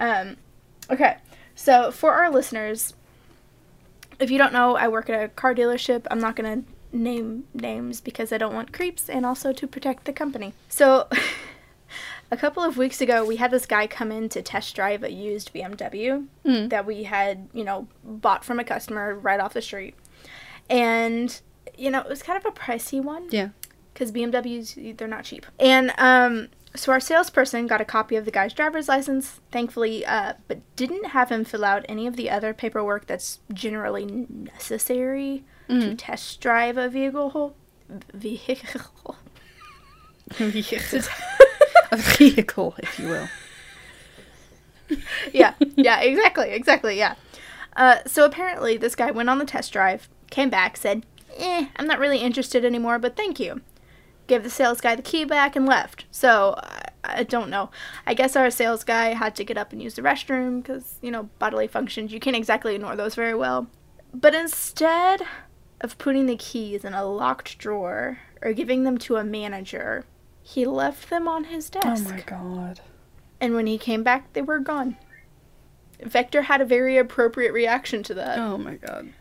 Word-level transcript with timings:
Um, 0.00 0.36
okay, 0.90 1.18
so 1.54 1.90
for 1.92 2.12
our 2.14 2.30
listeners, 2.30 2.94
if 4.18 4.30
you 4.30 4.38
don't 4.38 4.52
know, 4.52 4.74
I 4.76 4.88
work 4.88 5.08
at 5.08 5.22
a 5.22 5.28
car 5.28 5.54
dealership. 5.54 6.06
I'm 6.10 6.18
not 6.20 6.34
gonna 6.34 6.62
name 6.92 7.44
names 7.54 8.00
because 8.00 8.32
I 8.32 8.38
don't 8.38 8.54
want 8.54 8.72
creeps 8.72 9.08
and 9.08 9.24
also 9.24 9.52
to 9.52 9.66
protect 9.68 10.04
the 10.06 10.12
company. 10.12 10.54
So. 10.68 11.06
a 12.32 12.36
couple 12.36 12.62
of 12.62 12.76
weeks 12.76 13.00
ago, 13.00 13.24
we 13.24 13.34
had 13.36 13.50
this 13.50 13.66
guy 13.66 13.84
come 13.88 14.12
in 14.12 14.28
to 14.28 14.40
test 14.40 14.76
drive 14.76 15.02
a 15.02 15.10
used 15.10 15.52
BMW 15.52 16.26
Mm. 16.44 16.70
that 16.70 16.86
we 16.86 17.02
had, 17.02 17.48
you 17.52 17.64
know, 17.64 17.88
bought 18.04 18.44
from 18.44 18.60
a 18.60 18.64
customer 18.64 19.16
right 19.16 19.40
off 19.40 19.52
the 19.52 19.60
street. 19.60 19.96
And, 20.68 21.40
you 21.76 21.90
know, 21.90 21.98
it 22.00 22.08
was 22.08 22.22
kind 22.22 22.38
of 22.38 22.44
a 22.46 22.54
pricey 22.56 23.02
one 23.02 23.26
Yeah. 23.30 23.48
because 23.92 24.12
BMWs, 24.12 24.96
they're 24.96 25.08
not 25.08 25.24
cheap. 25.24 25.44
And 25.58 25.92
um, 25.98 26.48
so 26.80 26.92
our 26.92 27.00
salesperson 27.00 27.66
got 27.66 27.82
a 27.82 27.84
copy 27.84 28.16
of 28.16 28.24
the 28.24 28.30
guy's 28.30 28.54
driver's 28.54 28.88
license, 28.88 29.40
thankfully, 29.50 30.04
uh, 30.06 30.32
but 30.48 30.60
didn't 30.76 31.08
have 31.08 31.28
him 31.30 31.44
fill 31.44 31.62
out 31.62 31.84
any 31.90 32.06
of 32.06 32.16
the 32.16 32.30
other 32.30 32.54
paperwork 32.54 33.06
that's 33.06 33.40
generally 33.52 34.06
necessary 34.06 35.44
to 35.68 35.94
test 35.94 36.40
drive 36.40 36.78
a 36.78 36.88
vehicle. 36.88 37.54
Vehicle. 38.14 39.16
a 41.92 41.96
vehicle, 41.98 42.74
if 42.78 42.98
you 42.98 43.08
will. 43.08 43.28
yeah, 45.34 45.52
yeah, 45.76 46.00
exactly, 46.00 46.50
exactly, 46.50 46.96
yeah. 46.96 47.14
Uh, 47.76 47.98
so 48.06 48.24
apparently, 48.24 48.78
this 48.78 48.96
guy 48.96 49.10
went 49.10 49.28
on 49.28 49.38
the 49.38 49.44
test 49.44 49.70
drive, 49.70 50.08
came 50.30 50.48
back, 50.48 50.78
said, 50.78 51.04
"Eh, 51.36 51.66
I'm 51.76 51.86
not 51.86 51.98
really 51.98 52.18
interested 52.18 52.64
anymore, 52.64 52.98
but 52.98 53.16
thank 53.16 53.38
you." 53.38 53.60
Gave 54.30 54.44
the 54.44 54.50
sales 54.50 54.80
guy 54.80 54.94
the 54.94 55.02
key 55.02 55.24
back 55.24 55.56
and 55.56 55.66
left. 55.66 56.04
So 56.12 56.54
I, 56.56 56.90
I 57.02 57.22
don't 57.24 57.50
know. 57.50 57.70
I 58.06 58.14
guess 58.14 58.36
our 58.36 58.48
sales 58.48 58.84
guy 58.84 59.14
had 59.14 59.34
to 59.34 59.44
get 59.44 59.58
up 59.58 59.72
and 59.72 59.82
use 59.82 59.94
the 59.94 60.02
restroom 60.02 60.62
because 60.62 60.98
you 61.02 61.10
know 61.10 61.28
bodily 61.40 61.66
functions. 61.66 62.12
You 62.12 62.20
can't 62.20 62.36
exactly 62.36 62.76
ignore 62.76 62.94
those 62.94 63.16
very 63.16 63.34
well. 63.34 63.66
But 64.14 64.36
instead 64.36 65.22
of 65.80 65.98
putting 65.98 66.26
the 66.26 66.36
keys 66.36 66.84
in 66.84 66.94
a 66.94 67.04
locked 67.04 67.58
drawer 67.58 68.20
or 68.40 68.52
giving 68.52 68.84
them 68.84 68.98
to 68.98 69.16
a 69.16 69.24
manager, 69.24 70.04
he 70.42 70.64
left 70.64 71.10
them 71.10 71.26
on 71.26 71.44
his 71.44 71.68
desk. 71.68 72.04
Oh 72.06 72.10
my 72.10 72.20
god. 72.20 72.80
And 73.40 73.54
when 73.54 73.66
he 73.66 73.78
came 73.78 74.04
back, 74.04 74.32
they 74.32 74.42
were 74.42 74.60
gone. 74.60 74.96
Vector 76.00 76.42
had 76.42 76.60
a 76.60 76.64
very 76.64 76.96
appropriate 76.96 77.52
reaction 77.52 78.04
to 78.04 78.14
that. 78.14 78.38
Oh 78.38 78.56
my 78.56 78.76
god. 78.76 79.12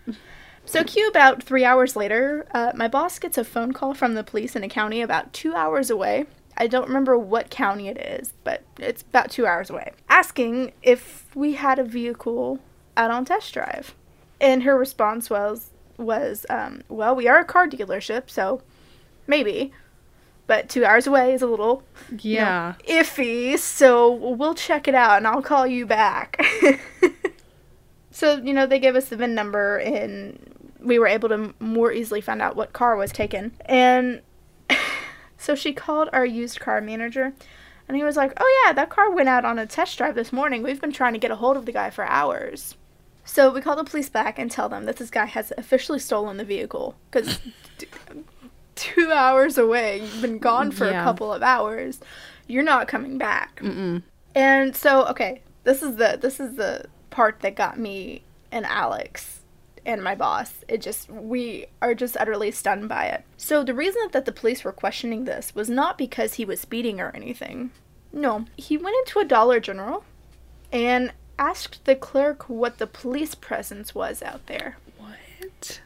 So, 0.70 0.84
cue 0.84 1.08
about 1.08 1.42
three 1.42 1.66
hours 1.66 1.96
later, 1.96 2.46
uh, 2.54 2.74
my 2.76 2.88
boss 2.88 3.18
gets 3.18 3.40
a 3.40 3.44
phone 3.44 3.72
call 3.74 3.96
from 3.96 4.14
the 4.14 4.24
police 4.24 4.56
in 4.56 4.64
a 4.64 4.70
county 4.70 5.02
about 5.02 5.34
two 5.34 5.56
hours 5.56 5.90
away. 5.90 6.28
I 6.58 6.68
don't 6.68 6.88
remember 6.88 7.18
what 7.18 7.50
county 7.50 7.88
it 7.88 7.98
is, 7.98 8.34
but 8.44 8.62
it's 8.78 9.02
about 9.02 9.32
two 9.32 9.48
hours 9.48 9.72
away. 9.72 9.94
Asking 10.10 10.74
if 10.84 11.26
we 11.36 11.54
had 11.54 11.80
a 11.80 11.84
vehicle 11.84 12.60
out 12.96 13.10
on 13.10 13.26
test 13.26 13.52
drive. 13.52 13.96
And 14.40 14.62
her 14.62 14.78
response 14.78 15.28
was, 15.32 15.72
was 15.98 16.46
um, 16.52 16.84
well, 16.88 17.16
we 17.16 17.28
are 17.28 17.40
a 17.40 17.46
car 17.46 17.68
dealership, 17.68 18.30
so 18.30 18.62
maybe. 19.26 19.74
But 20.46 20.70
two 20.70 20.86
hours 20.86 21.08
away 21.08 21.34
is 21.34 21.42
a 21.42 21.48
little 21.48 21.82
you 22.12 22.36
know, 22.36 22.42
Yeah. 22.42 22.74
iffy, 22.88 23.58
so 23.58 24.12
we'll 24.12 24.54
check 24.54 24.88
it 24.88 24.94
out 24.94 25.18
and 25.18 25.26
I'll 25.26 25.42
call 25.42 25.66
you 25.66 25.88
back. 25.88 26.40
so, 28.12 28.38
you 28.38 28.54
know, 28.54 28.68
they 28.68 28.80
gave 28.80 28.96
us 28.96 29.10
the 29.10 29.16
VIN 29.18 29.34
number 29.34 29.78
and 29.78 30.56
we 30.90 31.00
were 31.00 31.08
able 31.08 31.30
to 31.30 31.54
more 31.60 31.92
easily 31.94 32.20
find 32.20 32.42
out 32.42 32.56
what 32.58 32.74
car 32.74 32.96
was 32.98 33.12
taken. 33.14 33.54
And 33.66 34.22
so 35.38 35.56
she 35.56 35.72
called 35.72 36.10
our 36.12 36.26
used 36.26 36.60
car 36.60 36.82
manager 36.82 37.34
and 37.88 37.96
he 37.98 38.04
was 38.04 38.18
like, 38.18 38.34
Oh, 38.38 38.62
yeah, 38.66 38.74
that 38.74 38.90
car 38.90 39.10
went 39.12 39.30
out 39.30 39.46
on 39.46 39.58
a 39.58 39.66
test 39.66 39.98
drive 39.98 40.16
this 40.16 40.34
morning. 40.34 40.62
We've 40.64 40.82
been 40.82 40.92
trying 40.92 41.14
to 41.14 41.20
get 41.20 41.32
a 41.32 41.36
hold 41.38 41.56
of 41.56 41.66
the 41.66 41.72
guy 41.72 41.90
for 41.90 42.04
hours. 42.06 42.76
So 43.24 43.52
we 43.52 43.62
call 43.62 43.76
the 43.76 43.84
police 43.84 44.10
back 44.10 44.38
and 44.40 44.50
tell 44.52 44.68
them 44.70 44.86
that 44.86 44.98
this 44.98 45.10
guy 45.12 45.26
has 45.26 45.54
officially 45.58 46.00
stolen 46.00 46.38
the 46.38 46.44
vehicle 46.44 46.96
because 47.12 47.40
two 48.76 49.12
hours 49.12 49.58
away, 49.58 50.00
you've 50.02 50.22
been 50.22 50.40
gone 50.40 50.72
for 50.72 50.90
Yeah. 50.90 51.02
a 51.02 51.04
couple 51.04 51.32
of 51.32 51.44
hours, 51.44 52.00
you're 52.48 52.64
not 52.64 52.88
coming 52.88 53.18
back. 53.18 53.60
Mm-mm. 53.62 54.02
And 54.36 54.76
so, 54.76 55.06
okay, 55.08 55.42
this 55.64 55.84
is 55.84 55.96
the 55.98 56.18
this 56.20 56.40
is 56.40 56.56
the 56.56 56.86
part 57.10 57.42
that 57.42 57.56
got 57.56 57.78
me 57.80 58.24
and 58.52 58.66
Alex 58.66 59.39
and 59.86 60.04
my 60.04 60.16
boss. 60.16 60.64
It 60.68 60.82
just 60.82 61.10
we 61.10 61.68
are 61.82 61.96
just 61.96 62.18
utterly 62.18 62.52
stunned 62.52 62.90
by 62.90 63.06
it. 63.06 63.24
So 63.38 63.64
the 63.64 63.74
reason 63.74 64.02
that 64.12 64.26
the 64.26 64.32
police 64.32 64.64
were 64.64 64.72
questioning 64.72 65.26
this 65.26 65.54
was 65.56 65.70
not 65.70 65.98
because 65.98 66.36
he 66.36 66.46
was 66.46 66.60
speeding 66.60 67.00
or 67.00 67.12
anything. 67.16 67.72
No, 68.12 68.46
he 68.58 68.78
went 68.78 68.96
into 69.00 69.20
a 69.20 69.26
Dollar 69.26 69.60
General 69.60 70.04
and 70.72 71.14
asked 71.38 71.86
the 71.86 71.96
clerk 71.96 72.50
what 72.50 72.78
the 72.78 72.88
police 72.88 73.36
presence 73.36 73.96
was 73.96 74.22
out 74.22 74.46
there. 74.48 74.78
What? 74.98 75.82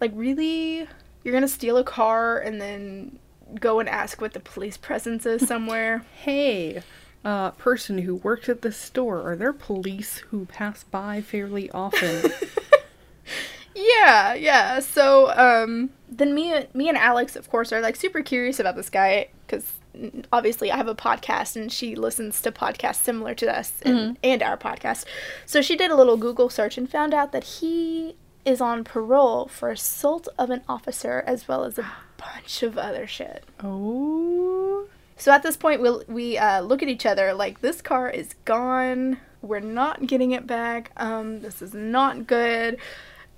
Like 0.00 0.12
really? 0.14 0.86
You're 1.24 1.40
to 1.40 1.48
steal 1.48 1.76
a 1.76 1.84
car 1.84 2.38
and 2.38 2.60
then 2.60 3.18
go 3.60 3.80
and 3.80 3.88
ask 3.88 4.20
what 4.20 4.32
the 4.32 4.40
police 4.40 4.76
presence 4.76 5.26
is 5.26 5.46
somewhere? 5.46 6.04
Hey, 6.22 6.82
uh, 7.24 7.50
person 7.52 7.98
who 7.98 8.16
works 8.16 8.48
at 8.48 8.62
the 8.62 8.72
store, 8.72 9.28
are 9.28 9.36
there 9.36 9.52
police 9.52 10.18
who 10.30 10.46
pass 10.46 10.84
by 10.84 11.20
fairly 11.20 11.70
often? 11.70 12.30
Yeah, 13.74 14.34
yeah. 14.34 14.80
So, 14.80 15.30
um, 15.36 15.90
then 16.08 16.34
me, 16.34 16.66
me 16.74 16.88
and 16.88 16.98
Alex, 16.98 17.36
of 17.36 17.48
course, 17.50 17.72
are 17.72 17.80
like 17.80 17.96
super 17.96 18.22
curious 18.22 18.58
about 18.58 18.76
this 18.76 18.90
guy 18.90 19.28
because 19.46 19.74
obviously 20.32 20.70
I 20.70 20.76
have 20.76 20.88
a 20.88 20.94
podcast 20.94 21.56
and 21.56 21.72
she 21.72 21.94
listens 21.94 22.40
to 22.42 22.52
podcasts 22.52 23.02
similar 23.02 23.34
to 23.36 23.56
us 23.56 23.72
and, 23.82 24.16
and 24.22 24.42
our 24.42 24.56
podcast. 24.56 25.04
So 25.46 25.60
she 25.62 25.76
did 25.76 25.90
a 25.90 25.96
little 25.96 26.16
Google 26.16 26.48
search 26.48 26.78
and 26.78 26.90
found 26.90 27.14
out 27.14 27.32
that 27.32 27.44
he 27.44 28.16
is 28.44 28.60
on 28.60 28.84
parole 28.84 29.46
for 29.46 29.70
assault 29.70 30.28
of 30.38 30.50
an 30.50 30.62
officer 30.68 31.22
as 31.26 31.46
well 31.46 31.64
as 31.64 31.78
a 31.78 31.90
bunch 32.16 32.62
of 32.62 32.78
other 32.78 33.06
shit. 33.06 33.44
oh. 33.62 34.86
So 35.16 35.32
at 35.32 35.42
this 35.42 35.56
point, 35.56 35.80
we'll, 35.80 36.04
we 36.06 36.38
uh, 36.38 36.60
look 36.60 36.80
at 36.80 36.88
each 36.88 37.04
other 37.04 37.34
like 37.34 37.60
this 37.60 37.82
car 37.82 38.08
is 38.08 38.34
gone. 38.44 39.18
We're 39.42 39.58
not 39.58 40.06
getting 40.06 40.30
it 40.30 40.46
back. 40.46 40.92
Um, 40.96 41.40
this 41.40 41.60
is 41.60 41.74
not 41.74 42.28
good. 42.28 42.78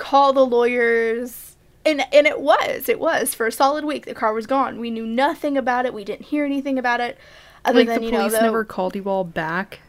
Call 0.00 0.32
the 0.32 0.46
lawyers. 0.46 1.56
And 1.84 2.02
and 2.12 2.26
it 2.26 2.40
was 2.40 2.88
it 2.88 2.98
was 3.00 3.34
for 3.34 3.46
a 3.46 3.52
solid 3.52 3.84
week. 3.84 4.06
The 4.06 4.14
car 4.14 4.32
was 4.32 4.46
gone. 4.46 4.80
We 4.80 4.90
knew 4.90 5.06
nothing 5.06 5.56
about 5.56 5.86
it. 5.86 5.94
We 5.94 6.04
didn't 6.04 6.26
hear 6.26 6.44
anything 6.44 6.78
about 6.78 7.00
it, 7.00 7.16
other 7.64 7.80
Like 7.80 7.88
than 7.88 8.00
the 8.00 8.04
you 8.06 8.12
know 8.12 8.18
police 8.18 8.32
the, 8.32 8.42
never 8.42 8.64
called 8.64 8.94
you 8.96 9.04
all 9.04 9.24
back? 9.24 9.80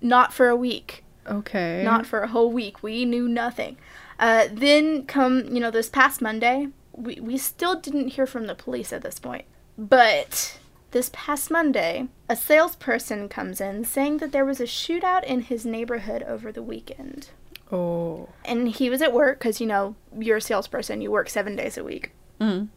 not 0.00 0.32
for 0.32 0.48
a 0.48 0.56
week. 0.56 1.04
Okay. 1.26 1.82
not 1.84 2.04
for 2.04 2.20
a 2.20 2.28
whole 2.28 2.50
week. 2.50 2.82
We 2.82 3.04
knew 3.04 3.28
nothing. 3.28 3.76
Uh, 4.18 4.48
then 4.52 5.06
come, 5.06 5.46
you 5.54 5.60
know, 5.60 5.70
this 5.70 5.88
past 5.88 6.20
Monday, 6.20 6.68
we, 6.92 7.20
we 7.20 7.38
still 7.38 7.78
didn't 7.78 8.08
hear 8.08 8.26
from 8.26 8.46
the 8.48 8.56
police 8.56 8.92
at 8.92 9.02
this 9.02 9.20
point. 9.20 9.44
But 9.78 10.58
this 10.90 11.10
past 11.12 11.48
Monday, 11.50 12.08
a 12.28 12.34
salesperson 12.34 13.28
comes 13.28 13.60
in 13.60 13.84
saying 13.84 14.18
that 14.18 14.32
there 14.32 14.44
was 14.44 14.60
a 14.60 14.64
shootout 14.64 15.22
in 15.24 15.42
his 15.42 15.64
neighborhood 15.64 16.24
over 16.24 16.50
the 16.50 16.62
weekend. 16.62 17.28
Oh. 17.72 18.28
And 18.44 18.68
he 18.68 18.90
was 18.90 19.00
at 19.00 19.14
work 19.14 19.38
because, 19.38 19.60
you 19.60 19.66
know, 19.66 19.96
you're 20.16 20.36
a 20.36 20.42
salesperson, 20.42 21.00
you 21.00 21.10
work 21.10 21.30
seven 21.30 21.56
days 21.56 21.78
a 21.78 21.84
week. 21.84 22.12
Mm. 22.40 22.68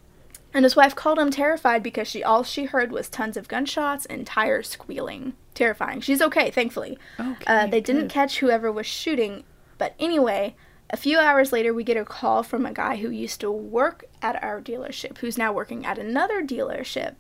And 0.54 0.64
his 0.64 0.76
wife 0.76 0.96
called 0.96 1.20
him 1.20 1.32
terrified 1.32 1.84
because 1.84 2.08
she 2.08 2.24
all 2.24 2.44
she 2.44 2.64
heard 2.64 2.94
was 2.94 3.10
tons 3.10 3.36
of 3.36 3.50
gunshots 3.50 4.06
and 4.06 4.26
tires 4.26 4.70
squealing. 4.70 5.34
Terrifying. 5.54 6.00
She's 6.00 6.22
okay, 6.22 6.50
thankfully. 6.50 6.98
Okay. 7.20 7.44
Uh, 7.46 7.68
they 7.68 7.82
didn't 7.82 8.04
good. 8.04 8.12
catch 8.12 8.40
whoever 8.40 8.72
was 8.72 8.86
shooting, 8.86 9.44
but 9.78 9.96
anyway, 10.00 10.56
a 10.90 10.98
few 10.98 11.20
hours 11.20 11.52
later, 11.52 11.74
we 11.74 11.84
get 11.84 11.98
a 11.98 12.06
call 12.06 12.42
from 12.42 12.66
a 12.66 12.72
guy 12.72 12.98
who 12.98 13.10
used 13.10 13.42
to 13.42 13.52
work 13.52 14.06
at 14.22 14.42
our 14.42 14.62
dealership, 14.62 15.18
who's 15.18 15.38
now 15.38 15.52
working 15.52 15.86
at 15.86 15.98
another 15.98 16.42
dealership. 16.42 17.16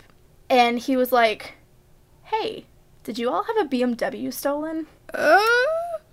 And 0.49 0.79
he 0.79 0.95
was 0.95 1.11
like, 1.11 1.55
Hey, 2.23 2.67
did 3.03 3.17
you 3.19 3.29
all 3.29 3.43
have 3.43 3.57
a 3.57 3.69
BMW 3.69 4.33
stolen? 4.33 4.87
Uh, 5.13 5.43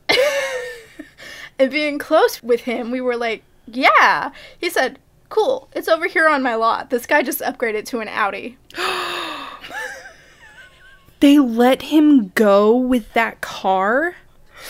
and 1.63 1.71
being 1.73 1.99
close 1.99 2.43
with 2.43 2.63
him, 2.63 2.91
we 2.91 3.01
were 3.01 3.17
like, 3.17 3.43
Yeah. 3.67 4.33
He 4.59 4.69
said, 4.69 4.99
Cool, 5.29 5.69
it's 5.73 5.89
over 5.89 6.07
here 6.07 6.29
on 6.29 6.43
my 6.43 6.55
lot. 6.55 6.91
This 6.91 7.07
guy 7.07 7.23
just 7.23 7.41
upgraded 7.41 7.87
to 7.87 8.01
an 8.01 8.09
Audi. 8.09 8.59
they 11.21 11.39
let 11.39 11.83
him 11.83 12.29
go 12.35 12.77
with 12.77 13.13
that 13.15 13.41
car? 13.41 14.17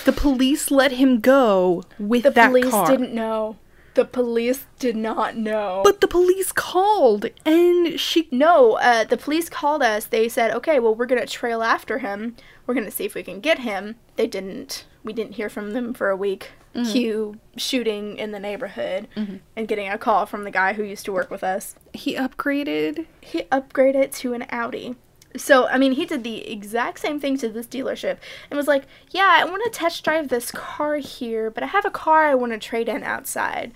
The 0.04 0.12
police 0.12 0.70
let 0.70 0.92
him 0.92 1.20
go 1.20 1.82
with 1.98 2.22
The 2.22 2.30
that 2.30 2.52
car. 2.52 2.60
The 2.60 2.70
police 2.70 2.88
didn't 2.88 3.14
know. 3.14 3.56
The 3.94 4.04
police 4.04 4.66
did 4.78 4.96
not 4.96 5.36
know. 5.36 5.82
But 5.84 6.00
the 6.00 6.08
police 6.08 6.50
called 6.52 7.26
and 7.44 7.98
she 8.00 8.28
No, 8.30 8.74
uh, 8.78 9.04
the 9.04 9.16
police 9.18 9.48
called 9.50 9.82
us. 9.82 10.06
They 10.06 10.28
said, 10.28 10.50
okay, 10.52 10.78
well, 10.80 10.94
we're 10.94 11.06
going 11.06 11.20
to 11.20 11.26
trail 11.26 11.62
after 11.62 11.98
him. 11.98 12.36
We're 12.66 12.74
going 12.74 12.86
to 12.86 12.90
see 12.90 13.04
if 13.04 13.14
we 13.14 13.22
can 13.22 13.40
get 13.40 13.58
him. 13.60 13.96
They 14.16 14.26
didn't. 14.26 14.86
We 15.04 15.12
didn't 15.12 15.34
hear 15.34 15.48
from 15.50 15.72
them 15.72 15.92
for 15.94 16.08
a 16.10 16.16
week. 16.16 16.52
Cue 16.90 17.38
shooting 17.58 18.16
in 18.16 18.30
the 18.32 18.40
neighborhood 18.40 19.06
and 19.14 19.68
getting 19.68 19.90
a 19.90 19.98
call 19.98 20.24
from 20.24 20.44
the 20.44 20.50
guy 20.50 20.72
who 20.72 20.82
used 20.82 21.04
to 21.04 21.12
work 21.12 21.30
with 21.30 21.44
us. 21.44 21.74
he 21.92 22.14
upgraded. 22.14 23.04
He 23.20 23.42
upgraded 23.52 24.14
to 24.20 24.32
an 24.32 24.46
Audi. 24.48 24.94
So, 25.36 25.66
I 25.66 25.78
mean, 25.78 25.92
he 25.92 26.04
did 26.04 26.24
the 26.24 26.50
exact 26.50 26.98
same 26.98 27.18
thing 27.18 27.38
to 27.38 27.48
this 27.48 27.66
dealership 27.66 28.18
and 28.50 28.56
was 28.56 28.66
like, 28.68 28.84
Yeah, 29.10 29.28
I 29.28 29.44
want 29.44 29.62
to 29.64 29.70
test 29.70 30.04
drive 30.04 30.28
this 30.28 30.50
car 30.50 30.96
here, 30.96 31.50
but 31.50 31.62
I 31.62 31.66
have 31.66 31.84
a 31.86 31.90
car 31.90 32.24
I 32.26 32.34
want 32.34 32.52
to 32.52 32.58
trade 32.58 32.88
in 32.88 33.02
outside. 33.02 33.72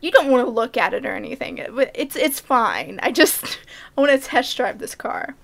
You 0.00 0.10
don't 0.10 0.30
want 0.30 0.46
to 0.46 0.50
look 0.50 0.76
at 0.76 0.92
it 0.94 1.04
or 1.06 1.14
anything. 1.14 1.58
It- 1.58 1.90
It's, 1.94 2.16
it's 2.16 2.40
fine. 2.40 3.00
I 3.02 3.10
just 3.12 3.58
I 3.96 4.00
want 4.00 4.12
to 4.12 4.26
test 4.28 4.56
drive 4.56 4.78
this 4.78 4.94
car. 4.94 5.34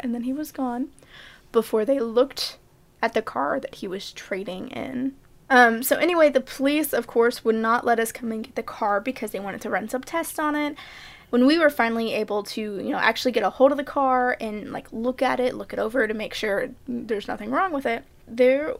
And 0.00 0.14
then 0.14 0.22
he 0.24 0.32
was 0.32 0.52
gone 0.52 0.88
before 1.52 1.84
they 1.84 1.98
looked 2.00 2.58
at 3.02 3.14
the 3.14 3.22
car 3.22 3.60
that 3.60 3.76
he 3.76 3.88
was 3.88 4.12
trading 4.12 4.68
in. 4.68 5.14
Um, 5.50 5.82
so 5.82 5.96
anyway, 5.96 6.30
the 6.30 6.40
police, 6.40 6.92
of 6.92 7.06
course, 7.06 7.44
would 7.44 7.54
not 7.54 7.84
let 7.86 8.00
us 8.00 8.12
come 8.12 8.32
and 8.32 8.44
get 8.44 8.54
the 8.54 8.62
car 8.62 9.00
because 9.00 9.30
they 9.30 9.40
wanted 9.40 9.60
to 9.62 9.70
run 9.70 9.88
some 9.88 10.02
tests 10.02 10.38
on 10.38 10.56
it. 10.56 10.74
When 11.34 11.46
we 11.46 11.58
were 11.58 11.68
finally 11.68 12.14
able 12.14 12.44
to, 12.44 12.60
you 12.60 12.90
know, 12.90 12.96
actually 12.96 13.32
get 13.32 13.42
a 13.42 13.50
hold 13.50 13.72
of 13.72 13.76
the 13.76 13.82
car 13.82 14.36
and 14.40 14.70
like 14.70 14.86
look 14.92 15.20
at 15.20 15.40
it, 15.40 15.56
look 15.56 15.72
it 15.72 15.80
over 15.80 16.06
to 16.06 16.14
make 16.14 16.32
sure 16.32 16.68
there's 16.86 17.26
nothing 17.26 17.50
wrong 17.50 17.72
with 17.72 17.86
it, 17.86 18.04
there 18.28 18.76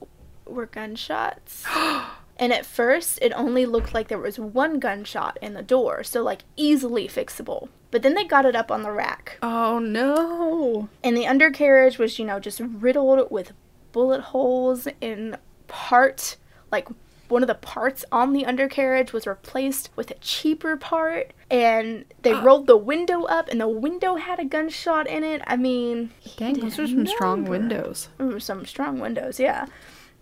were 0.47 0.67
gunshots. 0.67 1.65
and 2.39 2.53
at 2.53 2.65
first, 2.65 3.19
it 3.21 3.33
only 3.33 3.67
looked 3.67 3.93
like 3.93 4.07
there 4.07 4.21
was 4.21 4.39
one 4.39 4.79
gunshot 4.79 5.37
in 5.43 5.55
the 5.55 5.65
door, 5.65 6.05
so 6.05 6.23
like 6.23 6.43
easily 6.57 7.09
fixable. 7.09 7.71
But 7.91 8.03
then 8.03 8.15
they 8.15 8.23
got 8.23 8.47
it 8.47 8.55
up 8.55 8.71
on 8.71 8.85
the 8.85 8.93
rack. 8.93 9.37
Oh 9.43 9.81
no. 9.81 10.89
And 11.03 11.17
the 11.17 11.27
undercarriage 11.27 11.99
was, 11.99 12.21
you 12.21 12.25
know, 12.25 12.39
just 12.39 12.61
riddled 12.61 13.33
with 13.33 13.53
bullet 13.91 14.21
holes 14.21 14.87
in 15.01 15.39
part, 15.67 16.37
like 16.71 16.87
one 17.35 17.43
of 17.43 17.49
the 17.49 17.55
parts 17.57 18.05
on 18.13 18.33
the 18.33 18.47
undercarriage 18.47 19.13
was 19.13 19.27
replaced 19.27 19.91
with 19.97 20.09
a 20.13 20.15
cheaper 20.15 20.77
part. 20.77 21.33
And 21.51 22.05
they 22.23 22.33
oh. 22.33 22.43
rolled 22.43 22.69
the 22.69 22.77
window 22.77 23.25
up, 23.25 23.49
and 23.49 23.61
the 23.61 23.69
window 23.69 24.15
had 24.15 24.39
a 24.39 24.45
gunshot 24.45 25.09
in 25.09 25.25
it. 25.25 25.43
I 25.47 25.57
mean, 25.57 26.13
Dang, 26.37 26.61
those 26.61 26.79
are 26.79 26.87
some 26.87 27.07
strong 27.07 27.45
windows. 27.45 28.09
Some 28.39 28.65
strong 28.65 29.01
windows, 29.01 29.41
yeah. 29.41 29.67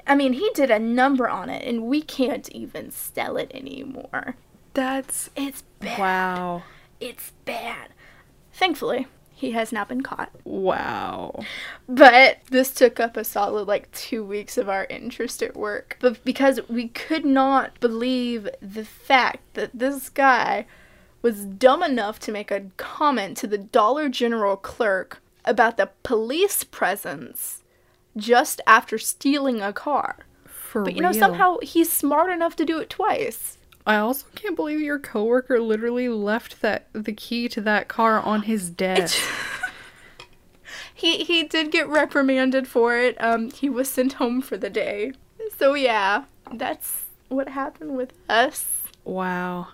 I 0.07 0.15
mean, 0.15 0.33
he 0.33 0.51
did 0.55 0.71
a 0.71 0.79
number 0.79 1.29
on 1.29 1.51
it, 1.51 1.67
and 1.69 1.85
we 1.85 2.01
can't 2.01 2.49
even 2.49 2.91
sell 2.91 3.37
it 3.37 3.51
anymore. 3.55 4.37
That's 4.73 5.29
It's 5.37 5.63
bad. 5.81 5.99
wow. 5.99 6.63
It's 6.99 7.33
bad. 7.45 7.91
Thankfully, 8.55 9.07
he 9.43 9.51
has 9.51 9.73
now 9.73 9.85
been 9.85 10.03
caught. 10.03 10.31
Wow. 10.45 11.43
But 11.89 12.39
this 12.51 12.71
took 12.71 13.01
up 13.01 13.17
a 13.17 13.25
solid 13.25 13.67
like 13.67 13.91
two 13.91 14.25
weeks 14.25 14.57
of 14.57 14.69
our 14.69 14.85
interest 14.85 15.43
at 15.43 15.57
work. 15.57 15.97
But 15.99 16.25
because 16.25 16.61
we 16.69 16.87
could 16.87 17.25
not 17.25 17.81
believe 17.81 18.49
the 18.63 18.85
fact 18.85 19.41
that 19.55 19.73
this 19.75 20.09
guy 20.11 20.67
was 21.23 21.45
dumb 21.45 21.83
enough 21.83 22.21
to 22.21 22.31
make 22.31 22.53
a 22.53 22.67
comment 22.77 23.37
to 23.39 23.49
the 23.49 23.59
Dollar 23.59 24.09
General 24.09 24.57
clerk 24.57 25.21
about 25.45 25.77
the 25.77 25.91
police 26.05 26.63
presence 26.63 27.65
just 28.17 28.61
after 28.65 28.97
stealing 28.97 29.61
a 29.61 29.73
car. 29.73 30.19
For 30.47 30.85
But 30.85 30.95
you 30.95 31.03
real. 31.03 31.13
know, 31.13 31.19
somehow 31.19 31.57
he's 31.63 31.91
smart 31.91 32.31
enough 32.31 32.55
to 32.57 32.65
do 32.65 32.79
it 32.79 32.91
twice. 32.91 33.59
I 33.87 33.97
also 33.97 34.27
can't 34.35 34.57
believe 34.57 34.81
your 34.81 34.99
coworker 34.99 35.61
literally 35.61 36.09
left 36.09 36.61
that 36.63 36.87
the 36.93 37.13
key 37.13 37.49
to 37.49 37.61
that 37.63 37.89
car 37.89 38.21
on 38.21 38.43
his 38.43 38.71
desk. 38.71 39.19
he 40.95 41.25
he 41.25 41.43
did 41.43 41.73
get 41.73 41.89
reprimanded 41.89 42.69
for 42.69 42.97
it. 42.97 43.17
Um, 43.23 43.51
he 43.51 43.69
was 43.69 43.89
sent 43.89 44.15
home 44.15 44.41
for 44.41 44.57
the 44.57 44.71
day. 44.71 45.13
So 45.59 45.75
yeah, 45.75 46.25
that's 46.53 47.05
what 47.29 47.49
happened 47.49 47.97
with 47.97 48.13
us. 48.29 48.67
wow. 49.05 49.69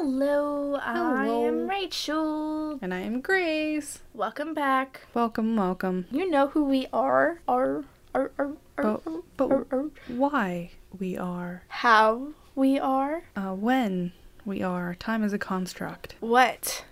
Hello, 0.00 0.76
I 0.76 1.26
am 1.26 1.68
Rachel. 1.68 2.78
And 2.80 2.94
I 2.94 3.00
am 3.00 3.20
Grace. 3.20 3.98
Welcome 4.14 4.54
back. 4.54 5.00
Welcome, 5.12 5.56
welcome. 5.56 6.06
You 6.12 6.30
know 6.30 6.46
who 6.46 6.64
we 6.66 6.86
are. 6.92 7.40
Are 7.48 7.82
are 8.14 8.30
are 8.38 8.52
are, 8.78 9.00
But- 9.04 9.36
but- 9.36 9.50
are, 9.50 9.66
are- 9.72 9.90
Why 10.06 10.70
we 10.96 11.18
are, 11.18 11.64
how 11.66 12.28
we 12.54 12.78
are. 12.78 13.24
uh, 13.34 13.54
when 13.56 14.12
we 14.44 14.62
are. 14.62 14.94
Time 14.94 15.24
is 15.24 15.32
a 15.32 15.38
construct. 15.38 16.14
What 16.20 16.84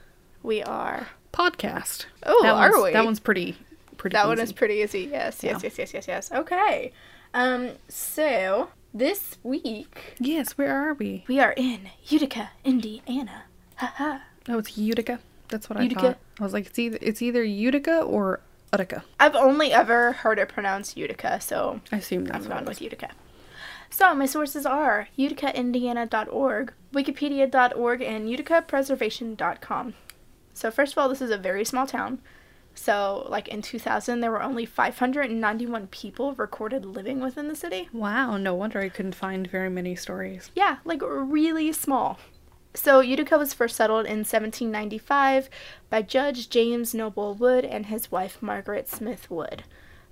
we 0.43 0.61
are. 0.64 1.06
Podcast. 1.32 2.06
Oh, 2.25 2.41
that 2.43 2.55
are 2.55 2.73
one's, 2.73 2.82
we? 2.87 2.93
That 2.93 3.05
one's 3.05 3.20
pretty, 3.20 3.56
pretty. 3.99 4.14
That 4.14 4.26
one 4.26 4.38
easy. 4.38 4.43
is 4.43 4.52
pretty 4.52 4.75
easy. 4.82 5.00
Yes, 5.12 5.44
yes, 5.44 5.62
Yeah. 5.62 5.69
yes, 5.69 5.79
yes, 5.79 5.94
yes, 5.94 6.09
yes. 6.09 6.32
Okay. 6.32 6.93
Um. 7.35 7.70
So 7.88 8.70
this 8.97 9.37
week 9.43 10.15
Yes, 10.19 10.57
where 10.57 10.75
are 10.75 10.95
we? 10.95 11.25
we 11.29 11.39
are 11.41 11.53
in 11.57 11.91
Utica, 12.07 12.51
Indiana. 12.65 13.45
Haha. 13.77 14.19
Oh, 14.49 14.59
it's 14.59 14.79
Utica. 14.79 15.21
That's 15.49 15.69
what 15.69 15.79
I 15.79 15.89
thought. 15.89 16.19
I 16.41 16.43
was 16.43 16.53
like, 16.53 16.67
it's 16.67 16.79
either 16.79 16.99
it's 17.01 17.21
either 17.23 17.45
Utica 17.45 18.01
or 18.01 18.41
Utica. 18.73 19.05
I've 19.21 19.35
only 19.37 19.73
ever 19.73 20.13
heard 20.13 20.39
it 20.39 20.49
pronounced 20.49 20.97
Utica, 20.97 21.41
so 21.41 21.81
I 21.93 21.99
assume 21.99 22.25
that's 22.25 22.47
I'm 22.47 22.51
going 22.53 22.65
with. 22.65 22.81
Utica. 22.81 23.11
So 23.91 24.15
my 24.15 24.27
sources 24.27 24.67
are 24.67 25.09
uticaindiana.org, 25.19 26.73
wikipedia.org, 26.93 28.03
and 28.03 28.29
uticapreservation.com. 28.29 29.95
So 30.55 30.71
first 30.71 30.93
of 30.93 30.99
all, 30.99 31.09
this 31.09 31.23
is 31.23 31.31
a 31.31 31.39
very 31.39 31.65
small 31.65 31.87
town. 31.87 32.19
So 32.76 33.26
like 33.28 33.49
in 33.49 33.62
2000, 33.62 34.20
there 34.20 34.31
were 34.31 34.43
only 34.43 34.64
591 34.64 35.88
people 35.88 36.34
recorded 36.34 36.84
living 36.84 37.20
within 37.20 37.49
the 37.49 37.56
city. 37.56 37.88
Wow, 37.93 38.37
no 38.37 38.55
wonder 38.55 38.81
I 38.81 38.90
couldn't 38.90 39.14
find 39.14 39.50
very 39.50 39.70
many 39.70 39.96
stories. 39.96 40.50
Yeah, 40.55 40.76
like 40.84 41.00
really 41.02 41.73
small. 41.73 42.19
So 42.75 43.00
Utica 43.00 43.38
was 43.38 43.55
first 43.55 43.75
settled 43.75 44.05
in 44.05 44.19
1795 44.19 45.49
by 45.88 46.02
Judge 46.02 46.50
James 46.50 46.94
Noble 46.94 47.34
Wood 47.34 47.64
and 47.64 47.87
his 47.87 48.12
wife 48.12 48.43
Margaret 48.43 48.88
Smith 48.88 49.31
Wood. 49.31 49.64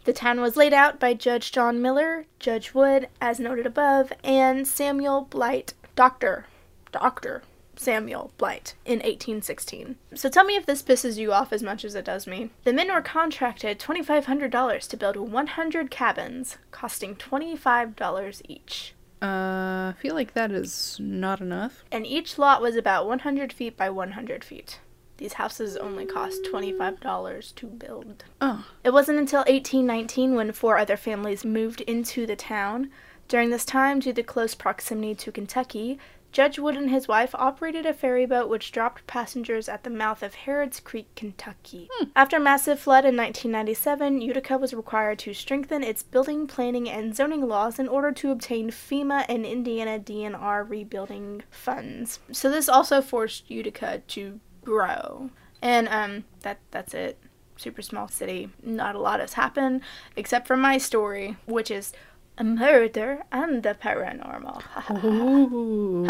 The 0.05 0.15
town 0.15 0.41
was 0.41 0.57
laid 0.57 0.73
out 0.73 0.99
by 0.99 1.15
Judge 1.15 1.53
John 1.53 1.81
Miller, 1.81 2.27
Judge 2.39 2.75
Wood, 2.75 3.09
as 3.21 3.39
noted 3.39 3.67
above, 3.67 4.13
and 4.23 4.67
Samuel 4.67 5.23
Blight, 5.31 5.75
Doctor, 5.95 6.47
Doctor 6.91 7.43
Samuel 7.77 8.33
Blight, 8.39 8.75
in 8.85 8.99
1816. 9.01 9.97
So 10.15 10.29
tell 10.29 10.45
me 10.45 10.57
if 10.57 10.67
this 10.67 10.83
pisses 10.83 11.17
you 11.17 11.33
off 11.33 11.53
as 11.53 11.63
much 11.63 11.85
as 11.85 11.95
it 11.95 12.05
does 12.05 12.27
me. 12.27 12.51
The 12.65 12.73
men 12.73 12.93
were 12.93 13.01
contracted 13.03 13.79
$2,500 13.79 14.89
to 14.89 14.97
build 14.97 15.17
100 15.17 15.91
cabins, 15.91 16.59
costing 16.71 17.17
$25 17.17 18.43
each. 18.49 18.95
Uh, 19.23 19.91
I 19.91 19.95
feel 19.99 20.15
like 20.15 20.35
that 20.35 20.51
is 20.51 20.99
not 21.01 21.41
enough. 21.41 21.85
and 21.91 22.07
each 22.07 22.37
lot 22.39 22.61
was 22.61 22.77
about 22.77 23.07
100 23.07 23.53
feet 23.53 23.77
by 23.77 23.89
100 23.89 24.45
feet. 24.45 24.81
These 25.17 25.35
houses 25.35 25.77
only 25.77 26.05
cost 26.05 26.43
$25 26.53 27.55
to 27.55 27.67
build. 27.67 28.25
Oh, 28.41 28.67
It 28.83 28.93
wasn't 28.93 29.21
until 29.21 29.41
1819 29.41 30.35
when 30.35 30.51
four 30.53 30.77
other 30.77 30.97
families 30.97 31.45
moved 31.45 31.81
into 31.83 32.27
the 32.27 32.37
town. 32.37 32.91
During 33.29 33.49
this 33.51 33.65
time, 33.65 34.01
due 34.01 34.13
to 34.13 34.23
close 34.23 34.55
proximity 34.55 35.15
to 35.15 35.33
Kentucky, 35.33 35.99
Judge 36.35 36.59
Wood 36.59 36.77
and 36.77 36.91
his 36.91 37.07
wife 37.07 37.33
operated 37.37 37.87
a 37.87 37.95
ferry 37.95 38.27
boat 38.27 38.49
which 38.49 38.73
dropped 38.73 39.07
passengers 39.07 39.69
at 39.69 39.85
the 39.85 39.89
mouth 39.89 40.21
of 40.21 40.35
Harrods 40.35 40.81
Creek, 40.81 41.07
Kentucky. 41.15 41.89
After 42.17 42.39
a 42.39 42.41
massive 42.41 42.81
flood 42.81 43.05
in 43.05 43.17
1997, 43.17 44.21
Utica 44.21 44.59
was 44.59 44.75
required 44.75 45.21
to 45.21 45.33
strengthen 45.33 45.85
its 45.85 46.03
building, 46.03 46.49
planning, 46.49 46.91
and 46.91 47.15
zoning 47.15 47.47
laws 47.47 47.79
in 47.79 47.87
order 47.87 48.11
to 48.11 48.33
obtain 48.33 48.73
FEMA 48.73 49.25
and 49.29 49.47
Indiana 49.47 50.01
DNR 50.01 50.69
rebuilding 50.69 51.45
funds. 51.53 52.19
So 52.33 52.51
this 52.51 52.69
also 52.69 53.01
forced 53.01 53.49
Utica 53.49 54.03
to 54.09 54.41
grow. 54.65 55.31
And 55.63 55.87
um 55.87 56.25
that 56.41 56.59
that's 56.73 56.95
it 56.95 57.17
super 57.57 57.83
small 57.83 58.09
city. 58.09 58.51
Not 58.61 58.97
a 58.97 59.01
lot 59.01 59.21
has 59.21 59.35
happened 59.35 59.83
except 60.17 60.49
for 60.49 60.57
my 60.57 60.79
story, 60.79 61.37
which 61.47 61.71
is 61.71 61.93
a 62.39 62.45
murder 62.45 63.23
and 63.33 63.63
the 63.63 63.75
paranormal. 63.81 64.61
Ooh. 65.05 66.07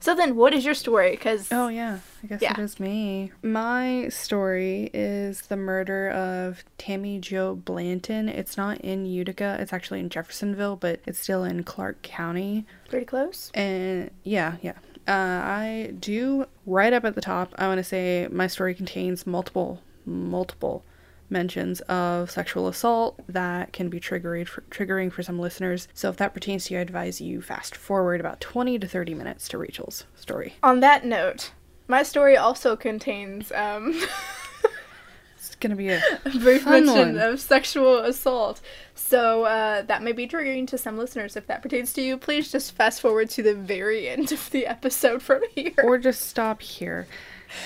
so 0.00 0.14
then, 0.14 0.36
what 0.36 0.52
is 0.54 0.64
your 0.64 0.74
story? 0.74 1.12
Because 1.12 1.48
Oh 1.50 1.68
yeah, 1.68 1.98
I 2.22 2.26
guess 2.26 2.42
Yeah. 2.42 2.52
it 2.52 2.58
is 2.58 2.78
me. 2.78 3.32
My 3.42 4.08
story 4.10 4.90
is 4.92 5.42
the 5.42 5.56
murder 5.56 6.10
of 6.10 6.64
Tammy 6.78 7.18
Jo 7.18 7.54
Blanton. 7.54 8.28
It's 8.28 8.56
not 8.56 8.80
in 8.82 9.06
Utica. 9.06 9.56
It's 9.60 9.72
actually 9.72 10.00
in 10.00 10.08
Jeffersonville, 10.10 10.76
but 10.76 11.00
it's 11.06 11.18
still 11.18 11.44
in 11.44 11.64
Clark 11.64 12.02
County. 12.02 12.66
pretty 12.88 13.06
close. 13.06 13.50
And 13.54 14.10
yeah, 14.24 14.56
yeah. 14.62 14.74
Uh, 15.08 15.12
I 15.44 15.92
do 15.98 16.46
right 16.66 16.92
up 16.92 17.04
at 17.04 17.14
the 17.14 17.20
top. 17.20 17.54
I 17.56 17.68
want 17.68 17.78
to 17.78 17.84
say 17.84 18.26
my 18.30 18.48
story 18.48 18.74
contains 18.74 19.26
multiple, 19.26 19.80
multiple 20.04 20.84
mentions 21.28 21.80
of 21.82 22.30
sexual 22.30 22.68
assault 22.68 23.20
that 23.28 23.72
can 23.72 23.88
be 23.88 23.98
triggering 24.00 24.46
for, 24.46 24.62
triggering 24.70 25.10
for 25.12 25.22
some 25.22 25.38
listeners. 25.38 25.88
So 25.94 26.08
if 26.10 26.16
that 26.16 26.34
pertains 26.34 26.66
to 26.66 26.74
you, 26.74 26.78
I 26.80 26.82
advise 26.82 27.20
you 27.20 27.42
fast 27.42 27.76
forward 27.76 28.20
about 28.20 28.40
20 28.40 28.78
to 28.78 28.86
30 28.86 29.14
minutes 29.14 29.48
to 29.48 29.58
Rachel's 29.58 30.04
story. 30.14 30.54
On 30.62 30.80
that 30.80 31.04
note, 31.04 31.52
my 31.88 32.02
story 32.02 32.36
also 32.36 32.76
contains 32.76 33.50
um, 33.52 34.00
It's 35.38 35.54
gonna 35.56 35.76
be 35.76 35.90
a 35.90 36.00
brief 36.40 36.62
Fun 36.62 36.86
mention 36.86 37.16
one. 37.16 37.18
of 37.32 37.40
sexual 37.40 37.98
assault. 37.98 38.60
So 38.94 39.44
uh, 39.44 39.82
that 39.82 40.02
may 40.02 40.12
be 40.12 40.26
triggering 40.26 40.66
to 40.68 40.78
some 40.78 40.98
listeners. 40.98 41.36
If 41.36 41.46
that 41.46 41.62
pertains 41.62 41.92
to 41.94 42.02
you, 42.02 42.16
please 42.16 42.50
just 42.50 42.72
fast 42.72 43.00
forward 43.00 43.30
to 43.30 43.42
the 43.42 43.54
very 43.54 44.08
end 44.08 44.32
of 44.32 44.50
the 44.50 44.66
episode 44.66 45.22
from 45.22 45.42
here. 45.54 45.72
or 45.84 45.98
just 45.98 46.22
stop 46.22 46.62
here. 46.62 47.06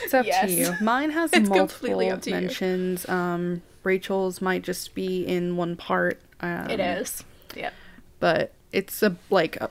It's 0.02 0.14
up 0.14 0.26
Yes. 0.26 0.46
to 0.46 0.52
you. 0.52 0.74
Mine 0.80 1.10
has 1.10 1.30
It's 1.34 1.48
multiple 1.48 1.98
to 2.00 2.30
you. 2.30 2.34
mentions. 2.36 3.08
Um, 3.08 3.62
Rachel's 3.82 4.40
might 4.40 4.62
just 4.62 4.94
be 4.94 5.24
in 5.26 5.56
one 5.56 5.76
part. 5.76 6.20
Um, 6.40 6.70
it 6.70 6.80
is. 6.80 7.24
Yep. 7.56 7.72
but 8.18 8.52
it's 8.72 9.02
a 9.02 9.16
like 9.30 9.56
a, 9.56 9.68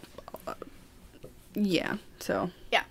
yeah. 1.56 1.98
So 2.20 2.52
Yeah. 2.72 2.84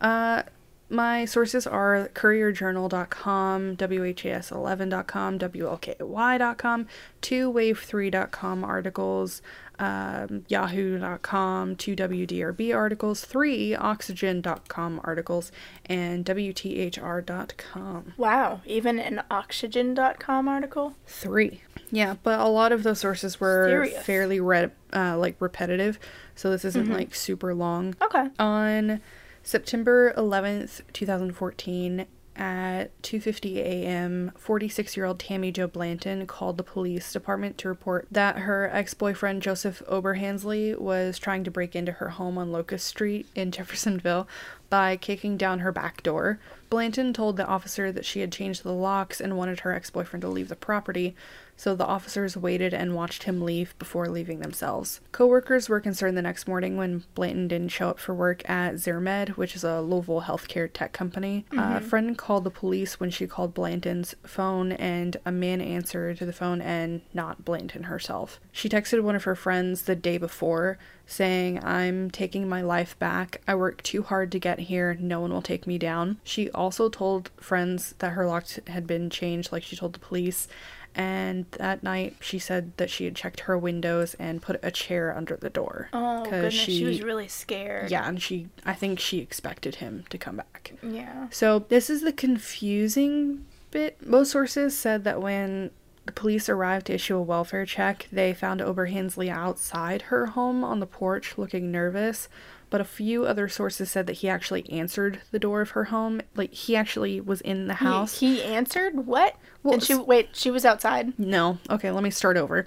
Uh, 0.00 0.42
my 0.90 1.24
sources 1.24 1.66
are 1.66 2.10
courierjournal.com, 2.14 3.76
WHAS11.com, 3.76 5.38
WLKY.com, 5.38 6.86
2wave3.com 7.22 8.64
articles, 8.64 9.42
um, 9.78 10.44
yahoo.com, 10.48 11.76
2WDRB 11.76 12.74
articles, 12.74 13.24
3oxygen.com 13.24 15.00
articles, 15.04 15.52
and 15.86 16.24
WTHR.com. 16.24 18.14
Wow. 18.16 18.60
Even 18.66 18.98
an 18.98 19.22
oxygen.com 19.30 20.48
article? 20.48 20.94
3. 21.06 21.60
Yeah, 21.90 22.14
but 22.22 22.40
a 22.40 22.48
lot 22.48 22.72
of 22.72 22.82
those 22.82 22.98
sources 23.00 23.38
were 23.40 23.68
Serious. 23.68 24.04
fairly 24.04 24.40
re- 24.40 24.70
uh, 24.92 25.16
like 25.18 25.36
repetitive, 25.40 25.98
so 26.34 26.50
this 26.50 26.64
isn't 26.64 26.90
like 26.90 27.14
super 27.14 27.54
long. 27.54 27.94
Okay. 28.02 28.28
on 28.38 29.00
September 29.42 30.12
11th, 30.16 30.80
2014 30.92 32.06
at 32.36 32.90
2:50 33.02 33.56
a.m., 33.56 34.32
46-year-old 34.38 35.18
Tammy 35.18 35.52
Jo 35.52 35.66
Blanton 35.66 36.26
called 36.26 36.56
the 36.56 36.62
police 36.62 37.12
department 37.12 37.58
to 37.58 37.68
report 37.68 38.06
that 38.10 38.38
her 38.38 38.68
ex-boyfriend 38.72 39.42
Joseph 39.42 39.82
Oberhansley 39.88 40.78
was 40.78 41.18
trying 41.18 41.44
to 41.44 41.50
break 41.50 41.76
into 41.76 41.92
her 41.92 42.10
home 42.10 42.38
on 42.38 42.52
Locust 42.52 42.86
Street 42.86 43.26
in 43.34 43.50
Jeffersonville 43.52 44.28
by 44.70 44.96
kicking 44.96 45.36
down 45.36 45.60
her 45.60 45.70
back 45.70 46.02
door. 46.02 46.38
Blanton 46.70 47.12
told 47.12 47.36
the 47.36 47.46
officer 47.46 47.92
that 47.92 48.04
she 48.04 48.20
had 48.20 48.32
changed 48.32 48.62
the 48.62 48.72
locks 48.72 49.20
and 49.20 49.36
wanted 49.36 49.60
her 49.60 49.72
ex-boyfriend 49.72 50.22
to 50.22 50.28
leave 50.28 50.48
the 50.48 50.56
property, 50.56 51.14
so 51.56 51.74
the 51.74 51.86
officers 51.86 52.36
waited 52.36 52.74
and 52.74 52.94
watched 52.94 53.24
him 53.24 53.42
leave 53.42 53.78
before 53.78 54.08
leaving 54.08 54.40
themselves. 54.40 55.00
Coworkers 55.12 55.68
were 55.68 55.80
concerned 55.80 56.16
the 56.16 56.22
next 56.22 56.48
morning 56.48 56.76
when 56.76 57.04
Blanton 57.14 57.48
didn't 57.48 57.68
show 57.68 57.88
up 57.88 57.98
for 57.98 58.14
work 58.14 58.48
at 58.48 58.74
ZirMed, 58.74 59.30
which 59.30 59.54
is 59.54 59.64
a 59.64 59.80
Louisville 59.80 60.22
healthcare 60.22 60.70
tech 60.72 60.92
company. 60.92 61.46
A 61.52 61.54
mm-hmm. 61.54 61.84
friend 61.86 62.18
called 62.18 62.44
the 62.44 62.50
police 62.50 62.98
when 62.98 63.10
she 63.10 63.26
called 63.26 63.54
Blanton's 63.54 64.14
phone, 64.24 64.72
and 64.72 65.16
a 65.24 65.32
man 65.32 65.60
answered 65.60 66.18
the 66.18 66.32
phone 66.32 66.60
and 66.60 67.02
not 67.12 67.44
Blanton 67.44 67.84
herself. 67.84 68.40
She 68.52 68.68
texted 68.68 69.02
one 69.02 69.16
of 69.16 69.24
her 69.24 69.36
friends 69.36 69.82
the 69.82 69.96
day 69.96 70.18
before 70.18 70.78
saying, 71.06 71.62
I'm 71.62 72.10
taking 72.10 72.48
my 72.48 72.62
life 72.62 72.98
back. 72.98 73.40
I 73.46 73.54
worked 73.54 73.84
too 73.84 74.02
hard 74.02 74.32
to 74.32 74.38
get 74.38 74.58
here. 74.58 74.96
No 74.98 75.20
one 75.20 75.32
will 75.32 75.42
take 75.42 75.66
me 75.66 75.78
down. 75.78 76.18
She 76.24 76.50
also 76.50 76.88
told 76.88 77.30
friends 77.36 77.94
that 77.98 78.12
her 78.12 78.26
locks 78.26 78.58
had 78.66 78.86
been 78.86 79.10
changed, 79.10 79.52
like 79.52 79.62
she 79.62 79.76
told 79.76 79.92
the 79.92 79.98
police. 79.98 80.48
And 80.94 81.46
that 81.52 81.82
night, 81.82 82.16
she 82.20 82.38
said 82.38 82.76
that 82.76 82.88
she 82.88 83.04
had 83.04 83.16
checked 83.16 83.40
her 83.40 83.58
windows 83.58 84.14
and 84.14 84.40
put 84.40 84.60
a 84.62 84.70
chair 84.70 85.16
under 85.16 85.36
the 85.36 85.50
door. 85.50 85.88
Oh, 85.92 86.24
goodness. 86.24 86.54
She, 86.54 86.84
was 86.84 87.02
really 87.02 87.26
scared. 87.26 87.90
Yeah, 87.90 88.08
and 88.08 88.22
she, 88.22 88.48
I 88.64 88.74
think 88.74 89.00
she 89.00 89.18
expected 89.18 89.76
him 89.76 90.04
to 90.10 90.18
come 90.18 90.36
back. 90.36 90.72
Yeah. 90.82 91.28
So 91.30 91.58
this 91.58 91.90
is 91.90 92.02
the 92.02 92.12
confusing 92.12 93.44
bit. 93.72 94.06
Most 94.06 94.30
sources 94.30 94.76
said 94.78 95.02
that 95.04 95.20
when 95.20 95.70
the 96.06 96.12
police 96.12 96.48
arrived 96.48 96.86
to 96.86 96.94
issue 96.94 97.16
a 97.16 97.22
welfare 97.22 97.66
check, 97.66 98.06
they 98.12 98.32
found 98.32 98.60
Oberhansley 98.60 99.28
outside 99.28 100.02
her 100.02 100.26
home 100.26 100.62
on 100.62 100.78
the 100.78 100.86
porch 100.86 101.36
looking 101.36 101.72
nervous. 101.72 102.28
But 102.74 102.80
a 102.80 102.84
few 102.84 103.24
other 103.24 103.48
sources 103.48 103.88
said 103.88 104.08
that 104.08 104.14
he 104.14 104.28
actually 104.28 104.68
answered 104.68 105.20
the 105.30 105.38
door 105.38 105.60
of 105.60 105.70
her 105.70 105.84
home. 105.84 106.20
Like 106.34 106.52
he 106.52 106.74
actually 106.74 107.20
was 107.20 107.40
in 107.40 107.68
the 107.68 107.74
house. 107.74 108.18
He, 108.18 108.42
answered? 108.42 109.06
What? 109.06 109.36
Well, 109.62 109.74
and 109.74 109.82
she, 109.84 109.94
wait, 109.94 110.30
she 110.32 110.50
was 110.50 110.64
outside? 110.64 111.16
no. 111.16 111.58
Okay, 111.70 111.92
let 111.92 112.02
me 112.02 112.10
start 112.10 112.36
over. 112.36 112.64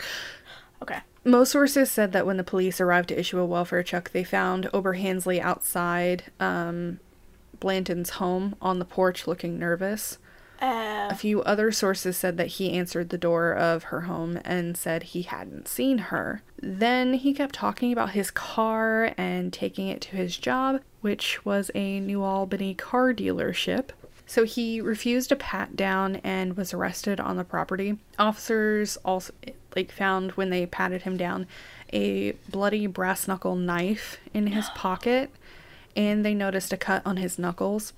Okay. 0.82 1.00
Most 1.26 1.52
sources 1.52 1.92
said 1.92 2.14
that 2.14 2.26
when 2.26 2.38
the 2.38 2.46
police 2.46 2.80
arrived 2.80 3.10
to 3.10 3.20
issue 3.20 3.38
a 3.38 3.46
welfare 3.46 3.84
check, 3.84 4.12
they 4.12 4.24
found 4.24 4.70
Oberhansley 4.74 5.42
outside 5.42 6.24
um, 6.40 7.02
Blanton's 7.60 8.12
home 8.12 8.56
on 8.62 8.80
the 8.80 8.86
porch 8.86 9.28
looking 9.28 9.60
nervous. 9.60 10.20
Uh, 10.62 11.08
A 11.12 11.16
few 11.16 11.42
other 11.44 11.72
sources 11.72 12.18
said 12.18 12.38
that 12.38 12.48
he 12.48 12.74
answered 12.74 13.10
the 13.10 13.18
door 13.18 13.54
of 13.54 13.86
her 13.86 14.02
home 14.02 14.40
and 14.44 14.76
said 14.76 15.04
he 15.04 15.22
hadn't 15.24 15.68
seen 15.68 15.98
her. 15.98 16.42
Then 16.62 17.14
he 17.14 17.34
kept 17.34 17.56
talking 17.56 17.92
about 17.92 18.12
his 18.12 18.32
car 18.32 19.14
and 19.18 19.54
taking 19.54 19.88
it 19.88 20.02
to 20.02 20.16
his 20.16 20.38
job, 20.38 20.82
which 21.02 21.46
was 21.46 21.70
a 21.76 22.00
New 22.00 22.24
Albany 22.24 22.74
car 22.74 23.14
dealership. 23.14 23.90
So 24.26 24.44
he 24.44 24.82
refused 24.82 25.32
a 25.32 25.38
pat 25.38 25.76
down 25.76 26.18
and 26.18 26.58
was 26.58 26.74
arrested 26.74 27.20
on 27.20 27.38
the 27.38 27.44
property. 27.46 27.98
Officers 28.20 28.98
also 29.06 29.32
like 29.76 29.92
found 29.92 30.32
when 30.32 30.50
they 30.50 30.66
patted 30.66 31.04
him 31.04 31.18
down 31.18 31.48
a 31.94 32.32
bloody 32.50 32.88
brass 32.88 33.28
knuckle 33.28 33.56
knife 33.56 34.18
in 34.34 34.48
his 34.48 34.68
pocket 34.76 35.30
and 35.96 36.26
they 36.26 36.34
noticed 36.34 36.74
a 36.74 36.78
cut 36.78 37.02
on 37.06 37.18
his 37.18 37.40
knuckles. 37.40 37.94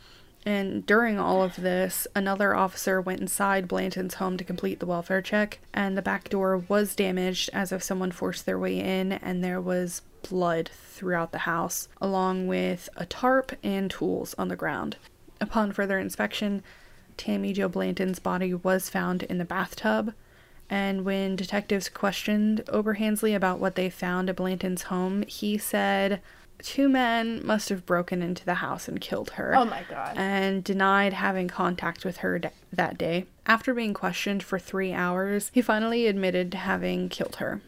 And 0.46 0.86
during 0.86 1.20
all 1.20 1.44
of 1.44 1.58
this, 1.58 2.08
another 2.16 2.56
officer 2.56 3.02
went 3.02 3.20
inside 3.20 3.68
Blanton's 3.68 4.16
home 4.16 4.38
to 4.38 4.44
complete 4.44 4.80
the 4.80 4.86
welfare 4.86 5.22
check, 5.22 5.60
and 5.74 5.98
the 5.98 6.02
back 6.02 6.30
door 6.30 6.58
was 6.58 6.96
damaged 6.96 7.50
as 7.54 7.72
if 7.72 7.84
someone 7.84 8.12
forced 8.12 8.46
their 8.46 8.58
way 8.58 8.80
in, 8.80 9.12
and 9.12 9.44
there 9.44 9.60
was 9.62 10.02
blood 10.28 10.70
throughout 10.74 11.32
the 11.32 11.40
house, 11.40 11.90
along 12.02 12.48
with 12.48 12.90
a 12.96 13.06
tarp 13.06 13.52
and 13.64 13.92
tools 13.92 14.34
on 14.38 14.48
the 14.48 14.56
ground. 14.56 14.96
Upon 15.42 15.72
further 15.72 16.00
inspection, 16.00 16.64
Tammy 17.18 17.52
Jo 17.52 17.68
Blanton's 17.68 18.20
body 18.20 18.54
was 18.54 18.90
found 18.90 19.24
in 19.24 19.40
the 19.40 19.46
bathtub, 19.46 20.14
and 20.70 21.04
when 21.04 21.36
detectives 21.36 21.90
questioned 21.90 22.64
Oberhansley 22.68 23.36
about 23.36 23.60
what 23.60 23.76
they 23.76 23.90
found 23.90 24.30
at 24.30 24.36
Blanton's 24.38 24.84
home, 24.84 25.24
he 25.24 25.58
said 25.58 26.22
two 26.64 26.90
men 26.90 27.46
must 27.46 27.70
have 27.70 27.86
broken 27.86 28.22
into 28.22 28.46
the 28.46 28.56
house 28.56 28.88
and 28.88 29.00
killed 29.02 29.32
her 29.32 29.56
oh 29.56 29.66
my 29.66 29.84
god. 29.90 30.16
and 30.18 30.64
denied 30.64 31.14
having 31.14 31.48
contact 31.48 32.06
with 32.06 32.18
her 32.18 32.40
d- 32.40 32.50
that 32.72 32.98
day. 32.98 33.26
After 33.46 33.74
being 33.74 33.94
questioned 33.94 34.44
for 34.44 34.60
three 34.60 34.94
hours, 34.94 35.50
he 35.54 35.62
finally 35.62 36.08
admitted 36.08 36.52
to 36.52 36.58
having 36.58 37.10
killed 37.10 37.38
her. 37.38 37.62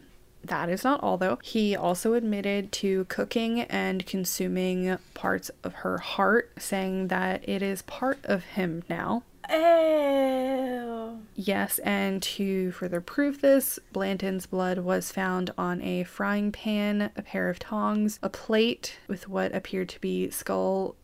That 0.43 0.69
is 0.69 0.83
not 0.83 1.01
all, 1.03 1.17
though. 1.17 1.37
He 1.43 1.75
also 1.75 2.13
admitted 2.13 2.71
to 2.73 3.05
cooking 3.05 3.61
and 3.61 4.05
consuming 4.05 4.97
parts 5.13 5.51
of 5.63 5.73
her 5.75 5.99
heart, 5.99 6.51
saying 6.57 7.09
that 7.09 7.47
it 7.47 7.61
is 7.61 7.83
part 7.83 8.19
of 8.23 8.43
him 8.43 8.83
now. 8.89 9.23
Ew. 9.51 11.19
Yes, 11.35 11.79
and 11.79 12.21
to 12.21 12.71
further 12.71 13.01
prove 13.01 13.41
this, 13.41 13.79
Blanton's 13.91 14.45
blood 14.45 14.79
was 14.79 15.11
found 15.11 15.51
on 15.57 15.81
a 15.81 16.03
frying 16.03 16.51
pan, 16.51 17.11
a 17.15 17.21
pair 17.21 17.49
of 17.49 17.59
tongs, 17.59 18.19
a 18.21 18.29
plate 18.29 18.99
with 19.07 19.27
what 19.27 19.53
appeared 19.55 19.89
to 19.89 19.99
be 19.99 20.29
skull 20.29 20.95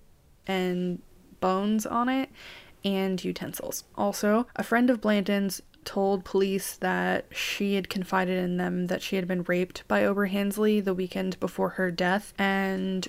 and 0.45 1.01
bones 1.39 1.85
on 1.85 2.07
it, 2.07 2.29
and 2.85 3.23
utensils. 3.23 3.83
Also, 3.95 4.47
a 4.55 4.63
friend 4.63 4.89
of 4.89 5.01
Blanton's 5.01 5.61
told 5.83 6.25
police 6.25 6.75
that 6.75 7.25
she 7.31 7.75
had 7.75 7.89
confided 7.89 8.37
in 8.37 8.57
them 8.57 8.87
that 8.87 9.01
she 9.01 9.15
had 9.15 9.27
been 9.27 9.43
raped 9.43 9.87
by 9.87 10.01
Oberhansley 10.03 10.83
the 10.83 10.93
weekend 10.93 11.39
before 11.39 11.69
her 11.71 11.91
death 11.91 12.33
and 12.37 13.07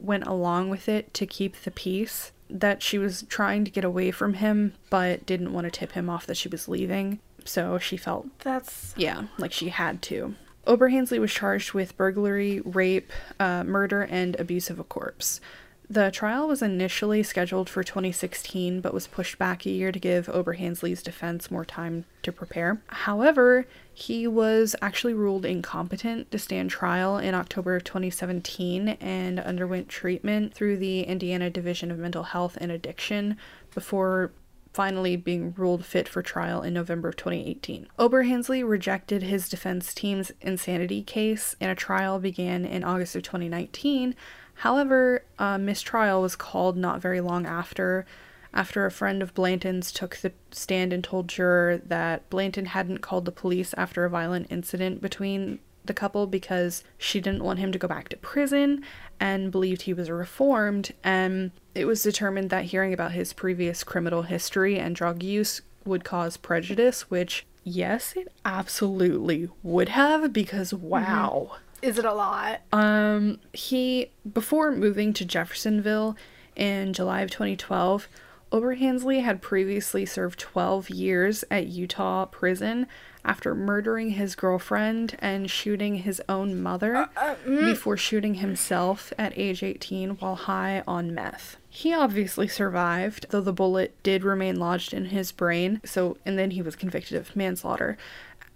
went 0.00 0.26
along 0.26 0.70
with 0.70 0.88
it 0.88 1.12
to 1.14 1.26
keep 1.26 1.56
the 1.62 1.70
peace. 1.70 2.32
That 2.50 2.82
she 2.82 2.98
was 2.98 3.22
trying 3.28 3.64
to 3.64 3.70
get 3.70 3.84
away 3.84 4.10
from 4.10 4.34
him 4.34 4.74
but 4.90 5.26
didn't 5.26 5.52
want 5.52 5.64
to 5.64 5.70
tip 5.70 5.92
him 5.92 6.10
off 6.10 6.26
that 6.26 6.36
she 6.36 6.48
was 6.48 6.68
leaving. 6.68 7.20
So 7.44 7.78
she 7.78 7.96
felt 7.96 8.26
That's 8.40 8.94
yeah, 8.96 9.24
like 9.38 9.52
she 9.52 9.68
had 9.68 10.02
to. 10.02 10.34
Oberhansley 10.66 11.18
was 11.18 11.32
charged 11.32 11.74
with 11.74 11.96
burglary, 11.96 12.60
rape, 12.60 13.12
uh, 13.38 13.64
murder, 13.64 14.02
and 14.02 14.34
abuse 14.40 14.70
of 14.70 14.78
a 14.78 14.84
corpse. 14.84 15.40
The 15.88 16.10
trial 16.10 16.48
was 16.48 16.62
initially 16.62 17.22
scheduled 17.22 17.68
for 17.68 17.84
2016, 17.84 18.80
but 18.80 18.94
was 18.94 19.06
pushed 19.06 19.38
back 19.38 19.66
a 19.66 19.70
year 19.70 19.92
to 19.92 19.98
give 19.98 20.26
Oberhansley's 20.26 21.02
defense 21.02 21.50
more 21.50 21.64
time 21.64 22.06
to 22.22 22.32
prepare. 22.32 22.80
However, 22.86 23.66
he 23.92 24.26
was 24.26 24.74
actually 24.80 25.12
ruled 25.12 25.44
incompetent 25.44 26.30
to 26.30 26.38
stand 26.38 26.70
trial 26.70 27.18
in 27.18 27.34
October 27.34 27.76
of 27.76 27.84
2017 27.84 28.88
and 28.88 29.38
underwent 29.38 29.88
treatment 29.88 30.54
through 30.54 30.78
the 30.78 31.02
Indiana 31.02 31.50
Division 31.50 31.90
of 31.90 31.98
Mental 31.98 32.22
Health 32.22 32.56
and 32.60 32.72
Addiction 32.72 33.36
before 33.74 34.32
finally 34.72 35.16
being 35.16 35.54
ruled 35.56 35.84
fit 35.84 36.08
for 36.08 36.20
trial 36.20 36.60
in 36.62 36.74
November 36.74 37.08
of 37.08 37.16
2018. 37.16 37.86
Oberhansley 37.98 38.68
rejected 38.68 39.22
his 39.22 39.48
defense 39.48 39.94
team's 39.94 40.32
insanity 40.40 41.02
case, 41.02 41.54
and 41.60 41.70
a 41.70 41.76
trial 41.76 42.18
began 42.18 42.64
in 42.64 42.82
August 42.82 43.14
of 43.14 43.22
2019. 43.22 44.16
However, 44.54 45.24
a 45.38 45.58
mistrial 45.58 46.22
was 46.22 46.36
called 46.36 46.76
not 46.76 47.00
very 47.00 47.20
long 47.20 47.46
after, 47.46 48.06
after 48.52 48.86
a 48.86 48.90
friend 48.90 49.22
of 49.22 49.34
Blanton's 49.34 49.92
took 49.92 50.16
the 50.16 50.32
stand 50.50 50.92
and 50.92 51.02
told 51.02 51.28
juror 51.28 51.78
that 51.84 52.28
Blanton 52.30 52.66
hadn't 52.66 52.98
called 52.98 53.24
the 53.24 53.32
police 53.32 53.74
after 53.76 54.04
a 54.04 54.10
violent 54.10 54.46
incident 54.50 55.02
between 55.02 55.58
the 55.84 55.94
couple 55.94 56.26
because 56.26 56.82
she 56.96 57.20
didn't 57.20 57.44
want 57.44 57.58
him 57.58 57.70
to 57.72 57.78
go 57.78 57.86
back 57.86 58.08
to 58.08 58.16
prison 58.16 58.82
and 59.20 59.52
believed 59.52 59.82
he 59.82 59.92
was 59.92 60.10
reformed. 60.10 60.92
And 61.02 61.50
it 61.74 61.84
was 61.84 62.02
determined 62.02 62.50
that 62.50 62.66
hearing 62.66 62.92
about 62.92 63.12
his 63.12 63.32
previous 63.32 63.84
criminal 63.84 64.22
history 64.22 64.78
and 64.78 64.96
drug 64.96 65.22
use 65.22 65.60
would 65.84 66.04
cause 66.04 66.36
prejudice, 66.36 67.10
which, 67.10 67.44
yes, 67.62 68.14
it 68.16 68.28
absolutely 68.44 69.50
would 69.62 69.90
have 69.90 70.32
because 70.32 70.72
wow. 70.72 71.50
Mm-hmm. 71.50 71.64
Is 71.84 71.98
it 71.98 72.06
a 72.06 72.14
lot? 72.14 72.62
Um, 72.72 73.40
he, 73.52 74.10
before 74.32 74.72
moving 74.72 75.12
to 75.12 75.24
Jeffersonville 75.26 76.16
in 76.56 76.94
July 76.94 77.20
of 77.20 77.30
2012, 77.30 78.08
Oberhansley 78.50 79.22
had 79.22 79.42
previously 79.42 80.06
served 80.06 80.38
12 80.38 80.88
years 80.88 81.44
at 81.50 81.66
Utah 81.66 82.24
prison 82.24 82.86
after 83.24 83.54
murdering 83.54 84.10
his 84.10 84.34
girlfriend 84.34 85.16
and 85.18 85.50
shooting 85.50 85.96
his 85.96 86.22
own 86.28 86.62
mother 86.62 86.96
uh, 86.96 87.06
uh, 87.16 87.34
mm. 87.46 87.64
before 87.64 87.96
shooting 87.96 88.34
himself 88.34 89.12
at 89.18 89.36
age 89.36 89.62
18 89.62 90.10
while 90.10 90.36
high 90.36 90.82
on 90.86 91.14
meth. 91.14 91.56
He 91.68 91.92
obviously 91.92 92.46
survived, 92.46 93.26
though 93.30 93.40
the 93.40 93.52
bullet 93.52 94.00
did 94.02 94.24
remain 94.24 94.56
lodged 94.56 94.94
in 94.94 95.06
his 95.06 95.32
brain, 95.32 95.80
so 95.84 96.16
and 96.24 96.38
then 96.38 96.52
he 96.52 96.62
was 96.62 96.76
convicted 96.76 97.16
of 97.16 97.34
manslaughter. 97.34 97.98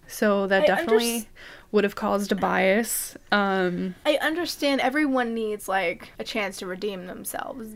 So 0.09 0.47
that 0.47 0.63
I 0.63 0.67
definitely 0.67 1.21
underst- 1.21 1.27
would 1.71 1.85
have 1.85 1.95
caused 1.95 2.33
a 2.33 2.35
bias. 2.35 3.17
Um 3.31 3.95
I 4.05 4.19
understand 4.21 4.81
everyone 4.81 5.35
needs 5.35 5.69
like 5.69 6.13
a 6.19 6.25
chance 6.25 6.57
to 6.59 6.67
redeem 6.67 7.07
themselves. 7.07 7.75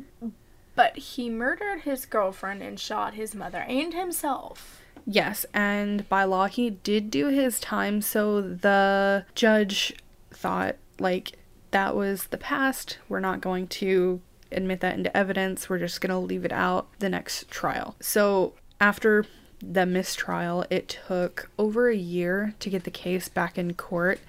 But 0.75 0.97
he 0.97 1.29
murdered 1.29 1.83
his 1.83 2.07
girlfriend 2.07 2.62
and 2.62 2.81
shot 2.81 3.15
his 3.15 3.35
mother 3.35 3.65
and 3.69 3.93
himself. 3.93 4.83
Yes, 5.07 5.45
and 5.53 6.09
by 6.09 6.25
law 6.25 6.47
he 6.47 6.71
did 6.71 7.11
do 7.11 7.27
his 7.29 7.61
time, 7.61 8.01
so 8.01 8.41
the 8.41 9.27
judge 9.35 9.95
thought 10.31 10.77
like 10.99 11.33
that 11.73 11.97
was 11.97 12.27
the 12.27 12.39
past. 12.39 12.99
We're 13.09 13.21
not 13.21 13.41
going 13.41 13.67
to 13.69 14.21
admit 14.53 14.81
that 14.81 14.95
into 14.95 15.15
evidence. 15.17 15.69
We're 15.69 15.79
just 15.79 16.01
going 16.01 16.11
to 16.11 16.19
leave 16.19 16.45
it 16.45 16.53
out 16.53 16.87
the 17.01 17.09
next 17.09 17.49
trial. 17.51 17.97
So, 18.01 18.53
after 18.81 19.25
the 19.62 19.87
mistrial, 19.87 20.64
it 20.71 20.99
took 21.07 21.50
over 21.59 21.88
a 21.88 21.97
year 21.97 22.54
to 22.59 22.69
get 22.69 22.85
the 22.85 22.90
case 22.90 23.28
back 23.28 23.57
in 23.57 23.75
court 23.75 24.21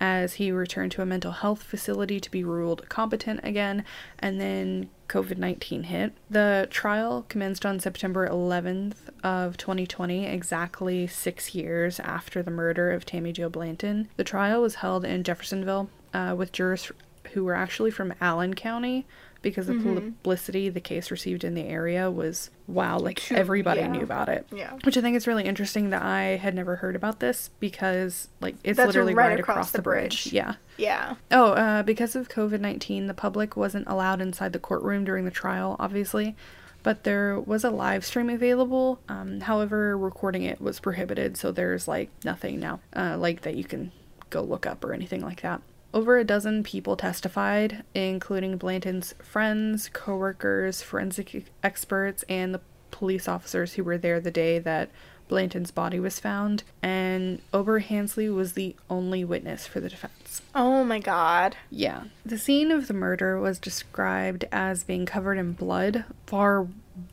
as 0.00 0.34
he 0.34 0.50
returned 0.50 0.90
to 0.92 1.02
a 1.02 1.06
mental 1.06 1.32
health 1.32 1.62
facility 1.62 2.18
to 2.18 2.30
be 2.30 2.42
ruled 2.42 2.88
competent 2.88 3.38
again, 3.42 3.84
and 4.18 4.40
then 4.40 4.88
COVID 5.08 5.36
19 5.36 5.84
hit. 5.84 6.12
The 6.30 6.66
trial 6.70 7.26
commenced 7.28 7.66
on 7.66 7.80
September 7.80 8.26
11th 8.26 9.10
of 9.22 9.56
2020, 9.58 10.26
exactly 10.26 11.06
six 11.06 11.54
years 11.54 12.00
after 12.00 12.42
the 12.42 12.50
murder 12.50 12.90
of 12.90 13.04
Tammy 13.04 13.32
Jo 13.32 13.48
Blanton. 13.48 14.08
The 14.16 14.24
trial 14.24 14.62
was 14.62 14.76
held 14.76 15.04
in 15.04 15.22
Jeffersonville 15.22 15.90
uh, 16.14 16.34
with 16.36 16.52
jurors 16.52 16.90
who 17.32 17.44
were 17.44 17.54
actually 17.54 17.90
from 17.90 18.14
Allen 18.20 18.54
County, 18.54 19.06
because 19.42 19.68
of 19.68 19.82
the 19.82 19.90
mm-hmm. 19.90 20.10
publicity 20.10 20.68
the 20.68 20.80
case 20.80 21.10
received 21.10 21.44
in 21.44 21.54
the 21.54 21.62
area 21.62 22.10
was 22.10 22.50
wow, 22.66 22.98
like 22.98 23.30
everybody 23.32 23.80
yeah. 23.80 23.88
knew 23.88 24.02
about 24.02 24.28
it. 24.28 24.46
Yeah. 24.52 24.72
Which 24.84 24.96
I 24.96 25.00
think 25.00 25.16
is 25.16 25.26
really 25.26 25.44
interesting 25.44 25.90
that 25.90 26.02
I 26.02 26.36
had 26.36 26.54
never 26.54 26.76
heard 26.76 26.96
about 26.96 27.20
this 27.20 27.50
because 27.60 28.28
like 28.40 28.56
it's 28.62 28.76
That's 28.76 28.88
literally 28.88 29.14
right, 29.14 29.28
right 29.28 29.40
across, 29.40 29.54
across, 29.54 29.70
the 29.72 29.82
bridge. 29.82 30.24
bridge. 30.24 30.32
Yeah. 30.32 30.54
Yeah. 30.76 31.14
Oh, 31.30 31.52
uh, 31.52 31.82
because 31.82 32.16
of 32.16 32.28
COVID 32.28 32.60
19, 32.60 33.06
the 33.06 33.14
public 33.14 33.56
wasn't 33.56 33.88
allowed 33.88 34.20
inside 34.20 34.52
the 34.52 34.58
courtroom 34.58 35.04
during 35.04 35.24
the 35.24 35.30
trial, 35.30 35.76
obviously. 35.78 36.36
But 36.82 37.04
there 37.04 37.38
was 37.38 37.62
a 37.62 37.70
live 37.70 38.06
stream 38.06 38.30
available. 38.30 39.00
Um, 39.08 39.40
however, 39.40 39.98
recording 39.98 40.44
it 40.44 40.60
was 40.62 40.80
prohibited, 40.80 41.36
so 41.36 41.52
there's 41.52 41.86
like 41.86 42.08
nothing 42.24 42.58
now, 42.58 42.80
uh, 42.96 43.18
like 43.18 43.42
that 43.42 43.54
you 43.54 43.64
can 43.64 43.92
go 44.30 44.40
look 44.42 44.64
up 44.64 44.82
or 44.82 44.94
anything 44.94 45.20
like 45.20 45.42
that. 45.42 45.60
Over 45.92 46.18
a 46.18 46.24
dozen 46.24 46.62
people 46.62 46.96
testified, 46.96 47.82
including 47.94 48.56
Blanton's 48.56 49.14
friends, 49.18 49.90
coworkers, 49.92 50.82
forensic 50.82 51.44
experts, 51.62 52.24
and 52.28 52.54
the 52.54 52.60
police 52.90 53.26
officers 53.26 53.74
who 53.74 53.84
were 53.84 53.98
there 53.98 54.20
the 54.20 54.30
day 54.30 54.58
that 54.58 54.90
Blanton's 55.28 55.70
body 55.70 56.00
was 56.00 56.18
found, 56.18 56.64
and 56.82 57.40
Oberhansley 57.52 58.34
was 58.34 58.54
the 58.54 58.74
only 58.88 59.24
witness 59.24 59.64
for 59.66 59.78
the 59.78 59.88
defense. 59.88 60.42
Oh 60.56 60.84
my 60.84 60.98
god. 60.98 61.56
Yeah. 61.70 62.04
The 62.26 62.36
scene 62.36 62.72
of 62.72 62.88
the 62.88 62.94
murder 62.94 63.38
was 63.38 63.60
described 63.60 64.44
as 64.50 64.82
being 64.82 65.06
covered 65.06 65.38
in 65.38 65.52
blood, 65.52 66.04
far 66.26 66.66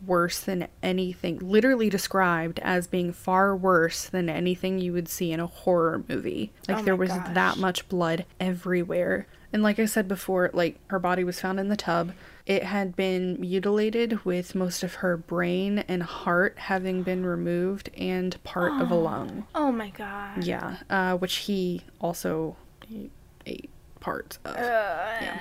worse 0.05 0.39
than 0.39 0.67
anything, 0.81 1.39
literally 1.39 1.89
described 1.89 2.59
as 2.59 2.87
being 2.87 3.13
far 3.13 3.55
worse 3.55 4.05
than 4.07 4.29
anything 4.29 4.79
you 4.79 4.93
would 4.93 5.09
see 5.09 5.31
in 5.31 5.39
a 5.39 5.47
horror 5.47 6.03
movie. 6.07 6.51
Like 6.67 6.79
oh 6.79 6.81
there 6.83 6.95
was 6.95 7.09
gosh. 7.09 7.33
that 7.33 7.57
much 7.57 7.87
blood 7.89 8.25
everywhere. 8.39 9.27
And 9.53 9.63
like 9.63 9.79
I 9.79 9.85
said 9.85 10.07
before, 10.07 10.49
like 10.53 10.77
her 10.87 10.99
body 10.99 11.23
was 11.23 11.39
found 11.39 11.59
in 11.59 11.69
the 11.69 11.77
tub. 11.77 12.11
It 12.45 12.63
had 12.63 12.95
been 12.95 13.39
mutilated 13.39 14.23
with 14.23 14.55
most 14.55 14.83
of 14.83 14.95
her 14.95 15.17
brain 15.17 15.79
and 15.87 16.03
heart 16.03 16.55
having 16.57 17.03
been 17.03 17.25
removed 17.25 17.89
and 17.97 18.41
part 18.43 18.73
oh. 18.75 18.81
of 18.81 18.91
a 18.91 18.95
lung. 19.09 19.47
Oh 19.55 19.71
my 19.71 19.89
god. 19.89 20.43
Yeah, 20.43 20.77
uh, 20.89 21.17
which 21.17 21.35
he 21.35 21.83
also 21.99 22.55
ate 23.45 23.69
parts 23.99 24.39
of. 24.45 24.55
Uh. 24.55 24.59
Yeah. 24.59 25.39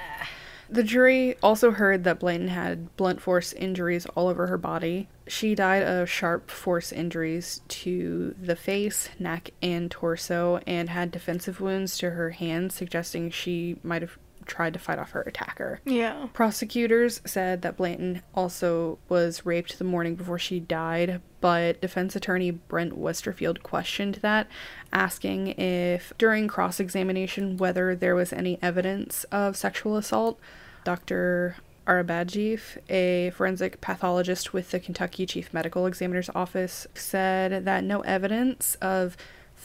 The 0.69 0.83
jury 0.83 1.37
also 1.43 1.71
heard 1.71 2.05
that 2.05 2.19
Blanton 2.19 2.49
had 2.49 2.97
blunt 2.97 3.21
force 3.21 3.53
injuries 3.53 4.07
all 4.15 4.29
over 4.29 4.49
her 4.49 4.59
body. 4.59 5.09
She 5.29 5.55
died 5.55 5.83
of 5.83 6.11
sharp 6.11 6.51
force 6.51 6.93
injuries 6.93 7.61
to 7.69 8.35
the 8.41 8.57
face, 8.57 9.09
neck, 9.19 9.51
and 9.63 9.91
torso, 9.91 10.61
and 10.67 10.91
had 10.91 11.11
defensive 11.11 11.61
wounds 11.61 11.97
to 11.99 12.11
her 12.11 12.31
hands, 12.31 12.75
suggesting 12.75 13.31
she 13.31 13.79
might 13.83 14.03
have 14.03 14.19
tried 14.47 14.73
to 14.73 14.79
fight 14.79 14.99
off 14.99 15.11
her 15.11 15.23
attacker. 15.23 15.81
Yeah. 15.85 16.29
Prosecutors 16.33 17.21
said 17.25 17.63
that 17.63 17.77
Blanton 17.77 18.23
also 18.35 18.99
was 19.09 19.45
raped 19.45 19.79
the 19.79 19.85
morning 19.85 20.15
before 20.15 20.39
she 20.39 20.61
died, 20.61 21.21
but 21.41 21.81
defense 21.81 22.17
attorney 22.17 22.51
Brent 22.51 22.99
Westerfeld 22.99 23.63
questioned 23.63 24.17
that, 24.17 24.49
asking 24.93 25.49
if 25.59 26.13
during 26.19 26.49
cross 26.49 26.81
examination 26.81 27.57
whether 27.57 27.95
there 27.95 28.15
was 28.15 28.33
any 28.33 28.59
evidence 28.63 29.25
of 29.25 29.57
sexual 29.57 29.97
assault. 29.97 30.39
Dr. 30.85 31.57
Arabadjieff, 31.87 32.79
a 32.89 33.31
forensic 33.31 33.81
pathologist 33.81 34.53
with 34.53 34.71
the 34.71 34.81
Kentucky 34.81 35.25
Chief 35.25 35.55
Medical 35.55 35.87
Examiner's 35.87 36.31
Office, 36.35 36.87
said 36.95 37.65
that 37.65 37.85
no 37.85 38.01
evidence 38.01 38.77
of 38.83 39.17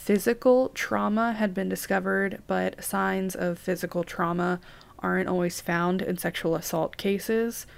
physical 0.02 0.68
trauma 0.70 1.32
had 1.32 1.54
been 1.54 1.68
discovered, 1.68 2.42
but 2.48 2.82
signs 2.82 3.36
of 3.36 3.56
physical 3.56 4.02
trauma 4.02 4.58
aren't 4.98 5.28
always 5.28 5.60
found 5.60 6.02
in 6.02 6.18
sexual 6.18 6.56
assault 6.56 6.96
cases. 6.96 7.68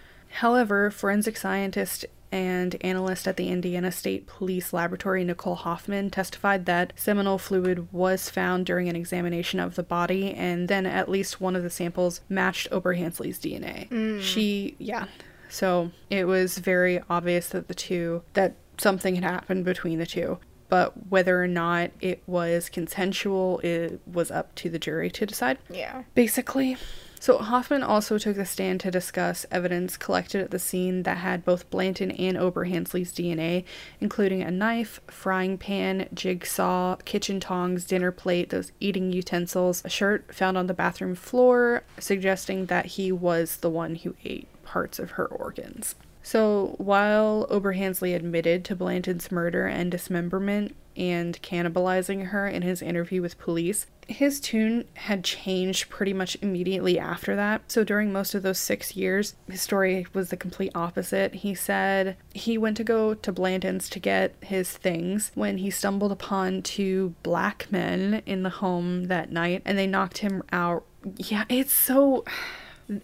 However, 0.41 0.91
forensic 0.91 1.37
scientist 1.37 2.07
and 2.33 2.77
analyst 2.81 3.29
at 3.29 3.37
the 3.37 3.49
Indiana 3.49 3.93
State 3.93 4.27
Police 4.27 4.73
Laboratory, 4.73 5.23
Nicole 5.23 5.55
Hoffman, 5.55 6.09
testified 6.09 6.65
that 6.65 6.95
seminal 6.97 7.37
fluid 7.37 7.93
was 7.93 8.31
found 8.31 8.65
during 8.65 8.89
an 8.89 8.97
examination 8.97 9.61
of 9.61 9.75
the 9.75 9.83
body, 9.83 10.33
and 10.33 10.67
then 10.67 10.87
at 10.87 11.11
least 11.11 11.43
one 11.43 11.55
of 11.55 11.63
the 11.63 11.69
samples 11.69 12.23
matched 12.31 12.71
Oberhansley's 12.71 13.39
DNA. 13.39 13.91
Mm. 13.91 14.23
She, 14.23 14.77
yeah. 14.79 15.09
So 15.51 15.91
it 16.09 16.25
was 16.25 16.57
very 16.57 17.03
obvious 17.11 17.51
that 17.51 17.69
the 17.69 17.75
two, 17.75 18.23
that 18.33 18.55
something 18.79 19.15
had 19.15 19.25
happened 19.25 19.67
between 19.67 19.99
the 19.99 20.07
two 20.07 20.39
but 20.75 21.09
whether 21.09 21.41
or 21.41 21.47
not 21.47 21.93
it 22.01 22.21
was 22.27 22.69
consensual, 22.69 23.61
it 23.61 24.01
was 24.13 24.33
up 24.33 24.53
to 24.57 24.69
the 24.69 24.77
jury 24.77 25.09
to 25.09 25.25
decide. 25.25 25.57
Yeah. 25.71 26.03
Basically. 26.17 26.77
So 27.21 27.39
Hoffman 27.39 27.85
also 27.85 28.19
took 28.19 28.35
the 28.35 28.45
stand 28.45 28.81
to 28.81 28.91
discuss 28.91 29.47
evidence 29.53 29.97
collected 29.97 30.41
at 30.43 30.51
the 30.51 30.59
scene 30.59 31.05
that 31.05 31.19
had 31.19 31.45
both 31.45 31.71
Blanton 31.71 32.11
and 32.11 32.37
Oberhansley's 32.37 33.13
DNA, 33.13 33.63
including 34.01 34.43
a 34.43 34.51
knife, 34.51 35.01
frying 35.07 35.59
pan, 35.59 36.09
jigsaw, 36.13 36.97
kitchen 37.05 37.39
tongs, 37.39 37.85
dinner 37.85 38.11
plate, 38.11 38.51
those 38.51 38.73
eating 38.81 39.13
utensils, 39.13 39.81
a 39.85 39.89
shirt 39.89 40.35
found 40.35 40.59
on 40.59 40.67
the 40.67 40.75
bathroom 40.75 41.15
floor, 41.15 41.85
suggesting 42.01 42.67
that 42.67 42.87
he 42.87 43.13
was 43.13 43.59
the 43.59 43.71
one 43.71 43.95
who 43.95 44.17
ate 44.25 44.49
parts 44.65 44.99
of 44.99 45.13
her 45.13 45.27
organs. 45.27 45.95
So 46.25 46.75
while 46.79 47.47
Oberhansley 47.51 48.17
admitted 48.17 48.65
to 48.65 48.75
Blanton's 48.75 49.31
murder 49.31 49.67
and 49.67 49.91
dismemberment 49.91 50.75
and 50.97 51.41
cannibalizing 51.43 52.29
her 52.29 52.49
in 52.49 52.63
his 52.63 52.81
interview 52.81 53.21
with 53.21 53.39
police, 53.39 53.87
his 54.09 54.41
tune 54.41 54.87
had 54.95 55.23
changed 55.23 55.91
pretty 55.91 56.15
much 56.15 56.39
immediately 56.41 56.99
after 56.99 57.37
that. 57.37 57.71
So 57.71 57.85
during 57.85 58.11
most 58.11 58.35
of 58.35 58.43
those 58.43 58.59
six 58.59 58.97
years, 58.97 59.35
his 59.51 59.61
story 59.61 60.07
was 60.15 60.31
the 60.31 60.37
complete 60.37 60.73
opposite. 60.75 61.35
He 61.35 61.55
said 61.55 62.17
he 62.33 62.57
went 62.57 62.79
to 62.79 62.85
go 62.85 63.13
to 63.13 63.33
Blanton's 63.33 63.91
to 63.91 63.99
get 63.99 64.35
his 64.41 64.73
things 64.73 65.31
when 65.35 65.59
he 65.59 65.71
stumbled 65.71 66.13
upon 66.13 66.63
two 66.63 67.15
black 67.23 67.67
men 67.71 68.23
in 68.25 68.43
the 68.43 68.51
home 68.51 69.05
that 69.05 69.31
night 69.31 69.61
and 69.67 69.77
they 69.77 69.87
knocked 69.87 70.19
him 70.19 70.43
out. 70.53 70.85
Yeah, 71.19 71.45
it's 71.51 71.75
so 71.75 72.25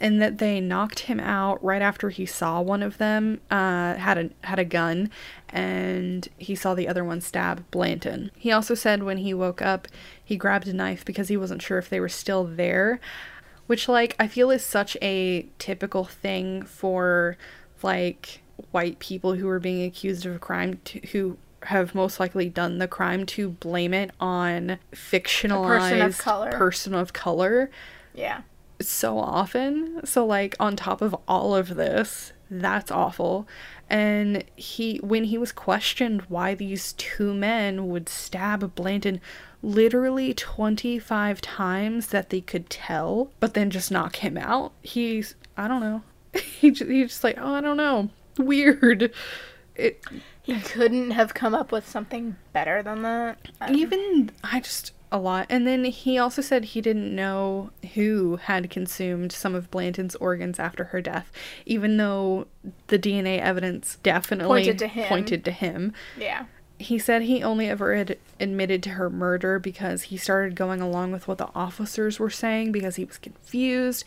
and 0.01 0.21
that 0.21 0.39
they 0.39 0.61
knocked 0.61 1.01
him 1.01 1.21
out 1.21 1.63
right 1.65 1.83
after 1.83 2.11
he 2.11 2.27
saw 2.27 2.61
one 2.61 2.83
of 2.83 2.99
them 2.99 3.41
uh, 3.51 3.95
had 3.95 4.19
a 4.19 4.31
had 4.47 4.59
a 4.59 4.65
gun, 4.65 5.11
and 5.49 6.29
he 6.39 6.55
saw 6.55 6.75
the 6.75 6.89
other 6.89 7.05
one 7.05 7.21
stab 7.21 7.65
Blanton. 7.71 8.31
He 8.37 8.53
also 8.53 8.75
said 8.75 9.03
when 9.03 9.19
he 9.19 9.33
woke 9.35 9.63
up, 9.63 9.89
he 10.23 10.37
grabbed 10.37 10.69
a 10.69 10.73
knife 10.73 11.05
because 11.05 11.29
he 11.29 11.37
wasn't 11.37 11.63
sure 11.63 11.79
if 11.79 11.89
they 11.89 12.01
were 12.01 12.09
still 12.09 12.45
there, 12.45 13.01
which 13.67 13.89
like 13.89 14.15
I 14.19 14.27
feel 14.29 14.51
is 14.51 14.65
such 14.65 14.97
a 15.01 15.47
typical 15.59 16.05
thing 16.05 16.63
for 16.63 17.37
like 17.83 18.43
white 18.71 18.99
people 18.99 19.35
who 19.35 19.49
are 19.49 19.61
being 19.61 19.85
accused 19.87 20.27
of 20.27 20.37
a 20.37 20.39
crime 20.39 20.79
to, 20.85 21.01
who 21.13 21.39
have 21.65 21.95
most 21.95 22.21
likely 22.21 22.49
done 22.49 22.79
the 22.79 22.89
crime 22.89 23.27
to 23.27 23.51
blame 23.51 23.93
it 23.93 24.11
on 24.21 24.79
fictionalized 24.93 25.91
person 25.91 26.03
of 26.03 26.19
color. 26.19 26.51
person 26.53 26.95
of 26.95 27.13
color 27.13 27.71
Yeah. 28.15 28.43
So 28.81 29.19
often. 29.19 30.01
So 30.05 30.25
like 30.25 30.55
on 30.61 30.77
top 30.77 31.03
of 31.03 31.15
all 31.29 31.55
of 31.55 31.77
this, 31.77 32.33
that's 32.51 32.91
awful. 32.91 33.47
And 33.89 34.45
he 34.57 34.99
when 34.99 35.25
he 35.25 35.39
was 35.39 35.53
questioned 35.53 36.23
why 36.23 36.55
these 36.55 36.93
two 36.95 37.35
men 37.35 37.89
would 37.89 38.09
stab 38.09 38.75
Blanton 38.75 39.21
literally 39.63 40.33
25 40.33 41.41
times 41.41 42.09
that 42.09 42.31
they 42.31 42.41
could 42.41 42.71
tell, 42.71 43.31
but 43.41 43.55
then 43.55 43.71
just 43.71 43.91
knock 43.91 44.17
him 44.17 44.37
out. 44.37 44.73
He's 44.83 45.35
I 45.57 45.69
don't 45.69 45.81
know. 45.81 46.03
He 46.61 46.71
just, 46.71 46.91
he's 46.91 47.09
just 47.09 47.25
like, 47.25 47.37
"Oh, 47.41 47.55
I 47.55 47.61
don't 47.61 47.77
know. 47.77 48.11
Weird." 48.39 49.13
It 49.75 50.05
He 50.43 50.61
couldn't 50.61 51.13
have 51.13 51.33
come 51.35 51.55
up 51.55 51.73
with 51.73 51.89
something 51.89 52.37
better 52.53 52.83
than 52.83 53.03
that. 53.03 53.39
Um, 53.61 53.75
even 53.75 54.31
I 54.45 54.61
just 54.61 54.93
a 55.13 55.19
lot. 55.19 55.47
And 55.51 55.67
then 55.67 55.85
he 55.85 56.19
also 56.19 56.41
said 56.43 56.65
he 56.67 56.81
didn't 56.81 57.15
know 57.15 57.71
who 57.95 58.37
had 58.37 58.71
consumed 58.71 59.33
some 59.33 59.55
of 59.55 59.71
Blanton's 59.71 60.15
organs 60.17 60.59
after 60.59 60.85
her 60.85 61.01
death, 61.01 61.31
even 61.67 61.97
though 61.97 62.47
the 62.89 62.99
DNA 62.99 63.39
evidence 63.41 63.99
definitely 64.03 64.61
Pointed 64.63 64.79
to 64.79 64.87
him. 64.87 65.09
pointed 65.09 65.45
to 65.45 65.51
him. 65.51 65.93
yeah. 66.17 66.47
He 66.79 66.99
said 66.99 67.23
he 67.23 67.43
only 67.43 67.69
ever 67.69 67.95
had 67.95 68.17
admitted 68.41 68.83
to 68.85 68.91
her 68.91 69.11
murder 69.11 69.59
because 69.59 70.05
he 70.05 70.17
started 70.17 70.55
going 70.57 70.81
along 70.81 71.13
with 71.13 71.29
what 71.29 71.37
the 71.37 71.51
officers 71.55 72.19
were 72.19 72.31
saying 72.31 72.73
because 72.73 72.97
he 72.97 73.05
was 73.05 73.19
confused 73.19 74.05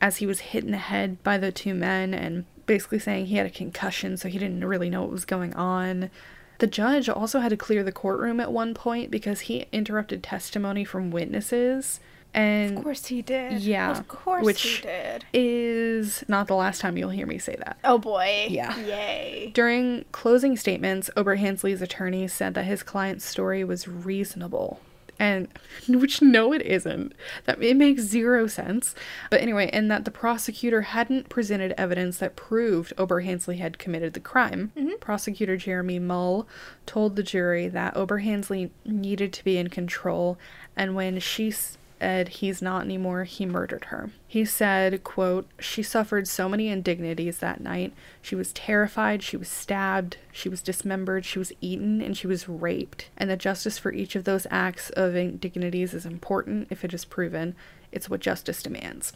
as 0.00 0.16
he 0.16 0.26
was 0.26 0.40
hit 0.40 0.64
in 0.64 0.72
the 0.72 0.78
head 0.78 1.22
by 1.22 1.38
the 1.38 1.52
two 1.52 1.74
men 1.74 2.12
and 2.12 2.44
basically 2.66 2.98
saying 2.98 3.26
he 3.26 3.36
had 3.36 3.46
a 3.46 3.50
concussion 3.50 4.16
so 4.16 4.28
he 4.28 4.36
didn't 4.36 4.64
really 4.64 4.90
know 4.90 5.02
what 5.02 5.12
was 5.12 5.24
going 5.24 5.54
on. 5.54 6.10
The 6.58 6.66
judge 6.66 7.08
also 7.08 7.38
had 7.40 7.50
to 7.50 7.56
clear 7.56 7.82
the 7.84 7.92
courtroom 7.92 8.40
at 8.40 8.52
one 8.52 8.74
point 8.74 9.10
because 9.10 9.40
he 9.40 9.66
interrupted 9.72 10.22
testimony 10.22 10.84
from 10.84 11.10
witnesses 11.10 12.00
and 12.34 12.76
Of 12.76 12.84
course 12.84 13.06
he 13.06 13.22
did. 13.22 13.62
Yeah, 13.62 13.90
Of 13.92 14.06
course 14.08 14.44
which- 14.44 14.62
he 14.62 14.82
did. 14.82 15.24
is 15.32 16.24
not 16.28 16.46
the 16.46 16.54
last 16.56 16.80
time 16.80 16.96
you'll 16.98 17.08
hear 17.10 17.26
me 17.26 17.38
say 17.38 17.56
that. 17.56 17.78
Oh 17.84 17.96
boy. 17.98 18.48
Yeah. 18.50 18.76
Yay. 18.80 19.50
During 19.54 20.04
closing 20.12 20.56
statements, 20.56 21.08
Oberhansley's 21.16 21.80
attorney 21.80 22.28
said 22.28 22.52
that 22.54 22.64
his 22.64 22.82
client's 22.82 23.24
story 23.24 23.64
was 23.64 23.88
reasonable. 23.88 24.80
And 25.18 25.48
which 25.88 26.22
no 26.22 26.52
it 26.52 26.62
isn't. 26.62 27.12
That 27.44 27.62
it 27.62 27.76
makes 27.76 28.02
zero 28.02 28.46
sense. 28.46 28.94
But 29.30 29.40
anyway, 29.40 29.70
and 29.72 29.90
that 29.90 30.04
the 30.04 30.10
prosecutor 30.10 30.82
hadn't 30.82 31.28
presented 31.28 31.74
evidence 31.76 32.18
that 32.18 32.36
proved 32.36 32.94
Oberhansley 32.96 33.58
had 33.58 33.78
committed 33.78 34.12
the 34.12 34.20
crime. 34.20 34.72
Mm-hmm. 34.76 34.98
Prosecutor 35.00 35.56
Jeremy 35.56 35.98
Mull 35.98 36.46
told 36.86 37.16
the 37.16 37.22
jury 37.22 37.68
that 37.68 37.94
Oberhansley 37.94 38.70
needed 38.84 39.32
to 39.34 39.44
be 39.44 39.58
in 39.58 39.68
control 39.68 40.38
and 40.76 40.94
when 40.94 41.18
she 41.18 41.52
said 42.00 42.28
he's 42.28 42.62
not 42.62 42.84
anymore, 42.84 43.24
he 43.24 43.46
murdered 43.46 43.86
her. 43.86 44.10
He 44.26 44.44
said, 44.44 45.04
quote, 45.04 45.48
She 45.58 45.82
suffered 45.82 46.28
so 46.28 46.48
many 46.48 46.68
indignities 46.68 47.38
that 47.38 47.60
night. 47.60 47.92
She 48.22 48.34
was 48.34 48.52
terrified, 48.52 49.22
she 49.22 49.36
was 49.36 49.48
stabbed, 49.48 50.16
she 50.32 50.48
was 50.48 50.62
dismembered, 50.62 51.24
she 51.24 51.38
was 51.38 51.52
eaten, 51.60 52.00
and 52.00 52.16
she 52.16 52.26
was 52.26 52.48
raped. 52.48 53.08
And 53.16 53.28
the 53.30 53.36
justice 53.36 53.78
for 53.78 53.92
each 53.92 54.16
of 54.16 54.24
those 54.24 54.46
acts 54.50 54.90
of 54.90 55.14
indignities 55.14 55.94
is 55.94 56.06
important 56.06 56.68
if 56.70 56.84
it 56.84 56.94
is 56.94 57.04
proven. 57.04 57.54
It's 57.90 58.08
what 58.08 58.20
justice 58.20 58.62
demands. 58.62 59.12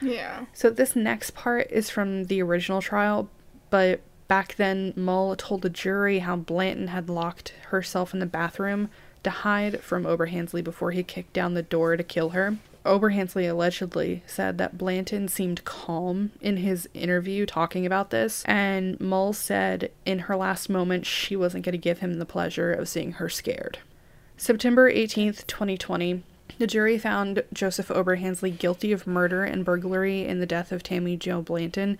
Yeah. 0.00 0.46
So 0.52 0.70
this 0.70 0.94
next 0.94 1.30
part 1.30 1.70
is 1.70 1.90
from 1.90 2.24
the 2.24 2.42
original 2.42 2.82
trial, 2.82 3.30
but 3.70 4.00
back 4.28 4.56
then 4.56 4.92
Mull 4.96 5.36
told 5.36 5.62
the 5.62 5.70
jury 5.70 6.20
how 6.20 6.36
Blanton 6.36 6.88
had 6.88 7.08
locked 7.08 7.52
herself 7.70 8.12
in 8.12 8.20
the 8.20 8.26
bathroom 8.26 8.90
to 9.22 9.30
hide 9.30 9.80
from 9.80 10.04
Oberhansley 10.04 10.62
before 10.62 10.92
he 10.92 11.02
kicked 11.02 11.32
down 11.32 11.54
the 11.54 11.62
door 11.62 11.96
to 11.96 12.02
kill 12.02 12.30
her. 12.30 12.56
Oberhansley 12.86 13.50
allegedly 13.50 14.22
said 14.26 14.58
that 14.58 14.78
Blanton 14.78 15.28
seemed 15.28 15.64
calm 15.64 16.30
in 16.40 16.58
his 16.58 16.88
interview 16.94 17.44
talking 17.44 17.84
about 17.84 18.10
this, 18.10 18.44
and 18.44 18.98
Mull 19.00 19.32
said 19.32 19.90
in 20.04 20.20
her 20.20 20.36
last 20.36 20.68
moment 20.68 21.04
she 21.04 21.36
wasn't 21.36 21.64
going 21.64 21.72
to 21.72 21.78
give 21.78 21.98
him 21.98 22.14
the 22.14 22.24
pleasure 22.24 22.72
of 22.72 22.88
seeing 22.88 23.12
her 23.12 23.28
scared. 23.28 23.78
September 24.36 24.90
18th, 24.90 25.46
2020, 25.46 26.22
the 26.58 26.66
jury 26.66 26.98
found 26.98 27.42
Joseph 27.52 27.88
Oberhansley 27.88 28.56
guilty 28.56 28.92
of 28.92 29.06
murder 29.06 29.44
and 29.44 29.64
burglary 29.64 30.24
in 30.24 30.40
the 30.40 30.46
death 30.46 30.72
of 30.72 30.82
Tammy 30.82 31.16
Jo 31.16 31.42
Blanton, 31.42 31.98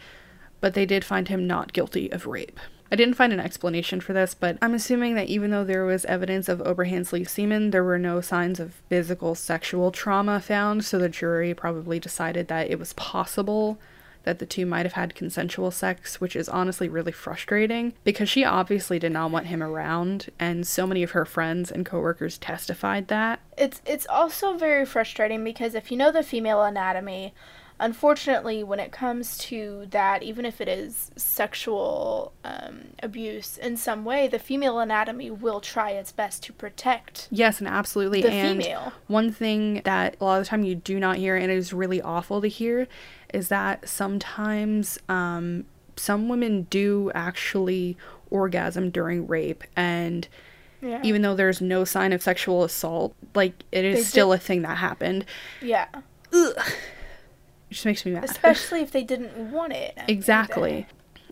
but 0.61 0.74
they 0.74 0.87
did 0.87 1.05
find 1.05 1.29
him 1.29 1.46
not 1.46 1.72
guilty 1.72 2.11
of 2.11 2.26
rape. 2.26 2.61
I 2.90 2.96
didn't 2.96 3.14
find 3.14 3.33
an 3.33 3.40
explanation 3.40 4.01
for 4.01 4.12
this, 4.12 4.35
but 4.35 4.59
I'm 4.62 4.75
assuming 4.75 5.14
that 5.16 5.29
even 5.29 5.51
though 5.51 5.64
there 5.64 5.85
was 5.85 6.05
evidence 6.05 6.49
of 6.49 6.61
Oberhansley's 6.61 7.31
semen, 7.31 7.70
there 7.70 7.85
were 7.85 7.99
no 7.99 8.20
signs 8.20 8.61
of 8.61 8.75
physical 8.88 9.35
sexual 9.35 9.90
trauma 9.90 10.40
found, 10.40 10.85
so 10.85 10.99
the 10.99 11.09
jury 11.09 11.53
probably 11.55 11.99
decided 11.99 12.49
that 12.49 12.70
it 12.70 12.79
was 12.79 12.92
possible 12.92 13.79
that 14.27 14.40
the 14.40 14.46
two 14.46 14.66
might 14.66 14.85
have 14.85 14.94
had 14.94 15.14
consensual 15.14 15.70
sex, 15.70 16.20
which 16.20 16.35
is 16.37 16.49
honestly 16.49 16.88
really 16.88 17.12
frustrating 17.12 17.94
because 18.03 18.29
she 18.29 18.44
obviously 18.44 18.99
did 18.99 19.12
not 19.12 19.31
want 19.31 19.46
him 19.46 19.62
around, 19.62 20.29
and 20.38 20.66
so 20.66 20.87
many 20.87 21.03
of 21.03 21.12
her 21.12 21.25
friends 21.25 21.70
and 21.70 21.87
coworkers 21.87 22.37
testified 22.37 23.07
that. 23.09 23.40
It's 23.57 23.81
it's 23.87 24.07
also 24.09 24.55
very 24.55 24.85
frustrating 24.85 25.44
because 25.44 25.75
if 25.75 25.90
you 25.92 25.96
know 25.96 26.11
the 26.11 26.25
female 26.25 26.62
anatomy, 26.62 27.35
unfortunately, 27.79 28.62
when 28.65 28.81
it 28.81 28.91
comes 28.93 29.37
to 29.39 29.87
that, 29.91 30.23
even 30.23 30.45
if 30.45 30.61
it 30.61 30.69
is 30.69 31.11
sexual 31.17 32.33
um, 32.45 32.89
abuse 33.03 33.59
in 33.59 33.77
some 33.77 34.05
way, 34.05 34.29
the 34.29 34.39
female 34.39 34.79
anatomy 34.79 35.31
will 35.31 35.61
try 35.61 35.91
its 35.91 36.12
best 36.12 36.43
to 36.45 36.53
protect 36.53 37.29
Yes, 37.31 37.59
and 37.59 37.69
absolutely. 37.69 38.23
the 38.23 38.31
and 38.33 38.62
female. 38.62 38.93
one 39.07 39.31
thing 39.33 39.83
that 39.85 40.17
a 40.21 40.25
lot 40.25 40.39
of 40.39 40.45
the 40.45 40.49
time 40.49 40.65
you 40.65 40.75
do 40.75 40.99
not 40.99 41.17
hear, 41.17 41.37
and 41.37 41.51
it 41.51 41.57
is 41.57 41.73
really 41.73 42.01
awful 42.03 42.41
to 42.41 42.49
hear, 42.49 42.89
is 43.35 43.49
that 43.49 43.89
sometimes 43.89 44.99
um, 45.09 45.65
some 45.97 46.29
women 46.29 46.62
do 46.71 47.11
actually 47.15 47.97
orgasm 48.31 48.91
during 48.91 49.27
rape, 49.27 49.62
and 49.77 50.27
Yeah. 50.83 51.01
even 51.03 51.23
though 51.23 51.35
there's 51.35 51.61
no 51.61 51.85
sign 51.85 52.12
of 52.12 52.23
sexual 52.23 52.65
assault, 52.65 53.15
like 53.35 53.65
it 53.73 53.85
is 53.85 53.97
They 53.99 54.03
still 54.05 54.33
a 54.33 54.39
thing 54.39 54.62
that 54.62 54.79
happened. 54.79 55.25
yeah. 55.62 55.87
It 56.33 56.57
just 57.70 57.85
makes 57.85 58.05
me 58.05 58.12
mad. 58.12 58.24
Especially 58.24 58.81
if 58.81 58.90
they 58.92 59.02
didn't 59.02 59.37
want 59.52 59.72
it. 59.72 59.96
Exactly. 60.09 60.87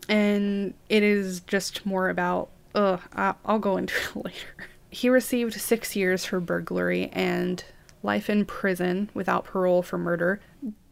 And 0.09 0.75
it 0.89 1.03
is 1.03 1.41
just 1.41 1.87
more 1.87 2.09
about, 2.09 2.51
ugh, 2.75 3.01
I- 3.15 3.35
I'll 3.45 3.59
go 3.59 3.77
into 3.77 3.95
it 3.95 4.17
later. 4.25 4.69
He 4.91 5.09
received 5.09 5.55
six 5.55 5.97
years 5.97 6.25
for 6.25 6.41
burglary 6.41 7.09
and 7.13 7.65
life 8.03 8.29
in 8.29 8.45
prison 8.45 9.11
without 9.15 9.45
parole 9.45 9.83
for 9.83 9.97
murder. 9.99 10.41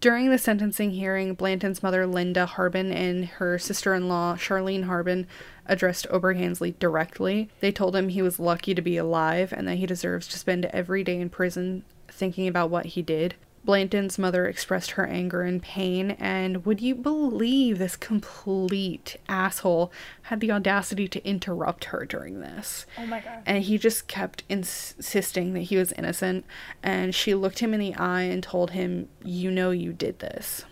During 0.00 0.30
the 0.30 0.38
sentencing 0.38 0.90
hearing, 0.92 1.34
Blanton's 1.34 1.82
mother, 1.82 2.06
Linda 2.06 2.46
Harbin, 2.46 2.90
and 2.90 3.26
her 3.26 3.58
sister 3.58 3.94
in 3.94 4.08
law, 4.08 4.34
Charlene 4.34 4.84
Harbin, 4.84 5.26
addressed 5.66 6.08
Oberhansley 6.08 6.76
directly. 6.78 7.50
They 7.60 7.70
told 7.70 7.94
him 7.94 8.08
he 8.08 8.22
was 8.22 8.40
lucky 8.40 8.74
to 8.74 8.82
be 8.82 8.96
alive 8.96 9.52
and 9.52 9.68
that 9.68 9.76
he 9.76 9.86
deserves 9.86 10.26
to 10.28 10.38
spend 10.38 10.64
every 10.66 11.04
day 11.04 11.20
in 11.20 11.28
prison 11.30 11.84
thinking 12.08 12.48
about 12.48 12.70
what 12.70 12.86
he 12.86 13.02
did. 13.02 13.34
Blanton's 13.64 14.18
mother 14.18 14.46
expressed 14.46 14.92
her 14.92 15.06
anger 15.06 15.42
and 15.42 15.62
pain, 15.62 16.12
and 16.12 16.66
would 16.66 16.80
you 16.80 16.94
believe 16.94 17.78
this 17.78 17.96
complete 17.96 19.16
asshole 19.28 19.92
had 20.22 20.40
the 20.40 20.50
audacity 20.50 21.06
to 21.08 21.24
interrupt 21.26 21.84
her 21.86 22.04
during 22.04 22.40
this? 22.40 22.86
Oh 22.98 23.06
my 23.06 23.20
god. 23.20 23.42
And 23.46 23.62
he 23.62 23.78
just 23.78 24.08
kept 24.08 24.42
ins- 24.48 24.94
insisting 24.96 25.52
that 25.54 25.60
he 25.60 25.76
was 25.76 25.92
innocent, 25.92 26.44
and 26.82 27.14
she 27.14 27.34
looked 27.34 27.60
him 27.60 27.72
in 27.72 27.80
the 27.80 27.94
eye 27.94 28.22
and 28.22 28.42
told 28.42 28.72
him, 28.72 29.08
You 29.24 29.50
know, 29.50 29.70
you 29.70 29.92
did 29.92 30.18
this. 30.18 30.64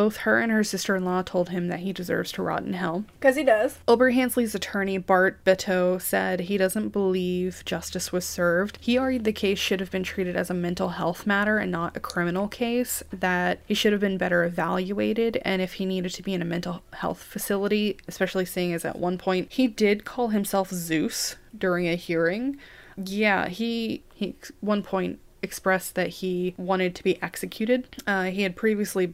Both 0.00 0.16
her 0.16 0.40
and 0.40 0.50
her 0.50 0.64
sister 0.64 0.96
in 0.96 1.04
law 1.04 1.20
told 1.20 1.50
him 1.50 1.68
that 1.68 1.80
he 1.80 1.92
deserves 1.92 2.32
to 2.32 2.42
rot 2.42 2.62
in 2.62 2.72
hell. 2.72 3.04
Because 3.20 3.36
he 3.36 3.44
does. 3.44 3.80
Oberhansley's 3.86 4.54
attorney, 4.54 4.96
Bart 4.96 5.44
Betteau, 5.44 5.98
said 5.98 6.40
he 6.40 6.56
doesn't 6.56 6.88
believe 6.88 7.62
justice 7.66 8.10
was 8.10 8.24
served. 8.24 8.78
He 8.80 8.96
argued 8.96 9.24
the 9.24 9.32
case 9.34 9.58
should 9.58 9.78
have 9.78 9.90
been 9.90 10.02
treated 10.02 10.36
as 10.36 10.48
a 10.48 10.54
mental 10.54 10.88
health 10.88 11.26
matter 11.26 11.58
and 11.58 11.70
not 11.70 11.98
a 11.98 12.00
criminal 12.00 12.48
case, 12.48 13.02
that 13.12 13.60
he 13.66 13.74
should 13.74 13.92
have 13.92 14.00
been 14.00 14.16
better 14.16 14.42
evaluated, 14.42 15.38
and 15.44 15.60
if 15.60 15.74
he 15.74 15.84
needed 15.84 16.14
to 16.14 16.22
be 16.22 16.32
in 16.32 16.40
a 16.40 16.46
mental 16.46 16.82
health 16.94 17.22
facility, 17.22 17.98
especially 18.08 18.46
seeing 18.46 18.72
as 18.72 18.86
at 18.86 18.98
one 18.98 19.18
point 19.18 19.52
he 19.52 19.66
did 19.66 20.06
call 20.06 20.28
himself 20.28 20.70
Zeus 20.70 21.36
during 21.54 21.86
a 21.86 21.94
hearing. 21.94 22.56
Yeah, 22.96 23.48
he, 23.48 24.02
he 24.14 24.34
one 24.60 24.82
point 24.82 25.18
expressed 25.42 25.94
that 25.94 26.08
he 26.08 26.54
wanted 26.56 26.94
to 26.94 27.02
be 27.02 27.20
executed. 27.22 28.02
Uh, 28.06 28.24
he 28.24 28.42
had 28.42 28.56
previously 28.56 29.12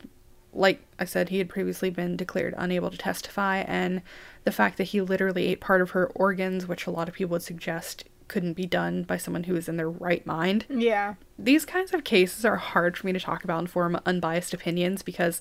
like 0.57 0.81
I 0.99 1.05
said, 1.05 1.29
he 1.29 1.39
had 1.39 1.49
previously 1.49 1.91
been 1.91 2.17
declared 2.17 2.55
unable 2.57 2.91
to 2.91 2.97
testify, 2.99 3.59
and 3.59 4.01
the 4.45 4.53
fact 4.53 4.79
that 4.79 4.85
he 4.85 5.01
literally 5.01 5.47
ate 5.49 5.61
part 5.61 5.83
of 5.83 5.91
her 5.91 6.07
organs, 6.15 6.67
which 6.67 6.87
a 6.87 6.91
lot 6.91 7.09
of 7.09 7.15
people 7.15 7.33
would 7.33 7.43
suggest 7.43 8.05
couldn't 8.29 8.55
be 8.55 8.67
done 8.67 9.03
by 9.05 9.17
someone 9.17 9.45
who 9.45 9.55
is 9.55 9.69
in 9.69 9.77
their 9.77 9.91
right 9.91 10.27
mind. 10.27 10.65
Yeah. 10.69 11.15
These 11.39 11.65
kinds 11.65 11.93
of 11.95 12.03
cases 12.05 12.45
are 12.45 12.57
hard 12.57 12.97
for 12.97 13.07
me 13.07 13.13
to 13.13 13.21
talk 13.21 13.45
about 13.45 13.59
and 13.61 13.71
form 13.71 14.01
unbiased 14.05 14.53
opinions 14.55 15.03
because, 15.03 15.41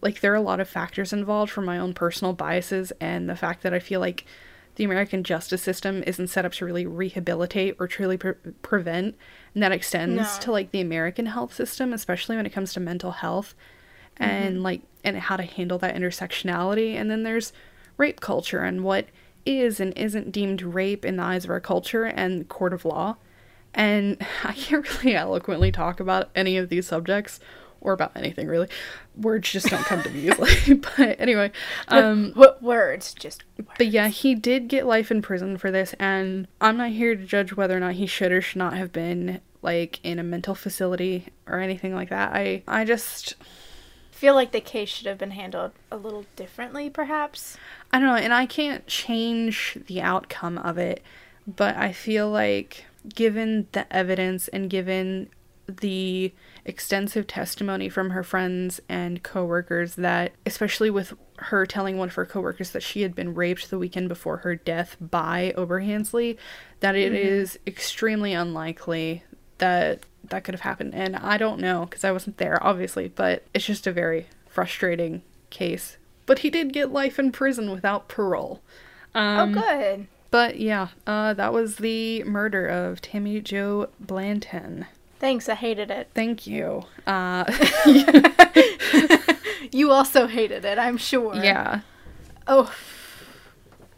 like, 0.00 0.20
there 0.20 0.32
are 0.32 0.36
a 0.36 0.40
lot 0.40 0.60
of 0.60 0.68
factors 0.68 1.12
involved 1.12 1.50
from 1.52 1.64
my 1.66 1.78
own 1.78 1.92
personal 1.92 2.32
biases 2.32 2.92
and 3.00 3.28
the 3.28 3.36
fact 3.36 3.62
that 3.64 3.74
I 3.74 3.80
feel 3.80 4.00
like 4.00 4.24
the 4.76 4.84
American 4.84 5.24
justice 5.24 5.62
system 5.62 6.02
isn't 6.06 6.28
set 6.28 6.44
up 6.44 6.52
to 6.52 6.64
really 6.64 6.86
rehabilitate 6.86 7.76
or 7.78 7.86
truly 7.88 8.16
pre- 8.16 8.34
prevent, 8.62 9.16
and 9.54 9.62
that 9.62 9.72
extends 9.72 10.16
No. 10.16 10.40
to 10.40 10.52
like 10.52 10.70
the 10.70 10.80
American 10.80 11.26
health 11.26 11.52
system, 11.54 11.92
especially 11.92 12.36
when 12.36 12.46
it 12.46 12.52
comes 12.52 12.72
to 12.74 12.80
mental 12.80 13.10
health 13.12 13.54
and 14.18 14.62
like 14.62 14.82
and 15.04 15.16
how 15.16 15.36
to 15.36 15.42
handle 15.44 15.78
that 15.78 15.94
intersectionality. 15.94 16.94
And 16.94 17.10
then 17.10 17.22
there's 17.22 17.52
rape 17.96 18.20
culture 18.20 18.60
and 18.60 18.84
what 18.84 19.06
is 19.44 19.78
and 19.80 19.96
isn't 19.96 20.32
deemed 20.32 20.62
rape 20.62 21.04
in 21.04 21.16
the 21.16 21.22
eyes 21.22 21.44
of 21.44 21.50
our 21.50 21.60
culture 21.60 22.04
and 22.04 22.48
court 22.48 22.72
of 22.72 22.84
law. 22.84 23.16
And 23.72 24.18
I 24.44 24.52
can't 24.52 25.02
really 25.02 25.16
eloquently 25.16 25.70
talk 25.72 26.00
about 26.00 26.30
any 26.34 26.56
of 26.56 26.68
these 26.68 26.86
subjects 26.86 27.40
or 27.80 27.92
about 27.92 28.12
anything 28.16 28.48
really. 28.48 28.68
Words 29.16 29.50
just 29.52 29.68
don't 29.68 29.84
come 29.84 30.02
to 30.02 30.10
me 30.10 30.28
easily. 30.28 30.74
but 30.98 31.20
anyway, 31.20 31.52
um 31.88 32.32
What 32.34 32.62
words? 32.62 33.14
Just. 33.14 33.44
but 33.78 33.86
yeah, 33.88 34.08
he 34.08 34.34
did 34.34 34.68
get 34.68 34.86
life 34.86 35.10
in 35.10 35.22
prison 35.22 35.56
for 35.56 35.70
this, 35.70 35.94
and 36.00 36.48
I'm 36.60 36.76
not 36.76 36.90
here 36.90 37.14
to 37.14 37.24
judge 37.24 37.54
whether 37.54 37.76
or 37.76 37.80
not 37.80 37.94
he 37.94 38.06
should 38.06 38.32
or 38.32 38.40
should 38.40 38.58
not 38.58 38.74
have 38.74 38.92
been 38.92 39.40
like 39.62 40.00
in 40.04 40.18
a 40.18 40.22
mental 40.22 40.54
facility 40.54 41.28
or 41.46 41.60
anything 41.60 41.94
like 41.94 42.10
that. 42.10 42.32
I 42.32 42.62
I 42.66 42.84
just 42.84 43.36
feel 44.16 44.34
like 44.34 44.52
the 44.52 44.60
case 44.60 44.88
should 44.88 45.06
have 45.06 45.18
been 45.18 45.32
handled 45.32 45.72
a 45.90 45.96
little 45.96 46.24
differently, 46.36 46.88
perhaps. 46.88 47.56
I 47.92 47.98
don't 47.98 48.08
know, 48.08 48.16
and 48.16 48.32
I 48.32 48.46
can't 48.46 48.86
change 48.86 49.78
the 49.86 50.00
outcome 50.00 50.58
of 50.58 50.78
it, 50.78 51.02
but 51.46 51.76
I 51.76 51.92
feel 51.92 52.30
like 52.30 52.86
given 53.14 53.68
the 53.72 53.90
evidence 53.94 54.48
and 54.48 54.70
given 54.70 55.28
the 55.68 56.32
extensive 56.64 57.26
testimony 57.26 57.88
from 57.88 58.10
her 58.10 58.22
friends 58.22 58.80
and 58.88 59.22
coworkers 59.22 59.96
that 59.96 60.32
especially 60.44 60.90
with 60.90 61.12
her 61.38 61.66
telling 61.66 61.98
one 61.98 62.08
of 62.08 62.14
her 62.14 62.26
coworkers 62.26 62.70
that 62.70 62.82
she 62.82 63.02
had 63.02 63.14
been 63.14 63.34
raped 63.34 63.68
the 63.70 63.78
weekend 63.78 64.08
before 64.08 64.38
her 64.38 64.54
death 64.54 64.96
by 65.00 65.52
Oberhansley 65.56 66.36
that 66.80 66.96
it 66.96 67.12
mm-hmm. 67.12 67.28
is 67.28 67.58
extremely 67.66 68.32
unlikely 68.32 69.24
that 69.58 70.04
that 70.30 70.44
could 70.44 70.54
have 70.54 70.62
happened 70.62 70.94
and 70.94 71.16
I 71.16 71.36
don't 71.38 71.60
know 71.60 71.86
because 71.86 72.04
I 72.04 72.12
wasn't 72.12 72.38
there 72.38 72.62
obviously 72.64 73.08
but 73.08 73.44
it's 73.54 73.66
just 73.66 73.86
a 73.86 73.92
very 73.92 74.26
frustrating 74.48 75.22
case 75.50 75.96
but 76.26 76.40
he 76.40 76.50
did 76.50 76.72
get 76.72 76.92
life 76.92 77.18
in 77.18 77.32
prison 77.32 77.70
without 77.70 78.08
parole 78.08 78.60
um, 79.14 79.56
oh, 79.56 79.62
good. 79.62 80.08
but 80.30 80.60
yeah, 80.60 80.88
uh, 81.06 81.32
that 81.32 81.50
was 81.54 81.76
the 81.76 82.22
murder 82.24 82.66
of 82.66 83.00
Tammy 83.00 83.40
Jo 83.40 83.88
Blanton. 83.98 84.84
Thanks. 85.18 85.48
I 85.48 85.54
hated 85.54 85.90
it. 85.90 86.10
Thank 86.14 86.46
you. 86.46 86.82
Uh, 87.06 87.44
You 89.72 89.90
also 89.90 90.26
hated 90.26 90.64
it, 90.64 90.78
I'm 90.78 90.96
sure. 90.96 91.34
yeah. 91.36 91.80
Oh. 92.46 92.72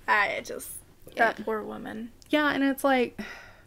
I 0.06 0.40
just. 0.44 0.70
That 1.16 1.44
poor 1.44 1.62
woman. 1.62 2.12
Yeah, 2.30 2.52
and 2.52 2.62
it's 2.62 2.84
like 2.84 3.18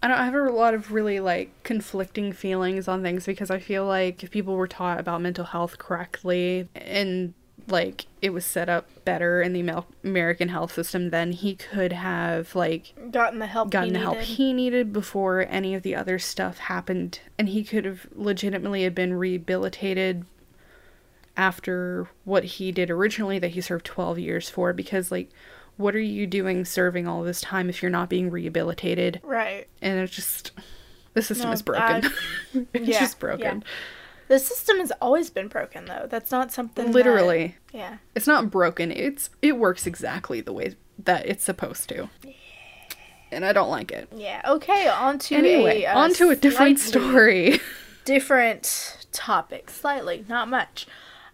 I 0.04 0.08
don't 0.08 0.18
I 0.18 0.26
have 0.26 0.34
a 0.34 0.52
lot 0.52 0.74
of 0.74 0.92
really 0.92 1.20
like 1.20 1.52
conflicting 1.64 2.34
feelings 2.34 2.88
on 2.88 3.04
things 3.04 3.26
because 3.26 3.52
I 3.52 3.60
feel 3.60 3.86
like 3.86 4.24
if 4.24 4.32
people 4.32 4.56
were 4.56 4.68
taught 4.68 5.00
about 5.00 5.22
mental 5.22 5.46
health 5.46 5.78
correctly 5.78 6.68
and 6.74 7.34
like 7.68 8.08
it 8.22 8.32
was 8.32 8.46
set 8.46 8.70
up 8.70 8.88
better 9.06 9.42
in 9.42 9.54
the 9.54 9.84
American 10.04 10.50
health 10.50 10.74
system, 10.74 11.10
then 11.10 11.32
he 11.32 11.56
could 11.56 11.94
have 11.94 12.56
like 12.56 12.94
Gotten 13.12 13.40
the 13.40 13.46
help 13.46 13.70
gotten 13.70 13.90
he 13.90 13.94
the 13.94 14.00
help 14.00 14.20
he 14.20 14.54
needed 14.54 14.92
before 14.92 15.46
any 15.48 15.76
of 15.76 15.84
the 15.84 15.96
other 15.96 16.18
stuff 16.18 16.58
happened. 16.58 17.20
And 17.38 17.50
he 17.50 17.64
could 17.64 17.86
have 17.86 18.08
legitimately 18.14 18.84
have 18.84 18.96
been 18.96 19.14
rehabilitated 19.14 20.26
after 21.38 22.08
what 22.26 22.44
he 22.44 22.72
did 22.72 22.90
originally 22.90 23.40
that 23.40 23.50
he 23.50 23.62
served 23.62 23.86
12 23.86 24.20
years 24.20 24.50
for 24.50 24.74
because 24.74 25.12
like 25.12 25.30
what 25.82 25.96
are 25.96 26.00
you 26.00 26.26
doing 26.28 26.63
serving 26.65 27.08
all 27.08 27.24
this 27.24 27.41
time 27.41 27.70
if 27.70 27.82
you're 27.82 27.91
not 27.91 28.10
being 28.10 28.30
rehabilitated 28.30 29.20
Right. 29.24 29.67
and 29.82 30.00
it's 30.00 30.13
just 30.15 30.52
the 31.13 31.22
system 31.22 31.50
No, 31.50 31.54
is 31.54 31.62
broken 31.62 32.06
I- 32.06 32.12
it's 32.74 32.88
yeah, 32.88 33.00
just 33.00 33.20
broken 33.20 33.63
The 34.28 34.39
system 34.39 34.78
has 34.80 34.94
always 35.02 35.30
been 35.30 35.50
broken, 35.50 35.84
though. 35.86 36.08
That's 36.10 36.32
not 36.32 36.54
something. 36.54 36.86
that- 36.86 36.94
literally 36.94 37.56
yeah. 37.74 37.98
it's 38.15 38.28
not 38.28 38.50
broken 38.50 38.91
it's 38.91 39.30
it 39.41 39.58
works 39.58 39.86
exactly 39.86 40.39
the 40.41 40.54
way 40.54 40.76
that 41.04 41.26
it's 41.26 41.44
supposed 41.44 41.89
to 41.89 42.10
Yeah. 42.24 42.32
and 43.32 43.46
i 43.46 43.52
don't 43.54 43.70
like 43.70 43.91
it 43.91 44.08
Yeah. 44.15 44.41
Okay. 44.48 44.88
On 44.88 45.17
to 45.20 45.36
anyway 45.36 45.82
a, 45.84 45.88
uh, 45.88 46.00
on 46.00 46.13
to 46.13 46.30
a 46.30 46.36
different 46.36 46.80
story 46.80 47.60
Different 48.06 48.98
topic. 49.12 49.70
Slightly. 49.70 50.26
Not 50.28 50.48
much. 50.50 50.88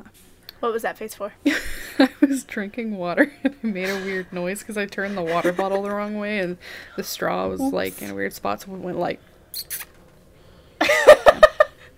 What 0.59 0.71
was 0.71 0.83
that 0.83 0.97
face 0.97 1.13
for? 1.15 1.33
I 1.99 2.09
was 2.21 2.43
drinking 2.43 2.97
water 2.97 3.31
and 3.43 3.55
I 3.63 3.67
made 3.67 3.89
a 3.89 3.95
weird 4.03 4.31
noise 4.31 4.59
because 4.59 4.77
I 4.77 4.85
turned 4.85 5.17
the 5.17 5.23
water 5.23 5.51
bottle 5.53 5.81
the 5.83 5.89
wrong 5.91 6.17
way 6.17 6.39
and 6.39 6.57
the 6.95 7.03
straw 7.03 7.47
was 7.47 7.59
like 7.59 8.01
in 8.01 8.09
a 8.11 8.15
weird 8.15 8.33
spot, 8.33 8.61
so 8.61 8.73
it 8.73 8.79
went 8.79 8.97
like 8.97 9.19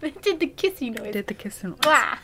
It 0.02 0.22
did 0.22 0.40
the 0.40 0.48
kissy 0.48 0.96
noise. 0.98 1.14
did 1.14 1.28
the 1.28 1.34
kiss 1.34 1.64
and 1.64 1.76
Wah. 1.84 2.18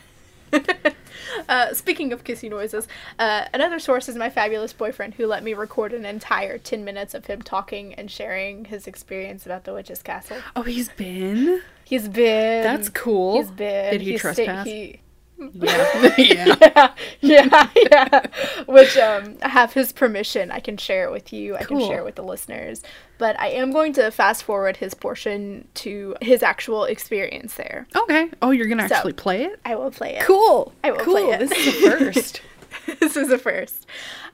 uh, 1.48 1.74
speaking 1.74 2.12
of 2.12 2.24
kissy 2.24 2.50
noises, 2.50 2.88
uh, 3.18 3.44
another 3.52 3.78
source 3.78 4.08
is 4.08 4.16
my 4.16 4.30
fabulous 4.30 4.72
boyfriend 4.72 5.14
who 5.14 5.26
let 5.26 5.42
me 5.42 5.54
record 5.54 5.92
an 5.92 6.04
entire 6.04 6.58
10 6.58 6.84
minutes 6.84 7.14
of 7.14 7.26
him 7.26 7.42
talking 7.42 7.94
and 7.94 8.10
sharing 8.10 8.66
his 8.66 8.86
experience 8.86 9.46
about 9.46 9.64
the 9.64 9.72
witch's 9.72 10.02
castle. 10.02 10.38
Oh, 10.56 10.62
he's 10.62 10.88
been. 10.90 11.60
He's 11.84 12.08
been. 12.08 12.62
That's 12.62 12.88
cool. 12.88 13.38
He's 13.38 13.50
been. 13.50 13.92
Did 13.92 14.00
he 14.00 14.12
he's 14.12 14.20
sta- 14.20 14.34
trespass? 14.34 14.66
he- 14.66 15.00
Yeah. 15.52 16.14
yeah. 16.16 16.56
yeah, 16.60 16.92
yeah, 17.20 17.68
yeah. 17.76 18.26
Which 18.66 18.96
um, 18.96 19.36
I 19.42 19.48
have 19.48 19.72
his 19.72 19.92
permission. 19.92 20.50
I 20.50 20.60
can 20.60 20.76
share 20.76 21.04
it 21.04 21.12
with 21.12 21.32
you. 21.32 21.56
I 21.56 21.64
can 21.64 21.80
share 21.80 21.98
it 21.98 22.04
with 22.04 22.14
the 22.14 22.22
listeners. 22.22 22.82
But 23.18 23.38
I 23.38 23.48
am 23.48 23.70
going 23.72 23.92
to 23.94 24.10
fast 24.10 24.44
forward 24.44 24.76
his 24.76 24.94
portion 24.94 25.66
to 25.74 26.16
his 26.20 26.42
actual 26.42 26.84
experience 26.84 27.54
there. 27.54 27.86
Okay. 27.94 28.30
Oh, 28.42 28.50
you're 28.50 28.66
gonna 28.68 28.88
So- 28.88 28.94
actually 28.94 29.12
play 29.14 29.44
it? 29.44 29.60
I 29.64 29.74
will 29.76 29.90
play 29.90 30.14
it. 30.16 30.22
Cool. 30.22 30.72
I 30.82 30.92
will 30.92 30.98
cool. 31.00 31.14
play 31.14 31.30
it. 31.32 31.40
This 31.40 31.52
is 31.66 31.82
the 31.82 31.90
first. 31.90 32.40
this 33.00 33.16
is 33.16 33.30
a 33.30 33.38
first. 33.38 33.86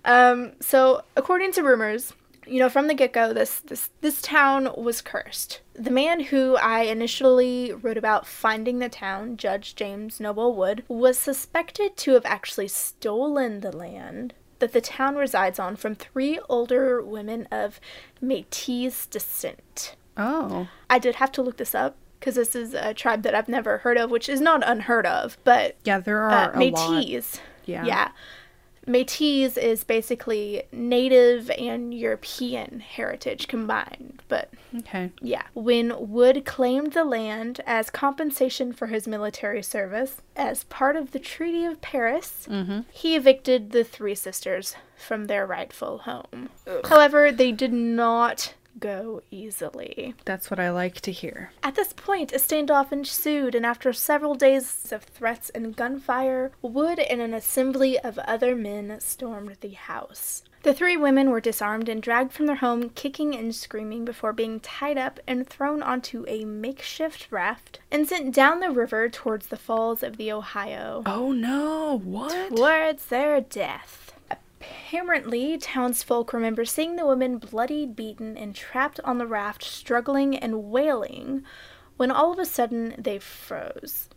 Um, 0.05 0.53
so, 0.61 1.03
according 1.17 1.53
to 1.53 1.63
rumors, 1.63 2.13
you 2.51 2.59
know, 2.59 2.69
from 2.69 2.89
the 2.89 2.95
get 2.95 3.13
go, 3.13 3.33
this 3.33 3.61
this 3.61 3.91
this 4.01 4.21
town 4.21 4.71
was 4.77 5.01
cursed. 5.01 5.61
The 5.75 5.91
man 5.91 6.21
who 6.21 6.57
I 6.57 6.83
initially 6.83 7.73
wrote 7.73 7.97
about 7.97 8.27
finding 8.27 8.79
the 8.79 8.89
town, 8.89 9.37
Judge 9.37 9.75
James 9.75 10.21
Noble 10.21 10.55
Wood, 10.55 10.85
was 10.89 11.19
suspected 11.19 11.97
to 11.99 12.13
have 12.15 12.27
actually 12.27 12.69
stolen 12.69 13.61
the 13.61 13.75
land 13.75 14.35
that 14.59 14.73
the 14.73 14.81
town 14.81 15.17
resides 15.17 15.59
on 15.59 15.77
from 15.77 15.95
three 15.95 16.39
older 16.49 17.03
women 17.03 17.47
of 17.51 17.81
Metis 18.21 19.07
descent. 19.07 19.97
Oh. 20.17 20.69
I 20.91 20.99
did 20.99 21.17
have 21.17 21.33
to 21.33 21.43
look 21.43 21.57
this 21.57 21.75
up 21.75 21.97
because 22.19 22.35
this 22.35 22.55
is 22.55 22.75
a 22.75 22.93
tribe 22.93 23.23
that 23.23 23.35
I've 23.35 23.49
never 23.49 23.79
heard 23.79 23.97
of, 23.97 24.11
which 24.11 24.29
is 24.29 24.41
not 24.41 24.63
unheard 24.67 25.07
of, 25.07 25.39
but 25.45 25.77
Yeah, 25.85 26.01
there 26.01 26.29
uh, 26.29 26.49
are 26.49 26.61
a 26.61 26.71
lot. 26.71 26.91
Métis. 26.91 27.41
Yeah. 27.65 27.85
Yeah. 27.85 28.11
Métis 28.91 29.57
is 29.57 29.85
basically 29.85 30.65
native 30.73 31.51
and 31.51 31.95
European 31.95 32.81
heritage 32.81 33.47
combined, 33.47 34.23
but 34.29 34.51
Okay. 34.79 35.11
yeah. 35.21 35.43
When 35.55 36.11
Wood 36.11 36.45
claimed 36.45 36.93
the 36.93 37.05
land 37.05 37.61
as 37.67 37.89
compensation 37.91 38.73
for 38.73 38.89
his 38.89 39.07
military 39.07 39.63
service 39.63 40.21
as 40.37 40.65
part 40.65 40.97
of 40.97 41.13
the 41.13 41.19
Treaty 41.21 41.65
of 41.65 41.81
Paris, 41.81 42.47
Mm-hmm. 42.51 42.81
he 42.93 43.15
evicted 43.17 43.71
the 43.73 43.85
three 43.85 44.15
sisters 44.15 44.75
from 44.97 45.27
their 45.27 45.47
rightful 45.47 45.99
home. 45.99 46.51
However, 46.89 47.31
they 47.33 47.53
did 47.53 47.73
not 47.73 48.55
go 48.81 49.23
easily. 49.31 50.15
That's 50.25 50.51
what 50.51 50.59
I 50.59 50.71
like 50.71 51.01
to 51.03 51.13
hear. 51.13 51.53
At 51.63 51.75
this 51.75 51.93
point, 51.93 52.33
a 52.33 52.37
standoff 52.37 52.93
ensued, 52.93 53.55
and 53.55 53.65
after 53.65 53.93
several 53.93 54.35
days 54.35 54.91
of 54.93 55.05
threats 55.05 55.51
and 55.51 55.77
gunfire, 55.77 56.53
Wood 56.63 56.99
and 56.99 57.21
an 57.21 57.35
assembly 57.35 57.99
of 57.99 58.19
other 58.21 58.57
men 58.57 58.99
stormed 59.01 59.57
the 59.61 59.71
house. 59.73 60.43
The 60.63 60.75
three 60.75 60.97
women 60.97 61.31
were 61.31 61.41
disarmed 61.41 61.89
and 61.89 62.03
dragged 62.03 62.33
from 62.33 62.45
their 62.45 62.57
home, 62.57 62.91
kicking 62.91 63.35
and 63.35 63.55
screaming 63.55 64.05
before 64.05 64.35
being 64.35 64.61
tied 64.61 64.99
up 64.99 65.19
and 65.27 65.49
thrown 65.49 65.83
onto 65.83 66.25
a 66.29 66.45
makeshift 66.45 67.29
raft 67.31 67.81
and 67.91 68.07
sent 68.07 68.35
down 68.35 68.61
the 68.61 68.71
river 68.71 69.09
towards 69.09 69.47
the 69.47 69.57
falls 69.57 70.03
of 70.03 70.19
the 70.19 70.31
Ohio 70.31 71.03
Oh 71.07 71.33
no! 71.33 71.99
What? 72.05 72.51
towards 72.51 73.07
their 73.07 73.41
death. 73.41 74.10
Apparently, 74.61 75.57
townsfolk 75.57 76.33
remember 76.33 76.65
seeing 76.65 76.97
the 76.97 77.07
women 77.07 77.39
bloodied, 77.39 77.97
beaten, 77.97 78.37
and 78.37 78.55
trapped 78.55 79.01
on 79.05 79.19
the 79.19 79.27
raft, 79.27 79.63
struggling 79.63 80.37
and 80.37 80.71
wailing, 80.71 81.45
when 81.97 82.11
all 82.11 82.33
of 82.33 82.39
a 82.39 82.45
sudden 82.45 82.95
they 82.99 83.19
froze. 83.19 84.09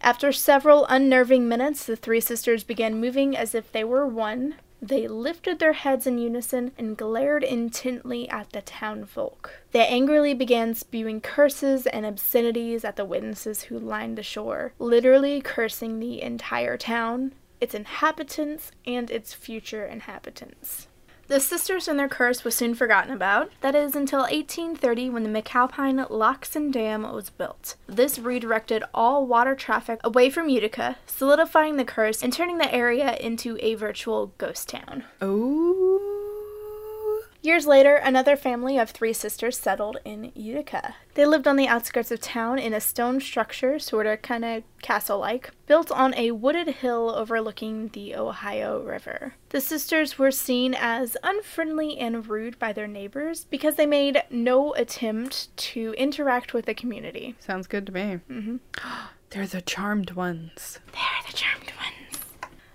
After 0.00 0.32
several 0.32 0.86
unnerving 0.86 1.48
minutes, 1.48 1.86
the 1.86 1.96
three 1.96 2.20
sisters 2.20 2.64
began 2.64 3.00
moving 3.00 3.36
as 3.36 3.54
if 3.54 3.70
they 3.72 3.84
were 3.84 4.06
one. 4.06 4.56
They 4.82 5.08
lifted 5.08 5.58
their 5.58 5.72
heads 5.72 6.06
in 6.06 6.18
unison 6.18 6.72
and 6.76 6.96
glared 6.96 7.42
intently 7.42 8.28
at 8.28 8.50
the 8.50 8.60
townfolk. 8.60 9.50
They 9.72 9.86
angrily 9.86 10.34
began 10.34 10.74
spewing 10.74 11.20
curses 11.20 11.86
and 11.86 12.04
obscenities 12.04 12.84
at 12.84 12.96
the 12.96 13.04
witnesses 13.04 13.64
who 13.64 13.78
lined 13.78 14.18
the 14.18 14.22
shore, 14.22 14.74
literally 14.78 15.40
cursing 15.40 16.00
the 16.00 16.20
entire 16.20 16.76
town, 16.76 17.32
its 17.60 17.74
inhabitants, 17.74 18.72
and 18.86 19.10
its 19.10 19.32
future 19.32 19.84
inhabitants. 19.84 20.88
The 21.26 21.40
sisters 21.40 21.88
and 21.88 21.98
their 21.98 22.08
curse 22.08 22.44
was 22.44 22.54
soon 22.54 22.74
forgotten 22.74 23.10
about. 23.10 23.50
That 23.62 23.74
is 23.74 23.96
until 23.96 24.20
1830 24.20 25.08
when 25.08 25.22
the 25.22 25.42
McAlpine 25.42 26.10
Locks 26.10 26.54
and 26.54 26.70
Dam 26.70 27.02
was 27.02 27.30
built. 27.30 27.76
This 27.86 28.18
redirected 28.18 28.84
all 28.92 29.26
water 29.26 29.54
traffic 29.54 30.00
away 30.04 30.28
from 30.28 30.50
Utica, 30.50 30.98
solidifying 31.06 31.76
the 31.76 31.84
curse 31.84 32.22
and 32.22 32.30
turning 32.30 32.58
the 32.58 32.72
area 32.72 33.16
into 33.16 33.56
a 33.60 33.74
virtual 33.74 34.32
ghost 34.36 34.68
town. 34.68 35.04
Oh. 35.22 36.23
Years 37.44 37.66
later, 37.66 37.96
another 37.96 38.36
family 38.36 38.78
of 38.78 38.88
three 38.88 39.12
sisters 39.12 39.58
settled 39.58 39.98
in 40.02 40.32
Utica. 40.34 40.94
They 41.12 41.26
lived 41.26 41.46
on 41.46 41.56
the 41.56 41.68
outskirts 41.68 42.10
of 42.10 42.22
town 42.22 42.58
in 42.58 42.72
a 42.72 42.80
stone 42.80 43.20
structure, 43.20 43.78
sort 43.78 44.06
of 44.06 44.22
kind 44.22 44.46
of 44.46 44.62
castle 44.80 45.18
like, 45.18 45.50
built 45.66 45.92
on 45.92 46.14
a 46.14 46.30
wooded 46.30 46.68
hill 46.76 47.12
overlooking 47.14 47.88
the 47.88 48.16
Ohio 48.16 48.82
River. 48.82 49.34
The 49.50 49.60
sisters 49.60 50.18
were 50.18 50.30
seen 50.30 50.72
as 50.72 51.18
unfriendly 51.22 51.98
and 51.98 52.26
rude 52.26 52.58
by 52.58 52.72
their 52.72 52.88
neighbors 52.88 53.44
because 53.44 53.74
they 53.74 53.84
made 53.84 54.22
no 54.30 54.72
attempt 54.72 55.54
to 55.58 55.94
interact 55.98 56.54
with 56.54 56.64
the 56.64 56.72
community. 56.72 57.34
Sounds 57.40 57.66
good 57.66 57.84
to 57.84 57.92
me. 57.92 58.20
Mm-hmm. 58.30 58.56
They're 59.28 59.46
the 59.46 59.60
charmed 59.60 60.12
ones. 60.12 60.78
They're 60.92 61.30
the 61.30 61.36
charmed 61.36 61.72
ones. 61.76 62.03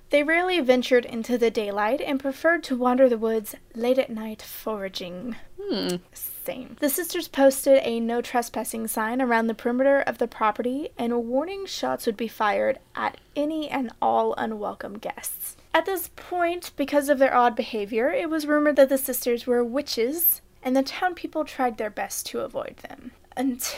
They 0.10 0.24
rarely 0.24 0.60
ventured 0.60 1.06
into 1.06 1.38
the 1.38 1.52
daylight 1.52 2.02
and 2.02 2.20
preferred 2.20 2.64
to 2.64 2.76
wander 2.76 3.08
the 3.08 3.18
woods 3.18 3.56
late 3.76 4.00
at 4.00 4.10
night 4.10 4.42
foraging. 4.42 5.36
Hmm. 5.62 5.98
Same. 6.14 6.78
The 6.80 6.90
sisters 6.90 7.28
posted 7.28 7.80
a 7.84 8.00
no 8.00 8.22
trespassing 8.22 8.88
sign 8.88 9.22
around 9.22 9.48
the 9.48 9.54
perimeter 9.54 10.02
of 10.02 10.18
the 10.18 10.28
property, 10.28 10.90
and 10.98 11.28
warning 11.28 11.68
shots 11.68 12.08
would 12.08 12.18
be 12.18 12.28
fired 12.28 12.80
at 12.96 13.18
any 13.36 13.70
and 13.70 13.92
all 14.02 14.34
unwelcome 14.36 14.98
guests. 14.98 15.58
At 15.76 15.86
this 15.86 16.10
point, 16.16 16.72
because 16.76 17.08
of 17.10 17.20
their 17.20 17.36
odd 17.36 17.56
behavior, 17.56 18.10
it 18.10 18.32
was 18.32 18.48
rumored 18.48 18.78
that 18.78 18.90
the 18.90 18.98
sisters 18.98 19.46
were 19.46 19.64
witches, 19.64 20.42
and 20.64 20.76
the 20.76 20.82
town 20.82 21.14
people 21.14 21.46
tried 21.46 21.78
their 21.78 21.92
best 21.92 22.26
to 22.28 22.40
avoid 22.40 22.78
them. 22.78 23.12
Until 23.38 23.78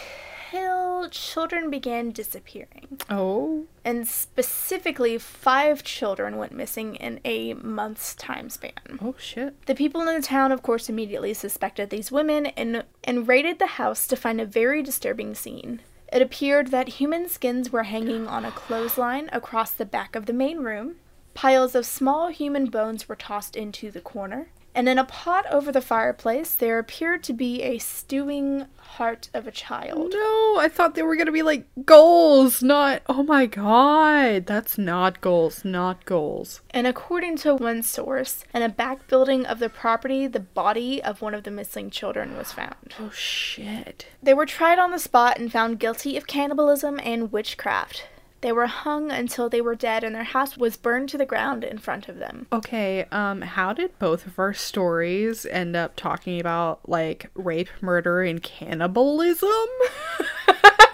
children 1.12 1.70
began 1.70 2.12
disappearing 2.12 3.00
Oh. 3.10 3.66
and 3.84 4.08
specifically 4.08 5.18
five 5.18 5.84
children 5.84 6.38
went 6.38 6.54
missing 6.54 6.96
in 6.96 7.20
a 7.26 7.54
month's 7.54 8.16
time 8.16 8.50
span. 8.50 9.00
Oh 9.02 9.16
shit. 9.18 9.66
The 9.66 9.76
people 9.76 10.02
in 10.02 10.16
the 10.16 10.22
town, 10.26 10.52
of 10.52 10.62
course, 10.64 10.90
immediately 10.90 11.34
suspected 11.34 11.90
these 11.90 12.12
women 12.12 12.48
and, 12.48 12.84
and 13.04 13.28
raided 13.28 13.60
the 13.60 13.68
house 13.68 14.08
to 14.08 14.16
find 14.16 14.40
a 14.40 14.46
very 14.46 14.82
disturbing 14.82 15.36
scene. 15.36 15.82
It 16.12 16.22
appeared 16.22 16.68
that 16.68 16.90
human 17.00 17.30
skins 17.30 17.72
were 17.72 17.84
hanging 17.84 18.28
on 18.28 18.46
a 18.46 18.52
clothesline 18.52 19.30
across 19.32 19.72
the 19.72 19.86
back 19.86 20.16
of 20.16 20.26
the 20.26 20.34
main 20.34 20.60
room. 20.60 20.96
Piles 21.34 21.76
of 21.76 21.86
small 21.86 22.28
human 22.30 22.66
bones 22.66 23.08
were 23.08 23.16
tossed 23.16 23.56
into 23.56 23.90
the 23.92 24.02
corner. 24.02 24.48
And 24.74 24.88
in 24.88 24.98
a 24.98 25.04
pot 25.04 25.46
over 25.52 25.72
the 25.72 25.82
fireplace, 25.82 26.56
there 26.56 26.80
appeared 26.80 27.24
to 27.24 27.34
be 27.34 27.62
a 27.62 27.78
stewing 27.78 28.68
heart 28.78 29.30
of 29.34 29.48
a 29.48 29.52
child. 29.52 30.12
No, 30.14 30.58
I 30.60 30.70
thought 30.72 30.96
they 30.96 31.04
were 31.04 31.16
gonna 31.16 31.32
be 31.32 31.44
like 31.44 31.66
goals, 31.86 32.62
not. 32.64 33.02
Oh 33.08 33.24
my 33.24 33.46
god, 33.46 34.46
that's 34.46 34.78
not 34.78 35.22
goals, 35.22 35.66
not 35.66 36.06
goals. 36.06 36.62
And 36.72 36.88
according 36.88 37.38
to 37.38 37.56
one 37.56 37.84
source, 37.84 38.44
in 38.54 38.62
a 38.62 38.70
back 38.70 39.08
building 39.08 39.46
of 39.46 39.60
the 39.60 39.70
property, 39.70 40.28
the 40.28 40.40
body 40.40 41.02
of 41.02 41.22
one 41.22 41.34
of 41.34 41.44
the 41.44 41.52
missing 41.52 41.90
children 41.90 42.38
was 42.38 42.52
found. 42.52 42.94
Oh 43.00 43.12
shit. 43.12 44.08
They 44.24 44.34
were 44.34 44.46
tried 44.46 44.80
on 44.80 44.92
the 44.92 45.00
spot 45.00 45.38
and 45.40 45.52
found 45.52 45.80
guilty 45.80 46.18
of 46.18 46.28
cannibalism 46.28 47.00
and 47.04 47.32
witchcraft. 47.32 48.06
They 48.42 48.52
were 48.52 48.68
hung 48.68 49.12
until 49.12 49.50
they 49.50 49.62
were 49.62 49.76
dead, 49.76 50.04
and 50.04 50.16
their 50.16 50.24
house 50.24 50.58
was 50.58 50.76
burned 50.76 51.10
to 51.10 51.18
the 51.18 51.26
ground 51.26 51.64
in 51.64 51.78
front 51.78 52.10
of 52.10 52.18
them. 52.18 52.48
Okay, 52.52 53.06
um, 53.12 53.42
how 53.42 53.72
did 53.72 53.98
both 54.00 54.26
of 54.26 54.40
our 54.40 54.54
stories 54.54 55.46
end 55.46 55.76
up 55.76 55.96
talking 55.96 56.40
about 56.40 56.88
like 56.90 57.30
rape, 57.36 57.70
murder, 57.82 58.24
and 58.24 58.42
cannibalism? 58.42 59.50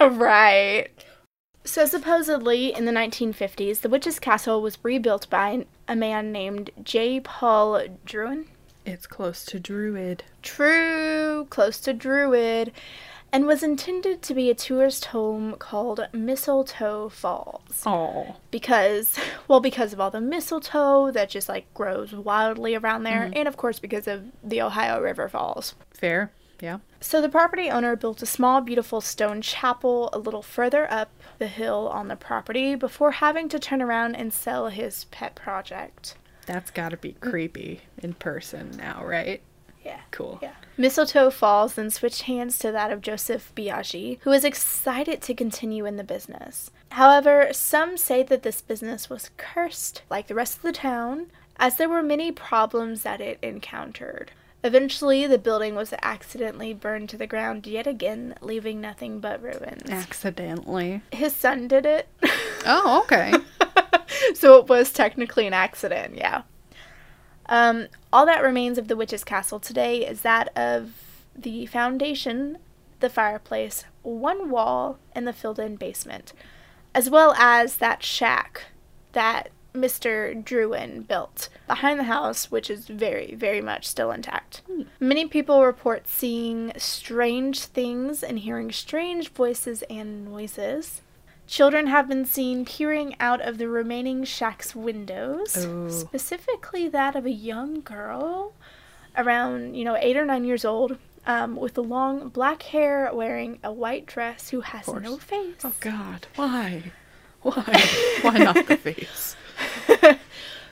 right. 0.00 0.88
So, 1.64 1.86
supposedly, 1.86 2.74
in 2.74 2.84
the 2.84 2.92
1950s, 2.92 3.80
the 3.80 3.88
Witch's 3.88 4.18
Castle 4.18 4.62
was 4.62 4.78
rebuilt 4.82 5.28
by 5.28 5.66
a 5.86 5.96
man 5.96 6.32
named 6.32 6.70
J. 6.82 7.20
Paul 7.20 7.82
Druin. 8.06 8.46
It's 8.86 9.06
close 9.06 9.44
to 9.46 9.60
Druid. 9.60 10.24
True, 10.42 11.46
close 11.50 11.78
to 11.80 11.92
Druid, 11.92 12.72
and 13.32 13.46
was 13.46 13.62
intended 13.62 14.22
to 14.22 14.34
be 14.34 14.50
a 14.50 14.54
tourist 14.54 15.06
home 15.06 15.56
called 15.58 16.06
Mistletoe 16.12 17.08
Falls. 17.08 17.82
Oh. 17.84 18.36
Because, 18.50 19.18
well, 19.46 19.60
because 19.60 19.92
of 19.92 20.00
all 20.00 20.10
the 20.10 20.20
mistletoe 20.20 21.10
that 21.10 21.30
just 21.30 21.48
like 21.48 21.72
grows 21.74 22.12
wildly 22.12 22.74
around 22.74 23.02
there, 23.02 23.24
mm-hmm. 23.24 23.34
and 23.36 23.48
of 23.48 23.56
course 23.56 23.78
because 23.78 24.06
of 24.06 24.24
the 24.42 24.62
Ohio 24.62 25.00
River 25.00 25.28
Falls. 25.28 25.74
Fair. 25.92 26.32
Yeah. 26.60 26.78
So 27.00 27.20
the 27.20 27.28
property 27.28 27.70
owner 27.70 27.94
built 27.94 28.22
a 28.22 28.26
small, 28.26 28.60
beautiful 28.60 29.00
stone 29.00 29.42
chapel 29.42 30.10
a 30.12 30.18
little 30.18 30.42
further 30.42 30.90
up 30.90 31.10
the 31.38 31.46
hill 31.46 31.88
on 31.92 32.08
the 32.08 32.16
property 32.16 32.74
before 32.74 33.12
having 33.12 33.48
to 33.50 33.60
turn 33.60 33.80
around 33.80 34.16
and 34.16 34.32
sell 34.32 34.68
his 34.68 35.04
pet 35.04 35.36
project. 35.36 36.16
That's 36.46 36.70
gotta 36.70 36.96
be 36.96 37.12
mm. 37.12 37.20
creepy 37.20 37.82
in 38.02 38.14
person 38.14 38.72
now, 38.76 39.04
right? 39.04 39.42
Yeah. 39.84 40.00
Cool. 40.10 40.38
Yeah. 40.42 40.54
Mistletoe 40.76 41.30
Falls 41.30 41.74
then 41.74 41.90
switched 41.90 42.22
hands 42.22 42.58
to 42.58 42.70
that 42.72 42.92
of 42.92 43.00
Joseph 43.00 43.52
Biaggi, 43.56 44.18
who 44.22 44.30
was 44.30 44.44
excited 44.44 45.20
to 45.22 45.34
continue 45.34 45.86
in 45.86 45.96
the 45.96 46.04
business. 46.04 46.70
However, 46.92 47.48
some 47.52 47.96
say 47.96 48.22
that 48.22 48.42
this 48.42 48.60
business 48.60 49.10
was 49.10 49.30
cursed, 49.36 50.02
like 50.08 50.26
the 50.26 50.34
rest 50.34 50.56
of 50.56 50.62
the 50.62 50.72
town, 50.72 51.26
as 51.56 51.76
there 51.76 51.88
were 51.88 52.02
many 52.02 52.30
problems 52.30 53.02
that 53.02 53.20
it 53.20 53.38
encountered. 53.42 54.30
Eventually, 54.64 55.26
the 55.26 55.38
building 55.38 55.76
was 55.76 55.94
accidentally 56.02 56.74
burned 56.74 57.08
to 57.10 57.16
the 57.16 57.28
ground 57.28 57.66
yet 57.66 57.86
again, 57.86 58.34
leaving 58.40 58.80
nothing 58.80 59.20
but 59.20 59.40
ruins. 59.40 59.88
Accidentally. 59.88 61.02
His 61.12 61.34
son 61.34 61.68
did 61.68 61.86
it. 61.86 62.08
Oh, 62.66 63.02
okay. 63.04 63.32
so 64.34 64.58
it 64.58 64.68
was 64.68 64.92
technically 64.92 65.46
an 65.46 65.54
accident, 65.54 66.16
yeah. 66.16 66.42
Um, 67.48 67.88
all 68.12 68.26
that 68.26 68.42
remains 68.42 68.78
of 68.78 68.88
the 68.88 68.96
witch's 68.96 69.24
castle 69.24 69.58
today 69.58 70.06
is 70.06 70.22
that 70.22 70.56
of 70.56 70.92
the 71.34 71.66
foundation, 71.66 72.58
the 73.00 73.08
fireplace, 73.08 73.84
one 74.02 74.50
wall, 74.50 74.98
and 75.12 75.26
the 75.26 75.32
filled 75.32 75.58
in 75.58 75.76
basement, 75.76 76.32
as 76.94 77.08
well 77.08 77.32
as 77.38 77.76
that 77.76 78.02
shack 78.02 78.66
that 79.12 79.50
Mr. 79.74 80.42
Druin 80.42 81.06
built 81.06 81.48
behind 81.66 82.00
the 82.00 82.04
house, 82.04 82.50
which 82.50 82.70
is 82.70 82.88
very, 82.88 83.34
very 83.34 83.60
much 83.60 83.86
still 83.86 84.10
intact. 84.10 84.62
Many 84.98 85.26
people 85.26 85.64
report 85.64 86.08
seeing 86.08 86.72
strange 86.76 87.64
things 87.64 88.22
and 88.22 88.38
hearing 88.40 88.72
strange 88.72 89.30
voices 89.30 89.82
and 89.88 90.24
noises. 90.24 91.02
Children 91.48 91.86
have 91.86 92.06
been 92.08 92.24
seen 92.26 92.64
peering 92.66 93.16
out 93.18 93.40
of 93.40 93.56
the 93.58 93.68
remaining 93.68 94.22
shack's 94.24 94.76
windows, 94.76 95.56
Oh. 95.66 95.88
specifically 95.88 96.88
that 96.88 97.16
of 97.16 97.24
a 97.24 97.30
young 97.30 97.80
girl 97.80 98.52
around, 99.16 99.74
you 99.74 99.82
know, 99.84 99.96
eight 99.98 100.16
or 100.16 100.26
nine 100.26 100.44
years 100.44 100.64
old, 100.64 100.98
um, 101.26 101.56
with 101.56 101.78
long 101.78 102.28
black 102.28 102.62
hair, 102.64 103.10
wearing 103.12 103.58
a 103.64 103.72
white 103.72 104.04
dress, 104.06 104.50
who 104.50 104.60
has 104.60 104.86
no 104.86 105.16
face. 105.16 105.56
Oh 105.64 105.72
God, 105.80 106.26
why? 106.36 106.92
Why? 107.42 107.82
why 108.22 108.36
not 108.38 108.66
the 108.66 108.76
face? 108.88 109.34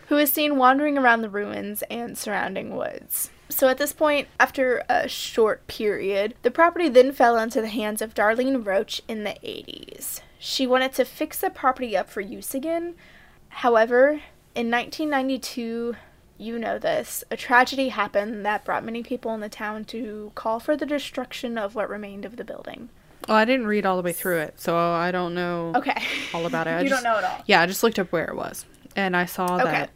who 0.08 0.16
is 0.18 0.30
seen 0.32 0.56
wandering 0.56 0.98
around 0.98 1.22
the 1.22 1.30
ruins 1.30 1.82
and 1.90 2.16
surrounding 2.18 2.76
woods. 2.76 3.30
So 3.48 3.68
at 3.68 3.78
this 3.78 3.92
point, 3.92 4.28
after 4.38 4.82
a 4.88 5.08
short 5.08 5.66
period, 5.68 6.34
the 6.42 6.50
property 6.50 6.88
then 6.88 7.12
fell 7.12 7.38
into 7.38 7.60
the 7.60 7.68
hands 7.68 8.02
of 8.02 8.14
Darlene 8.14 8.64
Roach 8.66 9.00
in 9.08 9.24
the 9.24 9.36
80s. 9.42 10.20
She 10.48 10.64
wanted 10.64 10.92
to 10.92 11.04
fix 11.04 11.38
the 11.40 11.50
property 11.50 11.96
up 11.96 12.08
for 12.08 12.20
use 12.20 12.54
again. 12.54 12.94
However, 13.48 14.20
in 14.54 14.70
1992, 14.70 15.96
you 16.38 16.56
know 16.56 16.78
this, 16.78 17.24
a 17.32 17.36
tragedy 17.36 17.88
happened 17.88 18.46
that 18.46 18.64
brought 18.64 18.84
many 18.84 19.02
people 19.02 19.34
in 19.34 19.40
the 19.40 19.48
town 19.48 19.84
to 19.86 20.30
call 20.36 20.60
for 20.60 20.76
the 20.76 20.86
destruction 20.86 21.58
of 21.58 21.74
what 21.74 21.88
remained 21.90 22.24
of 22.24 22.36
the 22.36 22.44
building. 22.44 22.90
Well, 23.26 23.36
I 23.36 23.44
didn't 23.44 23.66
read 23.66 23.84
all 23.84 23.96
the 23.96 24.04
way 24.04 24.12
through 24.12 24.38
it, 24.38 24.60
so 24.60 24.76
I 24.78 25.10
don't 25.10 25.34
know 25.34 25.72
Okay. 25.74 26.00
all 26.32 26.46
about 26.46 26.68
it. 26.68 26.70
I 26.78 26.82
you 26.82 26.90
just- 26.90 27.02
don't 27.02 27.12
know 27.12 27.18
it 27.18 27.24
all. 27.24 27.42
Yeah, 27.46 27.60
I 27.62 27.66
just 27.66 27.82
looked 27.82 27.98
up 27.98 28.12
where 28.12 28.26
it 28.26 28.36
was, 28.36 28.66
and 28.94 29.16
I 29.16 29.24
saw 29.24 29.46
Okay. 29.56 29.64
that 29.64 29.90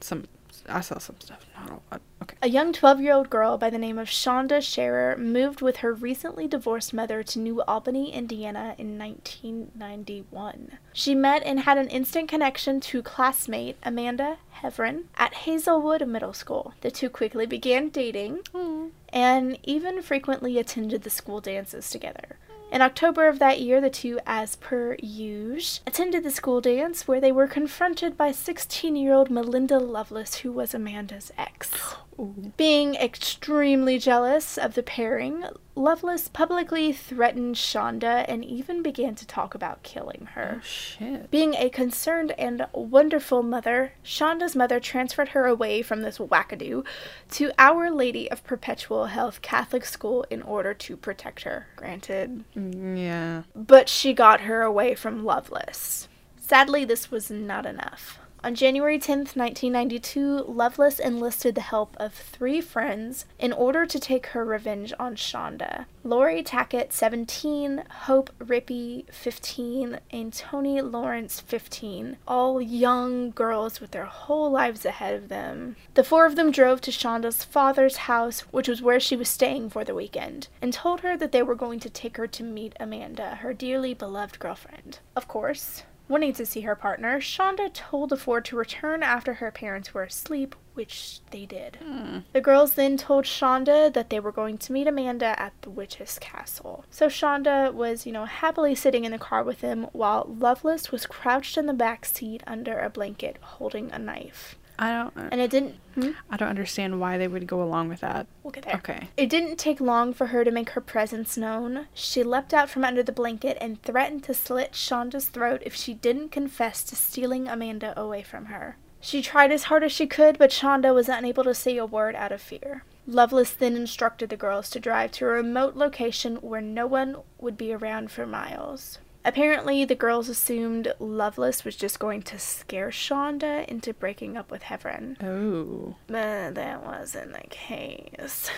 some. 0.00 0.24
I 0.68 0.80
saw 0.80 0.98
some 0.98 1.20
stuff. 1.20 1.46
Not 1.56 1.70
all. 1.70 1.82
but- 1.88 2.00
Okay. 2.24 2.36
A 2.40 2.48
young 2.48 2.72
12 2.72 3.02
year 3.02 3.12
old 3.12 3.28
girl 3.28 3.58
by 3.58 3.68
the 3.68 3.76
name 3.76 3.98
of 3.98 4.08
Shanda 4.08 4.62
Sharer 4.62 5.14
moved 5.18 5.60
with 5.60 5.78
her 5.78 5.92
recently 5.92 6.48
divorced 6.48 6.94
mother 6.94 7.22
to 7.22 7.38
New 7.38 7.60
Albany, 7.62 8.14
Indiana 8.14 8.74
in 8.78 8.98
1991. 8.98 10.78
She 10.94 11.14
met 11.14 11.42
and 11.44 11.60
had 11.60 11.76
an 11.76 11.88
instant 11.88 12.30
connection 12.30 12.80
to 12.80 13.02
classmate 13.02 13.76
Amanda 13.82 14.38
Heavrin 14.62 15.04
at 15.18 15.34
Hazelwood 15.34 16.08
Middle 16.08 16.32
School. 16.32 16.72
The 16.80 16.90
two 16.90 17.10
quickly 17.10 17.44
began 17.44 17.90
dating 17.90 18.38
hmm. 18.54 18.86
and 19.10 19.58
even 19.62 20.00
frequently 20.00 20.58
attended 20.58 21.02
the 21.02 21.10
school 21.10 21.42
dances 21.42 21.90
together. 21.90 22.38
In 22.72 22.80
October 22.80 23.28
of 23.28 23.38
that 23.38 23.60
year, 23.60 23.82
the 23.82 23.90
two, 23.90 24.18
as 24.24 24.56
per 24.56 24.96
usual, 24.98 25.82
attended 25.86 26.24
the 26.24 26.30
school 26.30 26.62
dance 26.62 27.06
where 27.06 27.20
they 27.20 27.30
were 27.30 27.46
confronted 27.46 28.16
by 28.16 28.32
16 28.32 28.96
year 28.96 29.12
old 29.12 29.30
Melinda 29.30 29.78
Loveless, 29.78 30.36
who 30.36 30.50
was 30.50 30.72
Amanda's 30.72 31.30
ex. 31.36 31.70
Ooh. 32.18 32.52
Being 32.56 32.94
extremely 32.94 33.98
jealous 33.98 34.56
of 34.56 34.74
the 34.74 34.82
pairing, 34.82 35.44
Loveless 35.76 36.28
publicly 36.28 36.92
threatened 36.92 37.56
Shanda 37.56 38.24
and 38.28 38.44
even 38.44 38.80
began 38.82 39.16
to 39.16 39.26
talk 39.26 39.56
about 39.56 39.82
killing 39.82 40.28
her. 40.34 40.58
Oh 40.58 40.64
shit. 40.64 41.28
Being 41.32 41.54
a 41.54 41.68
concerned 41.68 42.30
and 42.38 42.66
wonderful 42.72 43.42
mother, 43.42 43.92
Shanda's 44.04 44.54
mother 44.54 44.78
transferred 44.78 45.30
her 45.30 45.46
away 45.46 45.82
from 45.82 46.02
this 46.02 46.18
wackadoo 46.18 46.84
to 47.32 47.50
Our 47.58 47.90
Lady 47.90 48.30
of 48.30 48.44
Perpetual 48.44 49.06
Help 49.06 49.42
Catholic 49.42 49.84
School 49.84 50.24
in 50.30 50.42
order 50.42 50.72
to 50.74 50.96
protect 50.96 51.42
her. 51.42 51.66
Granted, 51.74 52.44
Mm, 52.56 52.96
Yeah. 52.96 53.42
but 53.56 53.88
she 53.88 54.12
got 54.12 54.42
her 54.42 54.62
away 54.62 54.94
from 54.94 55.24
Loveless. 55.24 56.08
Sadly, 56.38 56.84
this 56.84 57.10
was 57.10 57.30
not 57.30 57.66
enough. 57.66 58.20
On 58.44 58.54
January 58.54 58.98
10th, 58.98 59.36
1992, 59.36 60.44
Loveless 60.46 60.98
enlisted 60.98 61.54
the 61.54 61.62
help 61.62 61.96
of 61.98 62.12
three 62.12 62.60
friends 62.60 63.24
in 63.38 63.54
order 63.54 63.86
to 63.86 63.98
take 63.98 64.26
her 64.26 64.44
revenge 64.44 64.92
on 64.98 65.16
Shanda. 65.16 65.86
Lori 66.04 66.42
Tackett, 66.42 66.92
17, 66.92 67.84
Hope 68.02 68.28
Rippey, 68.38 69.10
15, 69.10 69.98
and 70.10 70.30
Toni 70.30 70.82
Lawrence, 70.82 71.40
15. 71.40 72.18
All 72.28 72.60
young 72.60 73.30
girls 73.30 73.80
with 73.80 73.92
their 73.92 74.04
whole 74.04 74.50
lives 74.50 74.84
ahead 74.84 75.14
of 75.14 75.30
them. 75.30 75.76
The 75.94 76.04
four 76.04 76.26
of 76.26 76.36
them 76.36 76.50
drove 76.50 76.82
to 76.82 76.90
Shanda's 76.90 77.44
father's 77.44 77.96
house, 77.96 78.40
which 78.50 78.68
was 78.68 78.82
where 78.82 79.00
she 79.00 79.16
was 79.16 79.30
staying 79.30 79.70
for 79.70 79.84
the 79.84 79.94
weekend, 79.94 80.48
and 80.60 80.70
told 80.70 81.00
her 81.00 81.16
that 81.16 81.32
they 81.32 81.42
were 81.42 81.54
going 81.54 81.80
to 81.80 81.88
take 81.88 82.18
her 82.18 82.26
to 82.26 82.42
meet 82.42 82.76
Amanda, 82.78 83.36
her 83.36 83.54
dearly 83.54 83.94
beloved 83.94 84.38
girlfriend. 84.38 84.98
Of 85.16 85.28
course, 85.28 85.84
wanting 86.08 86.32
to 86.34 86.46
see 86.46 86.62
her 86.62 86.76
partner, 86.76 87.18
Shanda 87.20 87.72
told 87.72 88.10
the 88.10 88.16
four 88.16 88.40
to 88.42 88.56
return 88.56 89.02
after 89.02 89.34
her 89.34 89.50
parents 89.50 89.94
were 89.94 90.02
asleep, 90.02 90.54
which 90.74 91.20
they 91.30 91.46
did. 91.46 91.78
Hmm. 91.82 92.18
The 92.32 92.40
girls 92.40 92.74
then 92.74 92.96
told 92.96 93.24
Shanda 93.24 93.92
that 93.92 94.10
they 94.10 94.20
were 94.20 94.32
going 94.32 94.58
to 94.58 94.72
meet 94.72 94.86
Amanda 94.86 95.38
at 95.40 95.54
the 95.62 95.70
witch's 95.70 96.18
castle. 96.18 96.84
So 96.90 97.06
Shanda 97.06 97.72
was, 97.72 98.06
you 98.06 98.12
know, 98.12 98.26
happily 98.26 98.74
sitting 98.74 99.04
in 99.04 99.12
the 99.12 99.18
car 99.18 99.42
with 99.42 99.60
them 99.60 99.88
while 99.92 100.26
Loveless 100.38 100.92
was 100.92 101.06
crouched 101.06 101.56
in 101.56 101.66
the 101.66 101.72
back 101.72 102.04
seat 102.04 102.42
under 102.46 102.78
a 102.78 102.90
blanket 102.90 103.38
holding 103.40 103.90
a 103.92 103.98
knife. 103.98 104.56
I 104.78 104.92
don't. 104.92 105.32
And 105.32 105.40
it 105.40 105.50
didn't. 105.50 105.76
Hmm? 105.94 106.10
I 106.30 106.36
don't 106.36 106.48
understand 106.48 107.00
why 107.00 107.16
they 107.16 107.28
would 107.28 107.46
go 107.46 107.62
along 107.62 107.88
with 107.88 108.00
that. 108.00 108.26
We'll 108.42 108.50
get 108.50 108.64
there. 108.64 108.76
Okay. 108.76 109.08
It 109.16 109.30
didn't 109.30 109.56
take 109.56 109.80
long 109.80 110.12
for 110.12 110.26
her 110.26 110.44
to 110.44 110.50
make 110.50 110.70
her 110.70 110.80
presence 110.80 111.36
known. 111.36 111.86
She 111.94 112.22
leapt 112.22 112.52
out 112.52 112.68
from 112.68 112.84
under 112.84 113.02
the 113.02 113.12
blanket 113.12 113.56
and 113.60 113.80
threatened 113.82 114.24
to 114.24 114.34
slit 114.34 114.72
Shanda's 114.72 115.28
throat 115.28 115.62
if 115.64 115.74
she 115.74 115.94
didn't 115.94 116.30
confess 116.30 116.82
to 116.84 116.96
stealing 116.96 117.46
Amanda 117.48 117.98
away 117.98 118.22
from 118.22 118.46
her. 118.46 118.76
She 119.00 119.20
tried 119.20 119.52
as 119.52 119.64
hard 119.64 119.84
as 119.84 119.92
she 119.92 120.06
could, 120.06 120.38
but 120.38 120.50
Shanda 120.50 120.94
was 120.94 121.10
unable 121.10 121.44
to 121.44 121.54
say 121.54 121.76
a 121.76 121.84
word 121.84 122.14
out 122.14 122.32
of 122.32 122.40
fear. 122.40 122.84
Loveless 123.06 123.52
then 123.52 123.76
instructed 123.76 124.30
the 124.30 124.36
girls 124.36 124.70
to 124.70 124.80
drive 124.80 125.12
to 125.12 125.26
a 125.26 125.28
remote 125.28 125.76
location 125.76 126.36
where 126.36 126.62
no 126.62 126.86
one 126.86 127.16
would 127.38 127.58
be 127.58 127.72
around 127.74 128.10
for 128.10 128.26
miles. 128.26 128.98
Apparently, 129.24 129.84
the 129.84 129.94
girls 129.94 130.28
assumed 130.28 130.92
Loveless 130.98 131.64
was 131.64 131.76
just 131.76 131.98
going 131.98 132.22
to 132.22 132.38
scare 132.38 132.90
Shanda 132.90 133.66
into 133.66 133.94
breaking 133.94 134.36
up 134.36 134.50
with 134.50 134.64
Heavrin. 134.64 135.16
Oh. 135.22 135.96
But 136.06 136.54
that 136.54 136.84
wasn't 136.84 137.32
the 137.32 137.48
case. 137.48 138.50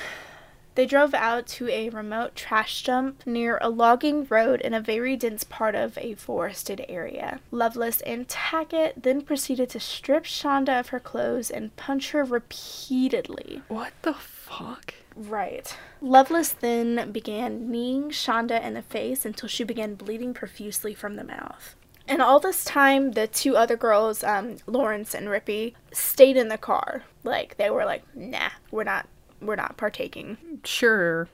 They 0.75 0.85
drove 0.85 1.15
out 1.15 1.47
to 1.47 1.71
a 1.71 1.89
remote 1.89 2.35
trash 2.35 2.83
dump 2.85 3.27
near 3.27 3.59
a 3.63 3.71
logging 3.71 4.27
road 4.29 4.61
in 4.61 4.75
a 4.75 4.81
very 4.81 5.17
dense 5.17 5.43
part 5.43 5.75
of 5.75 5.97
a 5.97 6.15
forested 6.15 6.85
area. 6.87 7.41
Loveless 7.51 8.03
and 8.03 8.29
Tackett 8.29 9.03
then 9.03 9.23
proceeded 9.23 9.71
to 9.71 9.81
strip 9.81 10.25
Shanda 10.25 10.79
of 10.79 10.89
her 10.89 11.01
clothes 11.01 11.51
and 11.51 11.75
punch 11.77 12.11
her 12.11 12.25
repeatedly. 12.25 13.63
What 13.69 13.95
the 14.03 14.13
fuck? 14.47 14.95
Right. 15.15 15.77
Loveless 16.01 16.51
then 16.51 17.11
began 17.11 17.71
kneeing 17.71 18.11
Shanda 18.11 18.63
in 18.63 18.75
the 18.75 18.83
face 18.83 19.25
until 19.25 19.49
she 19.49 19.65
began 19.65 19.95
bleeding 19.95 20.35
profusely 20.35 20.95
from 20.95 21.17
the 21.17 21.25
mouth. 21.25 21.75
And 22.09 22.23
all 22.23 22.39
this 22.39 22.65
time, 22.65 23.13
the 23.13 23.27
two 23.27 23.57
other 23.57 23.77
girls, 23.77 24.23
um, 24.23 24.59
Lawrence 24.67 25.15
and 25.15 25.27
Rippey, 25.27 25.75
stayed 25.93 26.37
in 26.37 26.49
the 26.49 26.59
car. 26.59 27.03
Like 27.25 27.57
they 27.57 27.71
were 27.71 27.85
like, 27.85 28.05
"Nah, 28.15 28.51
we're 28.71 28.85
not, 28.85 29.09
we're 29.41 29.57
not 29.57 29.77
partaking." 29.77 30.61
Sure. 30.65 31.29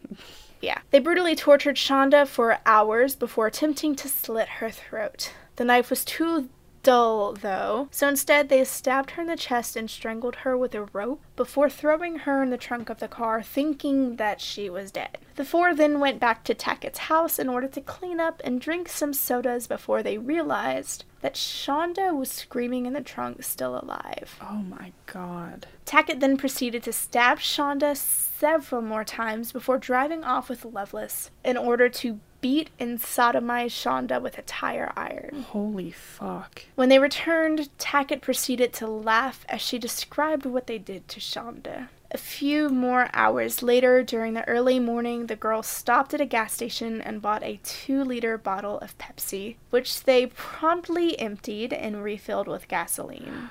Yeah. 0.62 0.78
They 0.90 1.00
brutally 1.00 1.34
tortured 1.36 1.76
Shanda 1.76 2.26
for 2.26 2.58
hours 2.64 3.14
before 3.16 3.48
attempting 3.48 3.94
to 3.96 4.08
slit 4.08 4.48
her 4.48 4.70
throat. 4.70 5.32
The 5.56 5.64
knife 5.64 5.90
was 5.90 6.04
too 6.04 6.48
dull, 6.82 7.32
though, 7.32 7.88
so 7.90 8.08
instead 8.08 8.48
they 8.48 8.64
stabbed 8.64 9.12
her 9.12 9.22
in 9.22 9.28
the 9.28 9.36
chest 9.36 9.76
and 9.76 9.90
strangled 9.90 10.36
her 10.36 10.56
with 10.56 10.74
a 10.74 10.84
rope 10.92 11.22
before 11.36 11.70
throwing 11.70 12.20
her 12.20 12.42
in 12.42 12.50
the 12.50 12.56
trunk 12.56 12.90
of 12.90 12.98
the 12.98 13.08
car, 13.08 13.42
thinking 13.42 14.16
that 14.16 14.40
she 14.40 14.68
was 14.68 14.90
dead. 14.90 15.18
The 15.36 15.44
four 15.44 15.74
then 15.74 16.00
went 16.00 16.20
back 16.20 16.44
to 16.44 16.54
Tackett's 16.54 16.98
house 16.98 17.38
in 17.38 17.48
order 17.48 17.68
to 17.68 17.80
clean 17.80 18.20
up 18.20 18.40
and 18.44 18.60
drink 18.60 18.88
some 18.88 19.12
sodas 19.12 19.66
before 19.66 20.02
they 20.02 20.18
realized 20.18 21.04
that 21.22 21.34
Shanda 21.34 22.14
was 22.14 22.30
screaming 22.30 22.84
in 22.84 22.92
the 22.92 23.00
trunk, 23.00 23.42
still 23.42 23.78
alive. 23.78 24.36
Oh 24.42 24.62
my 24.62 24.92
god. 25.06 25.66
Tackett 25.86 26.20
then 26.20 26.36
proceeded 26.36 26.82
to 26.82 26.92
stab 26.92 27.38
Shanda 27.38 27.96
several 27.96 28.82
more 28.82 29.04
times 29.04 29.52
before 29.52 29.78
driving 29.78 30.24
off 30.24 30.48
with 30.48 30.64
Loveless 30.64 31.30
in 31.44 31.56
order 31.56 31.88
to 31.88 32.18
beat 32.42 32.68
and 32.78 33.00
sodomize 33.00 33.70
Shanda 33.70 34.20
with 34.20 34.36
a 34.36 34.42
tire 34.42 34.92
iron. 34.94 35.46
Holy 35.48 35.90
fuck. 35.90 36.66
When 36.74 36.90
they 36.90 36.98
returned, 36.98 37.70
Tackett 37.78 38.20
proceeded 38.20 38.74
to 38.74 38.86
laugh 38.86 39.46
as 39.48 39.62
she 39.62 39.78
described 39.78 40.44
what 40.44 40.66
they 40.66 40.76
did 40.76 41.08
to 41.08 41.20
Shanda. 41.20 41.88
A 42.10 42.18
few 42.18 42.68
more 42.68 43.08
hours 43.14 43.62
later, 43.62 44.02
during 44.02 44.34
the 44.34 44.46
early 44.46 44.78
morning, 44.78 45.26
the 45.28 45.36
girls 45.36 45.66
stopped 45.66 46.12
at 46.12 46.20
a 46.20 46.26
gas 46.26 46.52
station 46.52 47.00
and 47.00 47.22
bought 47.22 47.42
a 47.42 47.58
two 47.62 48.04
liter 48.04 48.36
bottle 48.36 48.78
of 48.80 48.98
Pepsi, 48.98 49.56
which 49.70 50.02
they 50.02 50.26
promptly 50.26 51.18
emptied 51.18 51.72
and 51.72 52.04
refilled 52.04 52.48
with 52.48 52.68
gasoline. 52.68 53.48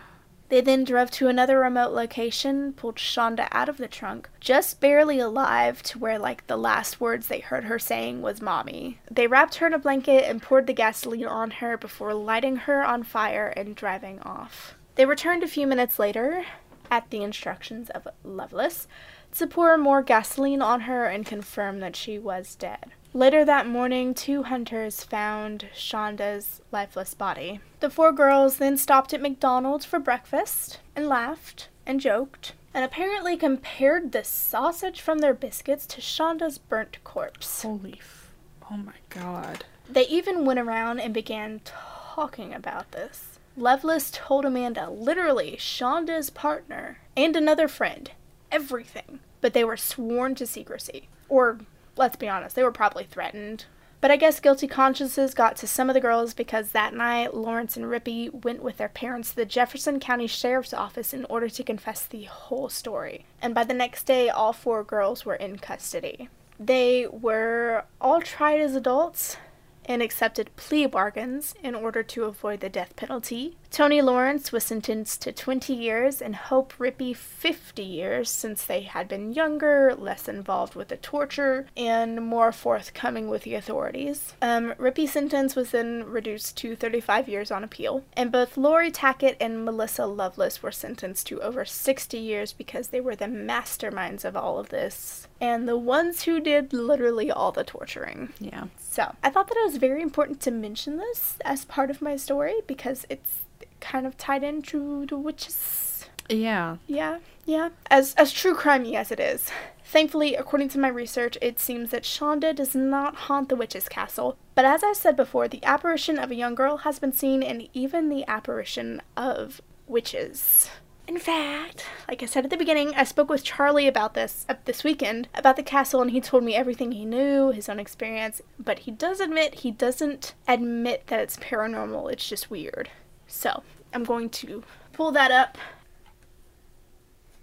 They 0.51 0.59
then 0.59 0.83
drove 0.83 1.09
to 1.11 1.29
another 1.29 1.59
remote 1.59 1.93
location, 1.93 2.73
pulled 2.73 2.97
Shanda 2.97 3.47
out 3.53 3.69
of 3.69 3.77
the 3.77 3.87
trunk, 3.87 4.29
just 4.41 4.81
barely 4.81 5.17
alive 5.17 5.81
to 5.83 5.97
where, 5.97 6.19
like, 6.19 6.45
the 6.47 6.57
last 6.57 6.99
words 6.99 7.27
they 7.27 7.39
heard 7.39 7.63
her 7.63 7.79
saying 7.79 8.21
was 8.21 8.41
mommy. 8.41 8.99
They 9.09 9.27
wrapped 9.27 9.55
her 9.55 9.67
in 9.67 9.73
a 9.73 9.79
blanket 9.79 10.29
and 10.29 10.41
poured 10.41 10.67
the 10.67 10.73
gasoline 10.73 11.25
on 11.25 11.51
her 11.51 11.77
before 11.77 12.13
lighting 12.13 12.57
her 12.57 12.83
on 12.83 13.03
fire 13.03 13.47
and 13.55 13.77
driving 13.77 14.19
off. 14.23 14.75
They 14.95 15.05
returned 15.05 15.41
a 15.41 15.47
few 15.47 15.65
minutes 15.65 15.97
later, 15.97 16.43
at 16.91 17.09
the 17.11 17.23
instructions 17.23 17.89
of 17.89 18.05
Loveless, 18.21 18.89
to 19.37 19.47
pour 19.47 19.77
more 19.77 20.03
gasoline 20.03 20.61
on 20.61 20.81
her 20.81 21.05
and 21.05 21.25
confirm 21.25 21.79
that 21.79 21.95
she 21.95 22.19
was 22.19 22.55
dead. 22.55 22.91
Later 23.13 23.43
that 23.43 23.67
morning, 23.67 24.13
two 24.13 24.43
hunters 24.43 25.03
found 25.03 25.67
Shanda's 25.75 26.61
lifeless 26.71 27.13
body. 27.13 27.59
The 27.81 27.89
four 27.89 28.13
girls 28.13 28.57
then 28.57 28.77
stopped 28.77 29.13
at 29.13 29.21
McDonald's 29.21 29.85
for 29.85 29.99
breakfast 29.99 30.79
and 30.95 31.09
laughed 31.09 31.67
and 31.85 31.99
joked 31.99 32.53
and 32.73 32.85
apparently 32.85 33.35
compared 33.35 34.11
the 34.11 34.23
sausage 34.23 35.01
from 35.01 35.19
their 35.19 35.33
biscuits 35.33 35.85
to 35.87 35.99
Shanda's 35.99 36.57
burnt 36.57 37.03
corpse. 37.03 37.63
Holy 37.63 37.95
f- 37.99 38.31
Oh 38.71 38.77
my 38.77 38.93
god. 39.09 39.65
They 39.89 40.07
even 40.07 40.45
went 40.45 40.59
around 40.59 41.01
and 41.01 41.13
began 41.13 41.59
talking 41.65 42.53
about 42.53 42.93
this. 42.93 43.39
Loveless 43.57 44.09
told 44.13 44.45
Amanda, 44.45 44.89
literally, 44.89 45.57
Shanda's 45.59 46.29
partner 46.29 46.99
and 47.17 47.35
another 47.35 47.67
friend, 47.67 48.11
everything. 48.49 49.19
But 49.41 49.53
they 49.53 49.65
were 49.65 49.75
sworn 49.75 50.35
to 50.35 50.47
secrecy. 50.47 51.09
Or, 51.27 51.59
let's 51.95 52.15
be 52.15 52.29
honest, 52.29 52.55
they 52.55 52.63
were 52.63 52.71
probably 52.71 53.03
threatened. 53.03 53.65
But 54.01 54.09
I 54.09 54.15
guess 54.15 54.39
guilty 54.39 54.67
consciences 54.67 55.35
got 55.35 55.55
to 55.57 55.67
some 55.67 55.87
of 55.87 55.93
the 55.93 56.01
girls 56.01 56.33
because 56.33 56.71
that 56.71 56.95
night 56.95 57.35
Lawrence 57.35 57.77
and 57.77 57.85
Rippey 57.85 58.33
went 58.43 58.63
with 58.63 58.77
their 58.77 58.89
parents 58.89 59.29
to 59.29 59.35
the 59.35 59.45
Jefferson 59.45 59.99
County 59.99 60.25
Sheriff's 60.25 60.73
Office 60.73 61.13
in 61.13 61.25
order 61.25 61.47
to 61.49 61.63
confess 61.63 62.07
the 62.07 62.23
whole 62.23 62.67
story. 62.67 63.25
And 63.43 63.53
by 63.53 63.63
the 63.63 63.75
next 63.75 64.05
day, 64.05 64.27
all 64.27 64.53
four 64.53 64.83
girls 64.83 65.23
were 65.23 65.35
in 65.35 65.59
custody. 65.59 66.29
They 66.59 67.05
were 67.11 67.85
all 67.99 68.21
tried 68.21 68.59
as 68.59 68.75
adults 68.75 69.37
and 69.85 70.01
accepted 70.01 70.55
plea 70.55 70.87
bargains 70.87 71.53
in 71.63 71.75
order 71.75 72.01
to 72.01 72.23
avoid 72.23 72.61
the 72.61 72.69
death 72.69 72.95
penalty. 72.95 73.57
Toni 73.71 74.01
Lawrence 74.01 74.51
was 74.51 74.65
sentenced 74.65 75.21
to 75.21 75.31
20 75.31 75.73
years 75.73 76.21
and 76.21 76.35
Hope 76.35 76.73
Rippey 76.77 77.15
50 77.15 77.81
years 77.81 78.29
since 78.29 78.65
they 78.65 78.81
had 78.81 79.07
been 79.07 79.31
younger, 79.31 79.95
less 79.97 80.27
involved 80.27 80.75
with 80.75 80.89
the 80.89 80.97
torture, 80.97 81.67
and 81.77 82.21
more 82.21 82.51
forthcoming 82.51 83.29
with 83.29 83.43
the 83.43 83.55
authorities. 83.55 84.33
Um, 84.41 84.73
Rippey's 84.77 85.13
sentence 85.13 85.55
was 85.55 85.71
then 85.71 86.03
reduced 86.03 86.57
to 86.57 86.75
35 86.75 87.29
years 87.29 87.49
on 87.49 87.63
appeal, 87.63 88.03
and 88.11 88.29
both 88.29 88.57
Lori 88.57 88.91
Tackett 88.91 89.37
and 89.39 89.63
Melissa 89.63 90.05
Loveless 90.05 90.61
were 90.61 90.73
sentenced 90.73 91.27
to 91.27 91.41
over 91.41 91.63
60 91.63 92.17
years 92.17 92.51
because 92.51 92.89
they 92.89 92.99
were 92.99 93.15
the 93.15 93.25
masterminds 93.25 94.25
of 94.25 94.35
all 94.35 94.59
of 94.59 94.67
this 94.67 95.29
and 95.39 95.67
the 95.67 95.77
ones 95.77 96.23
who 96.23 96.39
did 96.39 96.71
literally 96.71 97.31
all 97.31 97.51
the 97.51 97.63
torturing. 97.63 98.33
Yeah. 98.39 98.65
So 98.77 99.15
I 99.23 99.29
thought 99.29 99.47
that 99.47 99.57
it 99.57 99.65
was 99.65 99.77
very 99.77 100.01
important 100.01 100.39
to 100.41 100.51
mention 100.51 100.97
this 100.97 101.37
as 101.43 101.65
part 101.65 101.89
of 101.89 102.01
my 102.01 102.15
story 102.15 102.55
because 102.67 103.05
it's 103.09 103.43
kind 103.81 104.07
of 104.07 104.17
tied 104.17 104.43
into 104.43 105.05
the 105.07 105.17
witches. 105.17 106.05
Yeah. 106.29 106.77
Yeah, 106.87 107.19
yeah. 107.45 107.69
As 107.89 108.13
as 108.15 108.31
true 108.31 108.55
crimey 108.55 108.95
as 108.95 109.11
it 109.11 109.19
is. 109.19 109.51
Thankfully, 109.83 110.35
according 110.35 110.69
to 110.69 110.79
my 110.79 110.87
research, 110.87 111.37
it 111.41 111.59
seems 111.59 111.89
that 111.89 112.03
Shanda 112.03 112.55
does 112.55 112.73
not 112.73 113.15
haunt 113.27 113.49
the 113.49 113.57
witch's 113.57 113.89
castle. 113.89 114.37
But 114.55 114.63
as 114.63 114.83
I 114.83 114.93
said 114.93 115.17
before, 115.17 115.49
the 115.49 115.63
apparition 115.65 116.17
of 116.17 116.31
a 116.31 116.35
young 116.35 116.55
girl 116.55 116.77
has 116.77 116.97
been 116.97 117.11
seen, 117.11 117.43
and 117.43 117.67
even 117.73 118.07
the 118.07 118.25
apparition 118.25 119.01
of 119.17 119.61
witches. 119.87 120.69
In 121.07 121.19
fact, 121.19 121.85
like 122.07 122.23
I 122.23 122.25
said 122.25 122.45
at 122.45 122.51
the 122.51 122.55
beginning, 122.55 122.93
I 122.95 123.03
spoke 123.03 123.29
with 123.29 123.43
Charlie 123.43 123.87
about 123.87 124.13
this 124.13 124.45
uh, 124.47 124.53
this 124.63 124.85
weekend 124.85 125.27
about 125.35 125.57
the 125.57 125.63
castle, 125.63 126.01
and 126.01 126.11
he 126.11 126.21
told 126.21 126.45
me 126.45 126.55
everything 126.55 126.93
he 126.93 127.03
knew, 127.03 127.51
his 127.51 127.67
own 127.67 127.79
experience. 127.79 128.41
But 128.57 128.79
he 128.79 128.91
does 128.91 129.19
admit 129.19 129.55
he 129.55 129.71
doesn't 129.71 130.35
admit 130.47 131.07
that 131.07 131.19
it's 131.19 131.35
paranormal. 131.35 132.13
It's 132.13 132.29
just 132.29 132.49
weird. 132.49 132.89
So 133.31 133.63
I'm 133.93 134.03
going 134.03 134.29
to 134.29 134.63
pull 134.93 135.11
that 135.13 135.31
up. 135.31 135.57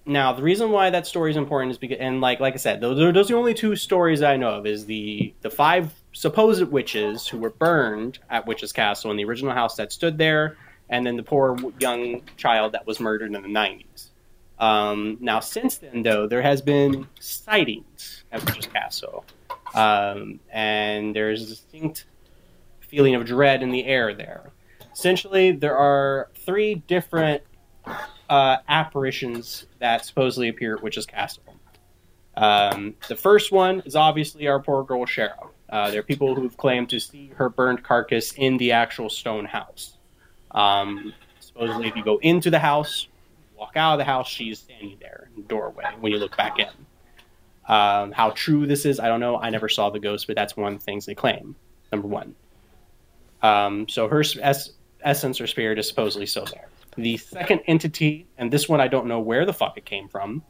Now, 0.04 0.32
the 0.32 0.42
reason 0.42 0.70
why 0.70 0.88
that 0.90 1.06
story 1.06 1.30
is 1.30 1.36
important 1.36 1.72
is 1.72 1.78
because, 1.78 1.98
and 1.98 2.20
like 2.20 2.40
like 2.40 2.54
I 2.54 2.56
said, 2.56 2.80
those 2.80 2.98
are, 2.98 3.12
those 3.12 3.26
are 3.26 3.34
the 3.34 3.38
only 3.38 3.52
two 3.52 3.76
stories 3.76 4.22
I 4.22 4.36
know 4.36 4.50
of. 4.50 4.66
Is 4.66 4.86
the 4.86 5.34
the 5.42 5.50
five 5.50 5.92
supposed 6.12 6.64
witches 6.64 7.26
who 7.26 7.38
were 7.38 7.50
burned 7.50 8.18
at 8.30 8.46
Witch's 8.46 8.72
Castle 8.72 9.10
in 9.10 9.16
the 9.16 9.24
original 9.24 9.52
house 9.52 9.76
that 9.76 9.92
stood 9.92 10.16
there, 10.16 10.56
and 10.88 11.06
then 11.06 11.16
the 11.16 11.22
poor 11.22 11.58
young 11.78 12.22
child 12.36 12.72
that 12.72 12.86
was 12.86 13.00
murdered 13.00 13.34
in 13.34 13.42
the 13.42 13.48
90s. 13.48 14.08
Um, 14.58 15.18
now, 15.20 15.40
since 15.40 15.78
then, 15.78 16.02
though, 16.02 16.26
there 16.26 16.42
has 16.42 16.62
been 16.62 17.06
sightings 17.20 18.24
at 18.32 18.44
Witch's 18.44 18.66
Castle, 18.66 19.26
um, 19.74 20.40
and 20.50 21.14
there's 21.14 21.42
a 21.42 21.46
distinct 21.46 22.06
feeling 22.80 23.14
of 23.14 23.26
dread 23.26 23.62
in 23.62 23.70
the 23.70 23.84
air 23.84 24.14
there. 24.14 24.52
Essentially, 24.98 25.52
there 25.52 25.76
are 25.76 26.28
three 26.34 26.74
different 26.74 27.44
uh, 28.28 28.56
apparitions 28.68 29.66
that 29.78 30.04
supposedly 30.04 30.48
appear 30.48 30.74
at 30.74 30.82
Witch's 30.82 31.06
Castle. 31.06 31.44
Um, 32.36 32.96
the 33.06 33.14
first 33.14 33.52
one 33.52 33.78
is 33.86 33.94
obviously 33.94 34.48
our 34.48 34.58
poor 34.58 34.82
girl 34.82 35.06
Cheryl. 35.06 35.50
Uh, 35.68 35.92
there 35.92 36.00
are 36.00 36.02
people 36.02 36.34
who've 36.34 36.56
claimed 36.56 36.90
to 36.90 36.98
see 36.98 37.30
her 37.36 37.48
burned 37.48 37.84
carcass 37.84 38.32
in 38.32 38.56
the 38.56 38.72
actual 38.72 39.08
stone 39.08 39.44
house. 39.44 39.96
Um, 40.50 41.14
supposedly, 41.38 41.86
if 41.86 41.94
you 41.94 42.02
go 42.02 42.18
into 42.18 42.50
the 42.50 42.58
house, 42.58 43.06
walk 43.56 43.76
out 43.76 43.92
of 43.92 43.98
the 43.98 44.04
house, 44.04 44.26
she's 44.26 44.58
standing 44.58 44.96
there 45.00 45.28
in 45.30 45.42
the 45.42 45.48
doorway 45.48 45.84
when 46.00 46.10
you 46.10 46.18
look 46.18 46.36
back 46.36 46.58
in. 46.58 47.72
Um, 47.72 48.10
how 48.10 48.30
true 48.30 48.66
this 48.66 48.84
is, 48.84 48.98
I 48.98 49.06
don't 49.06 49.20
know. 49.20 49.38
I 49.38 49.50
never 49.50 49.68
saw 49.68 49.90
the 49.90 50.00
ghost, 50.00 50.26
but 50.26 50.34
that's 50.34 50.56
one 50.56 50.72
of 50.72 50.80
the 50.80 50.84
things 50.84 51.06
they 51.06 51.14
claim. 51.14 51.54
Number 51.92 52.08
one. 52.08 52.34
Um, 53.40 53.88
so 53.88 54.08
her 54.08 54.24
essence 55.02 55.40
or 55.40 55.46
spirit 55.46 55.78
is 55.78 55.88
supposedly 55.88 56.26
still 56.26 56.46
there. 56.46 56.68
The 56.96 57.16
second 57.16 57.60
entity, 57.66 58.26
and 58.36 58.50
this 58.50 58.68
one 58.68 58.80
I 58.80 58.88
don't 58.88 59.06
know 59.06 59.20
where 59.20 59.46
the 59.46 59.52
fuck 59.52 59.76
it 59.76 59.84
came 59.84 60.08
from, 60.08 60.42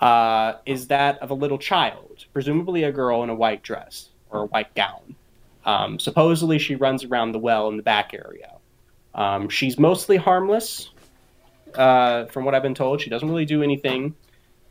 uh, 0.00 0.54
is 0.66 0.88
that 0.88 1.18
of 1.18 1.30
a 1.30 1.34
little 1.34 1.58
child, 1.58 2.24
presumably 2.32 2.84
a 2.84 2.92
girl 2.92 3.22
in 3.22 3.30
a 3.30 3.34
white 3.34 3.62
dress 3.62 4.08
or 4.30 4.42
a 4.42 4.46
white 4.46 4.74
gown. 4.74 5.16
Um, 5.64 5.98
supposedly, 5.98 6.58
she 6.58 6.76
runs 6.76 7.04
around 7.04 7.32
the 7.32 7.38
well 7.38 7.68
in 7.68 7.76
the 7.76 7.82
back 7.82 8.14
area. 8.14 8.52
Um, 9.14 9.48
she's 9.48 9.78
mostly 9.78 10.16
harmless, 10.16 10.90
uh, 11.74 12.26
from 12.26 12.44
what 12.44 12.54
I've 12.54 12.62
been 12.62 12.74
told. 12.74 13.00
She 13.00 13.10
doesn't 13.10 13.28
really 13.28 13.44
do 13.44 13.62
anything, 13.62 14.14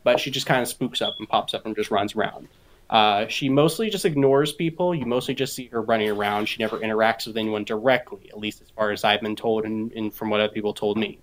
but 0.02 0.18
she 0.18 0.30
just 0.30 0.46
kind 0.46 0.62
of 0.62 0.68
spooks 0.68 1.02
up 1.02 1.14
and 1.18 1.28
pops 1.28 1.54
up 1.54 1.66
and 1.66 1.76
just 1.76 1.90
runs 1.90 2.14
around. 2.14 2.48
Uh, 2.90 3.28
she 3.28 3.48
mostly 3.48 3.88
just 3.88 4.04
ignores 4.04 4.52
people. 4.52 4.92
You 4.92 5.06
mostly 5.06 5.32
just 5.32 5.54
see 5.54 5.66
her 5.68 5.80
running 5.80 6.10
around. 6.10 6.46
She 6.46 6.60
never 6.60 6.80
interacts 6.80 7.28
with 7.28 7.36
anyone 7.36 7.62
directly, 7.62 8.28
at 8.30 8.38
least 8.38 8.60
as 8.60 8.70
far 8.70 8.90
as 8.90 9.04
I've 9.04 9.20
been 9.20 9.36
told 9.36 9.64
and, 9.64 9.92
and 9.92 10.12
from 10.12 10.28
what 10.28 10.40
other 10.40 10.52
people 10.52 10.74
told 10.74 10.98
me. 10.98 11.20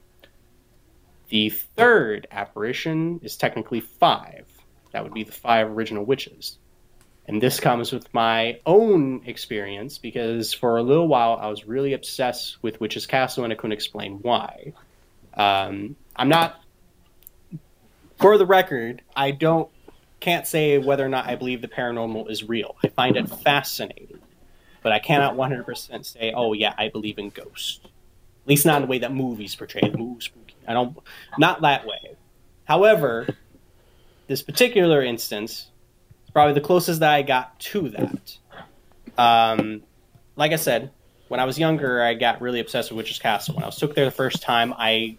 The 1.27 1.49
third 1.49 2.25
apparition 2.31 3.19
is 3.21 3.35
technically 3.35 3.81
five. 3.81 4.45
That 4.93 5.03
would 5.03 5.13
be 5.13 5.25
the 5.25 5.33
five 5.33 5.67
original 5.69 6.05
witches. 6.05 6.57
And 7.27 7.41
this 7.43 7.59
comes 7.59 7.91
with 7.91 8.13
my 8.13 8.61
own 8.65 9.23
experience 9.25 9.97
because 9.97 10.53
for 10.53 10.77
a 10.77 10.81
little 10.81 11.09
while 11.09 11.37
I 11.41 11.47
was 11.47 11.65
really 11.65 11.91
obsessed 11.91 12.63
with 12.63 12.79
Witch's 12.79 13.05
Castle 13.05 13.43
and 13.43 13.51
I 13.51 13.57
couldn't 13.57 13.73
explain 13.73 14.19
why. 14.21 14.71
Um, 15.33 15.97
I'm 16.15 16.29
not, 16.29 16.61
for 18.17 18.37
the 18.37 18.45
record, 18.45 19.01
I 19.13 19.31
don't, 19.31 19.69
can't 20.27 20.45
say 20.45 20.77
whether 20.77 21.05
or 21.05 21.07
not 21.07 21.25
I 21.25 21.35
believe 21.37 21.61
the 21.61 21.69
paranormal 21.69 22.29
is 22.29 22.43
real. 22.43 22.75
I 22.83 22.89
find 22.89 23.15
it 23.15 23.29
fascinating, 23.29 24.19
but 24.83 24.91
I 24.91 24.99
cannot 24.99 25.37
100% 25.37 26.05
say, 26.05 26.33
oh 26.35 26.51
yeah, 26.51 26.73
I 26.77 26.89
believe 26.89 27.17
in 27.17 27.29
ghosts. 27.29 27.79
At 27.85 28.49
least 28.49 28.65
not 28.65 28.75
in 28.75 28.81
the 28.81 28.87
way 28.89 28.99
that 28.99 29.13
movies 29.13 29.55
portray 29.55 29.89
them. 29.89 30.01
Ooh, 30.01 30.19
spooky. 30.19 30.55
I 30.67 30.73
don't, 30.73 30.97
not 31.37 31.61
that 31.61 31.85
way. 31.85 32.17
However, 32.65 33.25
this 34.27 34.43
particular 34.43 35.01
instance, 35.01 35.71
is 36.25 36.31
probably 36.31 36.55
the 36.55 36.59
closest 36.59 36.99
that 36.99 37.13
I 37.13 37.21
got 37.21 37.57
to 37.61 37.89
that. 37.91 38.37
Um, 39.17 39.81
like 40.35 40.51
I 40.51 40.57
said, 40.57 40.91
when 41.29 41.39
I 41.39 41.45
was 41.45 41.57
younger, 41.57 42.03
I 42.03 42.15
got 42.15 42.41
really 42.41 42.59
obsessed 42.59 42.91
with 42.91 42.97
Witch's 42.97 43.19
Castle. 43.19 43.55
When 43.55 43.63
I 43.63 43.67
was 43.67 43.77
took 43.77 43.95
there 43.95 44.03
the 44.03 44.11
first 44.11 44.41
time, 44.41 44.73
I 44.77 45.15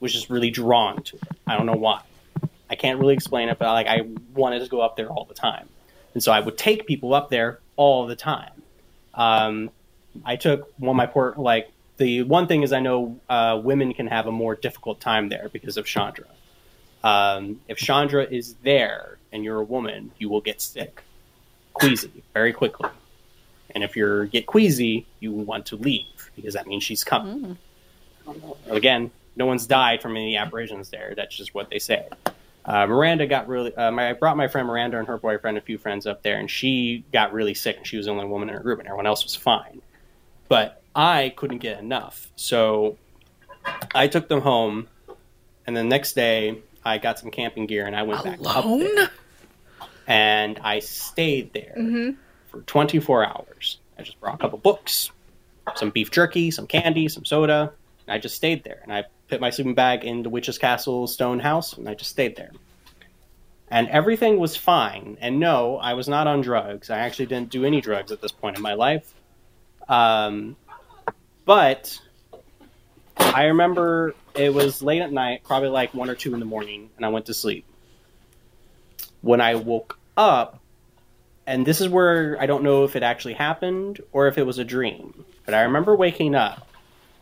was 0.00 0.14
just 0.14 0.30
really 0.30 0.50
drawn 0.50 1.02
to 1.02 1.16
it. 1.16 1.28
I 1.46 1.58
don't 1.58 1.66
know 1.66 1.74
why. 1.74 2.00
I 2.80 2.82
can't 2.82 2.98
really 2.98 3.12
explain 3.12 3.50
it, 3.50 3.58
but 3.58 3.66
like 3.66 3.86
I 3.86 4.08
wanted 4.34 4.60
to 4.60 4.68
go 4.68 4.80
up 4.80 4.96
there 4.96 5.08
all 5.08 5.26
the 5.26 5.34
time, 5.34 5.68
and 6.14 6.22
so 6.22 6.32
I 6.32 6.40
would 6.40 6.56
take 6.56 6.86
people 6.86 7.12
up 7.12 7.28
there 7.28 7.60
all 7.76 8.06
the 8.06 8.16
time. 8.16 8.62
Um, 9.12 9.70
I 10.24 10.36
took 10.36 10.72
one 10.78 10.88
of 10.90 10.96
my 10.96 11.04
poor 11.04 11.34
like 11.36 11.70
the 11.98 12.22
one 12.22 12.46
thing 12.46 12.62
is 12.62 12.72
I 12.72 12.80
know 12.80 13.20
uh, 13.28 13.60
women 13.62 13.92
can 13.92 14.06
have 14.06 14.26
a 14.26 14.32
more 14.32 14.54
difficult 14.54 14.98
time 14.98 15.28
there 15.28 15.50
because 15.52 15.76
of 15.76 15.84
Chandra. 15.84 16.24
Um, 17.04 17.60
if 17.68 17.76
Chandra 17.76 18.24
is 18.24 18.54
there 18.62 19.18
and 19.30 19.44
you're 19.44 19.58
a 19.58 19.64
woman, 19.64 20.12
you 20.16 20.30
will 20.30 20.40
get 20.40 20.62
sick, 20.62 21.02
queasy 21.74 22.22
very 22.32 22.54
quickly. 22.54 22.88
And 23.74 23.84
if 23.84 23.94
you 23.94 24.24
get 24.32 24.46
queasy, 24.46 25.06
you 25.20 25.32
want 25.32 25.66
to 25.66 25.76
leave 25.76 26.30
because 26.34 26.54
that 26.54 26.66
means 26.66 26.82
she's 26.82 27.04
coming. 27.04 27.58
Mm. 28.26 28.56
Again, 28.68 29.10
no 29.36 29.44
one's 29.44 29.66
died 29.66 30.00
from 30.00 30.16
any 30.16 30.38
apparitions 30.38 30.88
there. 30.88 31.12
That's 31.14 31.36
just 31.36 31.54
what 31.54 31.68
they 31.68 31.78
say. 31.78 32.08
Uh, 32.70 32.86
Miranda 32.86 33.26
got 33.26 33.48
really. 33.48 33.74
Uh, 33.74 33.90
my, 33.90 34.10
I 34.10 34.12
brought 34.12 34.36
my 34.36 34.46
friend 34.46 34.68
Miranda 34.68 34.98
and 34.98 35.08
her 35.08 35.18
boyfriend, 35.18 35.58
a 35.58 35.60
few 35.60 35.76
friends 35.76 36.06
up 36.06 36.22
there, 36.22 36.38
and 36.38 36.48
she 36.48 37.04
got 37.12 37.32
really 37.32 37.54
sick, 37.54 37.76
and 37.78 37.86
she 37.86 37.96
was 37.96 38.06
the 38.06 38.12
only 38.12 38.26
woman 38.26 38.48
in 38.48 38.54
her 38.54 38.60
group, 38.62 38.78
and 38.78 38.86
everyone 38.86 39.06
else 39.06 39.24
was 39.24 39.34
fine. 39.34 39.82
But 40.48 40.80
I 40.94 41.32
couldn't 41.36 41.58
get 41.58 41.80
enough. 41.80 42.30
So 42.36 42.96
I 43.94 44.06
took 44.06 44.28
them 44.28 44.40
home, 44.40 44.86
and 45.66 45.76
the 45.76 45.82
next 45.82 46.12
day 46.12 46.58
I 46.84 46.98
got 46.98 47.18
some 47.18 47.30
camping 47.32 47.66
gear 47.66 47.86
and 47.86 47.94
I 47.96 48.02
went 48.04 48.22
back 48.24 48.38
up 48.46 48.64
Alone? 48.64 48.94
there, 48.94 49.10
and 50.06 50.58
I 50.62 50.78
stayed 50.78 51.52
there 51.52 51.74
Mm-hmm. 51.76 52.10
for 52.50 52.60
24 52.62 53.24
hours. 53.26 53.78
I 53.98 54.02
just 54.02 54.20
brought 54.20 54.36
a 54.36 54.38
couple 54.38 54.58
books, 54.58 55.10
some 55.74 55.90
beef 55.90 56.10
jerky, 56.10 56.50
some 56.50 56.66
candy, 56.66 57.08
some 57.08 57.24
soda, 57.24 57.72
and 58.06 58.14
I 58.14 58.18
just 58.18 58.36
stayed 58.36 58.62
there. 58.64 58.80
And 58.84 58.92
I 58.92 59.04
put 59.30 59.40
my 59.40 59.50
sleeping 59.50 59.74
bag 59.74 60.04
in 60.04 60.22
the 60.22 60.28
Witch's 60.28 60.58
Castle 60.58 61.06
stone 61.06 61.38
house, 61.38 61.74
and 61.74 61.88
I 61.88 61.94
just 61.94 62.10
stayed 62.10 62.36
there. 62.36 62.50
And 63.68 63.88
everything 63.88 64.38
was 64.38 64.56
fine. 64.56 65.16
And 65.20 65.38
no, 65.38 65.78
I 65.78 65.94
was 65.94 66.08
not 66.08 66.26
on 66.26 66.40
drugs. 66.40 66.90
I 66.90 66.98
actually 66.98 67.26
didn't 67.26 67.50
do 67.50 67.64
any 67.64 67.80
drugs 67.80 68.10
at 68.10 68.20
this 68.20 68.32
point 68.32 68.56
in 68.56 68.62
my 68.62 68.74
life. 68.74 69.14
Um, 69.88 70.56
but 71.44 72.00
I 73.18 73.44
remember 73.44 74.14
it 74.34 74.52
was 74.52 74.82
late 74.82 75.02
at 75.02 75.12
night, 75.12 75.42
probably 75.44 75.68
like 75.68 75.94
one 75.94 76.10
or 76.10 76.16
two 76.16 76.34
in 76.34 76.40
the 76.40 76.46
morning, 76.46 76.90
and 76.96 77.06
I 77.06 77.10
went 77.10 77.26
to 77.26 77.34
sleep. 77.34 77.64
When 79.20 79.40
I 79.40 79.54
woke 79.54 79.98
up, 80.16 80.60
and 81.46 81.64
this 81.64 81.80
is 81.80 81.88
where 81.88 82.36
I 82.40 82.46
don't 82.46 82.62
know 82.62 82.84
if 82.84 82.96
it 82.96 83.02
actually 83.02 83.34
happened 83.34 84.00
or 84.12 84.26
if 84.26 84.36
it 84.38 84.44
was 84.44 84.58
a 84.58 84.64
dream, 84.64 85.24
but 85.44 85.54
I 85.54 85.62
remember 85.62 85.94
waking 85.94 86.34
up. 86.34 86.69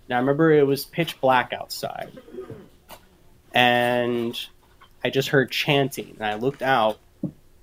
And 0.08 0.16
I 0.16 0.20
remember 0.20 0.50
it 0.52 0.66
was 0.66 0.86
pitch 0.86 1.20
black 1.20 1.52
outside. 1.52 2.12
And 3.52 4.38
I 5.04 5.10
just 5.10 5.28
heard 5.28 5.50
chanting, 5.50 6.16
and 6.18 6.24
I 6.24 6.34
looked 6.34 6.62
out, 6.62 6.98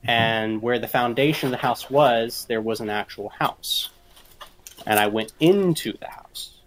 and 0.04 0.62
where 0.62 0.78
the 0.78 0.88
foundation 0.88 1.48
of 1.48 1.52
the 1.52 1.58
house 1.58 1.90
was, 1.90 2.46
there 2.48 2.62
was 2.62 2.80
an 2.80 2.90
actual 2.90 3.30
house. 3.30 3.90
And 4.86 5.00
I 5.00 5.08
went 5.08 5.34
into 5.40 5.94
the 5.98 6.08
house. 6.08 6.60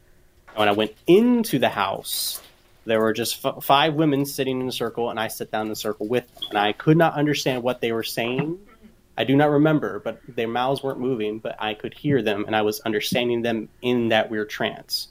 And 0.49 0.59
when 0.59 0.69
I 0.69 0.73
went 0.73 0.95
into 1.07 1.59
the 1.59 1.69
house, 1.69 2.43
there 2.85 3.01
were 3.01 3.13
just 3.13 3.45
f- 3.45 3.63
five 3.63 3.95
women 3.95 4.25
sitting 4.25 4.61
in 4.61 4.69
a 4.69 4.73
circle, 4.73 5.11
and 5.11 5.21
I 5.21 5.29
sat 5.29 5.53
down 5.53 5.67
in 5.67 5.73
a 5.73 5.77
circle 5.77 6.09
with 6.09 6.27
them. 6.35 6.45
And 6.51 6.59
I 6.59 6.73
could 6.73 6.97
not 6.97 7.15
understand 7.15 7.63
what 7.63 7.81
they 7.81 7.93
were 7.93 8.03
saying. 8.03 8.59
I 9.17 9.25
do 9.25 9.37
not 9.37 9.51
remember, 9.51 10.01
but 10.01 10.21
their 10.29 10.49
mouths 10.49 10.83
weren't 10.83 11.01
moving, 11.01 11.39
but 11.39 11.57
I 11.61 11.75
could 11.75 11.95
hear 11.95 12.23
them, 12.23 12.45
and 12.47 12.57
I 12.57 12.63
was 12.63 12.81
understanding 12.81 13.43
them 13.43 13.69
in 13.83 14.09
that 14.09 14.31
weird 14.31 14.51
trance. 14.51 15.09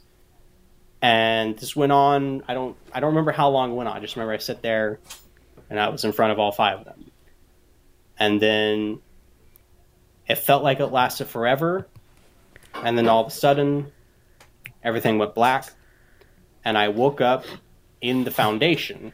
And 1.01 1.57
this 1.57 1.75
went 1.75 1.91
on. 1.91 2.43
I 2.47 2.53
don't. 2.53 2.75
I 2.91 2.99
don't 2.99 3.09
remember 3.09 3.31
how 3.31 3.49
long 3.49 3.71
it 3.71 3.75
went 3.75 3.87
on. 3.87 3.97
I 3.97 3.99
just 3.99 4.15
remember 4.15 4.33
I 4.33 4.37
sat 4.37 4.61
there, 4.61 4.99
and 5.69 5.79
I 5.79 5.89
was 5.89 6.03
in 6.03 6.11
front 6.11 6.31
of 6.31 6.39
all 6.39 6.51
five 6.51 6.79
of 6.79 6.85
them. 6.85 7.11
And 8.17 8.41
then 8.41 8.99
it 10.27 10.39
felt 10.39 10.63
like 10.63 10.79
it 10.79 10.87
lasted 10.87 11.27
forever, 11.27 11.87
and 12.73 12.97
then 12.97 13.07
all 13.07 13.21
of 13.21 13.27
a 13.27 13.35
sudden, 13.35 13.91
everything 14.83 15.19
went 15.19 15.35
black, 15.35 15.71
and 16.65 16.77
I 16.77 16.87
woke 16.89 17.21
up 17.21 17.45
in 18.01 18.23
the 18.23 18.31
foundation 18.31 19.13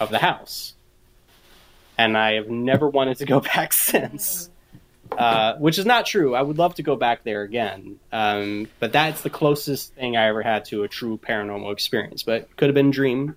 of 0.00 0.10
the 0.10 0.18
house. 0.18 0.74
And 1.96 2.16
I 2.16 2.32
have 2.32 2.48
never 2.48 2.88
wanted 2.88 3.18
to 3.18 3.26
go 3.26 3.40
back 3.54 3.72
since. 3.72 4.50
Uh, 5.18 5.56
which 5.58 5.78
is 5.78 5.86
not 5.86 6.06
true. 6.06 6.34
I 6.34 6.42
would 6.42 6.58
love 6.58 6.74
to 6.76 6.82
go 6.82 6.96
back 6.96 7.24
there 7.24 7.42
again. 7.42 7.98
Um, 8.12 8.68
but 8.80 8.92
that's 8.92 9.22
the 9.22 9.30
closest 9.30 9.94
thing 9.94 10.16
I 10.16 10.26
ever 10.26 10.42
had 10.42 10.64
to 10.66 10.82
a 10.82 10.88
true 10.88 11.18
paranormal 11.18 11.72
experience. 11.72 12.22
But 12.22 12.54
could 12.56 12.68
have 12.68 12.74
been 12.74 12.90
dream. 12.90 13.36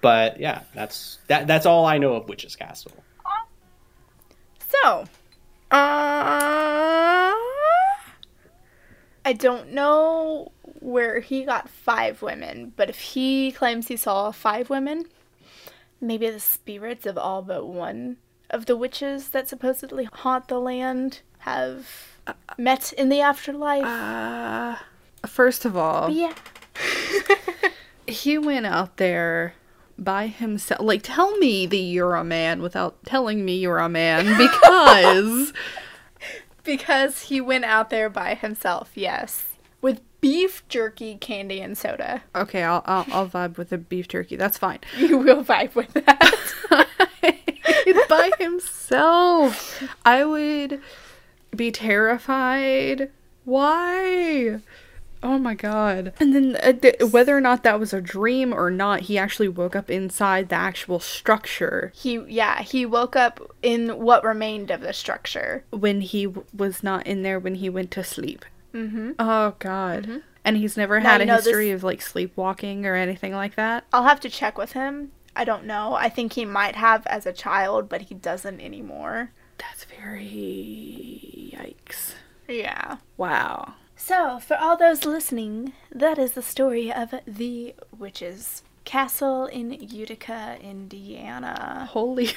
But 0.00 0.40
yeah, 0.40 0.62
that's 0.74 1.18
that. 1.26 1.46
That's 1.46 1.66
all 1.66 1.84
I 1.86 1.98
know 1.98 2.14
of 2.14 2.28
Witch's 2.28 2.56
Castle. 2.56 2.92
So, 4.82 5.00
uh, 5.70 7.34
I 9.24 9.32
don't 9.36 9.72
know 9.72 10.52
where 10.80 11.20
he 11.20 11.44
got 11.44 11.68
five 11.68 12.22
women, 12.22 12.72
but 12.76 12.88
if 12.88 12.98
he 12.98 13.50
claims 13.50 13.88
he 13.88 13.96
saw 13.96 14.30
five 14.30 14.70
women, 14.70 15.06
maybe 16.00 16.30
the 16.30 16.40
spirits 16.40 17.06
of 17.06 17.18
all 17.18 17.42
but 17.42 17.66
one 17.66 18.18
of 18.50 18.66
the 18.66 18.76
witches 18.76 19.30
that 19.30 19.48
supposedly 19.48 20.04
haunt 20.04 20.48
the 20.48 20.58
land 20.58 21.20
have 21.40 22.18
met 22.56 22.92
in 22.94 23.08
the 23.08 23.20
afterlife. 23.20 23.84
Uh, 23.84 24.76
first 25.26 25.64
of 25.64 25.76
all, 25.76 26.10
yeah. 26.10 26.34
he 28.06 28.38
went 28.38 28.66
out 28.66 28.96
there 28.96 29.54
by 29.98 30.28
himself. 30.28 30.80
Like, 30.80 31.02
tell 31.02 31.36
me 31.38 31.66
that 31.66 31.76
you're 31.76 32.14
a 32.14 32.24
man 32.24 32.62
without 32.62 33.04
telling 33.04 33.44
me 33.44 33.56
you're 33.56 33.78
a 33.78 33.88
man 33.88 34.26
because. 34.38 35.52
because 36.64 37.22
he 37.22 37.40
went 37.40 37.64
out 37.64 37.90
there 37.90 38.08
by 38.08 38.34
himself, 38.34 38.90
yes. 38.94 39.46
With 39.80 40.00
beef 40.20 40.66
jerky, 40.68 41.16
candy, 41.16 41.60
and 41.60 41.78
soda. 41.78 42.22
okay, 42.34 42.64
I'll, 42.64 42.82
I'll, 42.84 43.06
I'll 43.12 43.28
vibe 43.28 43.56
with 43.56 43.70
the 43.70 43.78
beef 43.78 44.08
jerky. 44.08 44.36
That's 44.36 44.58
fine. 44.58 44.80
You 44.96 45.18
will 45.18 45.44
vibe 45.44 45.74
with 45.74 45.92
that. 45.94 46.87
by 48.08 48.30
himself. 48.38 49.82
I 50.04 50.24
would 50.24 50.80
be 51.54 51.70
terrified. 51.70 53.10
Why? 53.44 54.60
Oh 55.22 55.36
my 55.38 55.54
god. 55.54 56.12
And 56.20 56.34
then 56.34 56.56
uh, 56.62 56.72
th- 56.74 57.10
whether 57.10 57.36
or 57.36 57.40
not 57.40 57.64
that 57.64 57.80
was 57.80 57.92
a 57.92 58.00
dream 58.00 58.52
or 58.54 58.70
not, 58.70 59.00
he 59.02 59.18
actually 59.18 59.48
woke 59.48 59.74
up 59.74 59.90
inside 59.90 60.48
the 60.48 60.54
actual 60.54 61.00
structure 61.00 61.92
he, 61.94 62.20
yeah, 62.28 62.62
he 62.62 62.86
woke 62.86 63.16
up 63.16 63.40
in 63.62 63.98
what 63.98 64.22
remained 64.22 64.70
of 64.70 64.80
the 64.80 64.92
structure. 64.92 65.64
when 65.70 66.02
he 66.02 66.26
w- 66.26 66.46
was 66.56 66.82
not 66.84 67.04
in 67.06 67.22
there 67.22 67.38
when 67.40 67.56
he 67.56 67.68
went 67.68 67.90
to 67.92 68.04
sleep. 68.04 68.44
Mm-hmm. 68.72 69.12
Oh 69.18 69.54
god. 69.58 70.22
And 70.44 70.56
he's 70.56 70.76
never 70.76 71.00
Now, 71.00 71.10
had 71.12 71.20
a 71.20 71.24
know, 71.26 71.36
this- 71.36 71.46
history 71.46 71.72
of 71.72 71.82
like 71.82 72.00
sleepwalking 72.00 72.86
or 72.86 72.94
anything 72.94 73.32
like 73.34 73.56
that. 73.56 73.84
I'll 73.92 74.04
have 74.04 74.20
to 74.20 74.30
check 74.30 74.56
with 74.56 74.72
him. 74.72 75.10
I 75.38 75.44
don't 75.44 75.66
know. 75.66 75.94
I 75.94 76.08
think 76.08 76.32
he 76.32 76.44
might 76.44 76.74
have 76.74 77.06
as 77.06 77.24
a 77.24 77.32
child, 77.32 77.88
but 77.88 78.02
he 78.02 78.14
doesn't 78.16 78.60
anymore. 78.60 79.30
That's 79.56 79.84
very 79.84 81.54
yikes. 81.54 82.14
Yeah. 82.48 82.96
Wow. 83.16 83.74
So, 83.94 84.40
for 84.40 84.56
all 84.56 84.76
those 84.76 85.04
listening, 85.04 85.74
that 85.92 86.18
is 86.18 86.32
the 86.32 86.42
story 86.42 86.92
of 86.92 87.14
the 87.24 87.76
witches' 87.96 88.64
castle 88.84 89.46
in 89.46 89.70
Utica, 89.70 90.58
Indiana. 90.60 91.88
Holy 91.92 92.30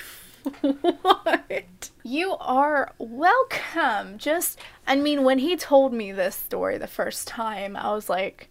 what? 0.62 1.89
You 2.04 2.36
are 2.39 2.93
welcome. 2.99 4.20
Just, 4.20 4.60
I 4.86 4.95
mean, 4.95 5.24
when 5.24 5.39
he 5.39 5.56
told 5.56 5.91
me 5.91 6.12
this 6.12 6.36
story 6.36 6.78
the 6.78 6.86
first 6.86 7.28
time, 7.28 7.76
I 7.76 7.95
was 7.95 8.10
like, 8.10 8.47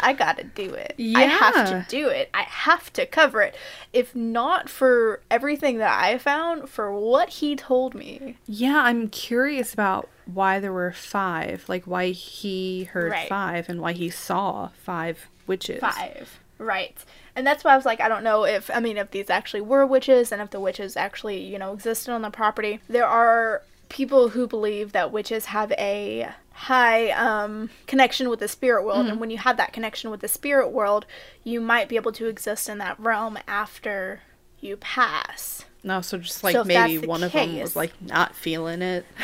I 0.00 0.12
gotta 0.12 0.44
do 0.44 0.72
it. 0.74 0.94
Yeah. 0.96 1.18
I 1.18 1.22
have 1.22 1.68
to 1.68 1.86
do 1.88 2.08
it. 2.08 2.30
I 2.34 2.42
have 2.42 2.92
to 2.94 3.06
cover 3.06 3.42
it. 3.42 3.54
If 3.92 4.14
not 4.14 4.68
for 4.68 5.20
everything 5.30 5.78
that 5.78 6.02
I 6.02 6.18
found, 6.18 6.68
for 6.68 6.92
what 6.92 7.28
he 7.28 7.54
told 7.56 7.94
me. 7.94 8.36
Yeah, 8.46 8.78
I'm 8.82 9.08
curious 9.08 9.72
about 9.74 10.08
why 10.26 10.58
there 10.60 10.72
were 10.72 10.92
five. 10.92 11.64
Like 11.68 11.84
why 11.84 12.10
he 12.10 12.84
heard 12.84 13.10
Right. 13.12 13.28
five 13.28 13.68
and 13.68 13.80
why 13.80 13.92
he 13.92 14.10
saw 14.10 14.68
five 14.82 15.28
witches. 15.46 15.80
Five. 15.80 16.38
Right. 16.58 16.96
And 17.36 17.46
that's 17.46 17.64
why 17.64 17.72
I 17.72 17.76
was 17.76 17.86
like, 17.86 18.00
I 18.00 18.08
don't 18.08 18.24
know 18.24 18.44
if, 18.44 18.70
I 18.70 18.80
mean, 18.80 18.96
if 18.98 19.10
these 19.12 19.30
actually 19.30 19.62
were 19.62 19.86
witches 19.86 20.30
and 20.32 20.42
if 20.42 20.50
the 20.50 20.60
witches 20.60 20.96
actually, 20.96 21.40
you 21.44 21.58
know, 21.58 21.72
existed 21.72 22.12
on 22.12 22.22
the 22.22 22.30
property. 22.30 22.80
There 22.88 23.06
are 23.06 23.62
people 23.88 24.28
who 24.30 24.46
believe 24.46 24.92
that 24.92 25.10
witches 25.10 25.46
have 25.46 25.72
a 25.72 26.28
high 26.60 27.08
um, 27.12 27.70
connection 27.86 28.28
with 28.28 28.38
the 28.40 28.48
spirit 28.48 28.84
world. 28.84 29.06
And 29.06 29.18
when 29.18 29.30
you 29.30 29.38
have 29.38 29.56
that 29.56 29.72
connection 29.72 30.10
with 30.10 30.20
the 30.20 30.28
spirit 30.28 30.70
world, 30.70 31.06
you 31.42 31.58
might 31.58 31.88
be 31.88 31.96
able 31.96 32.12
to 32.12 32.26
exist 32.26 32.68
in 32.68 32.76
that 32.78 33.00
realm 33.00 33.38
after 33.48 34.20
you 34.60 34.76
pass. 34.76 35.64
No, 35.82 36.02
so 36.02 36.18
just 36.18 36.44
like 36.44 36.52
So 36.52 36.62
maybe 36.64 36.98
one 37.06 37.22
of 37.22 37.32
them 37.32 37.58
was 37.58 37.76
like 37.76 37.92
not 38.02 38.34
feeling 38.36 38.82
it. 38.82 39.06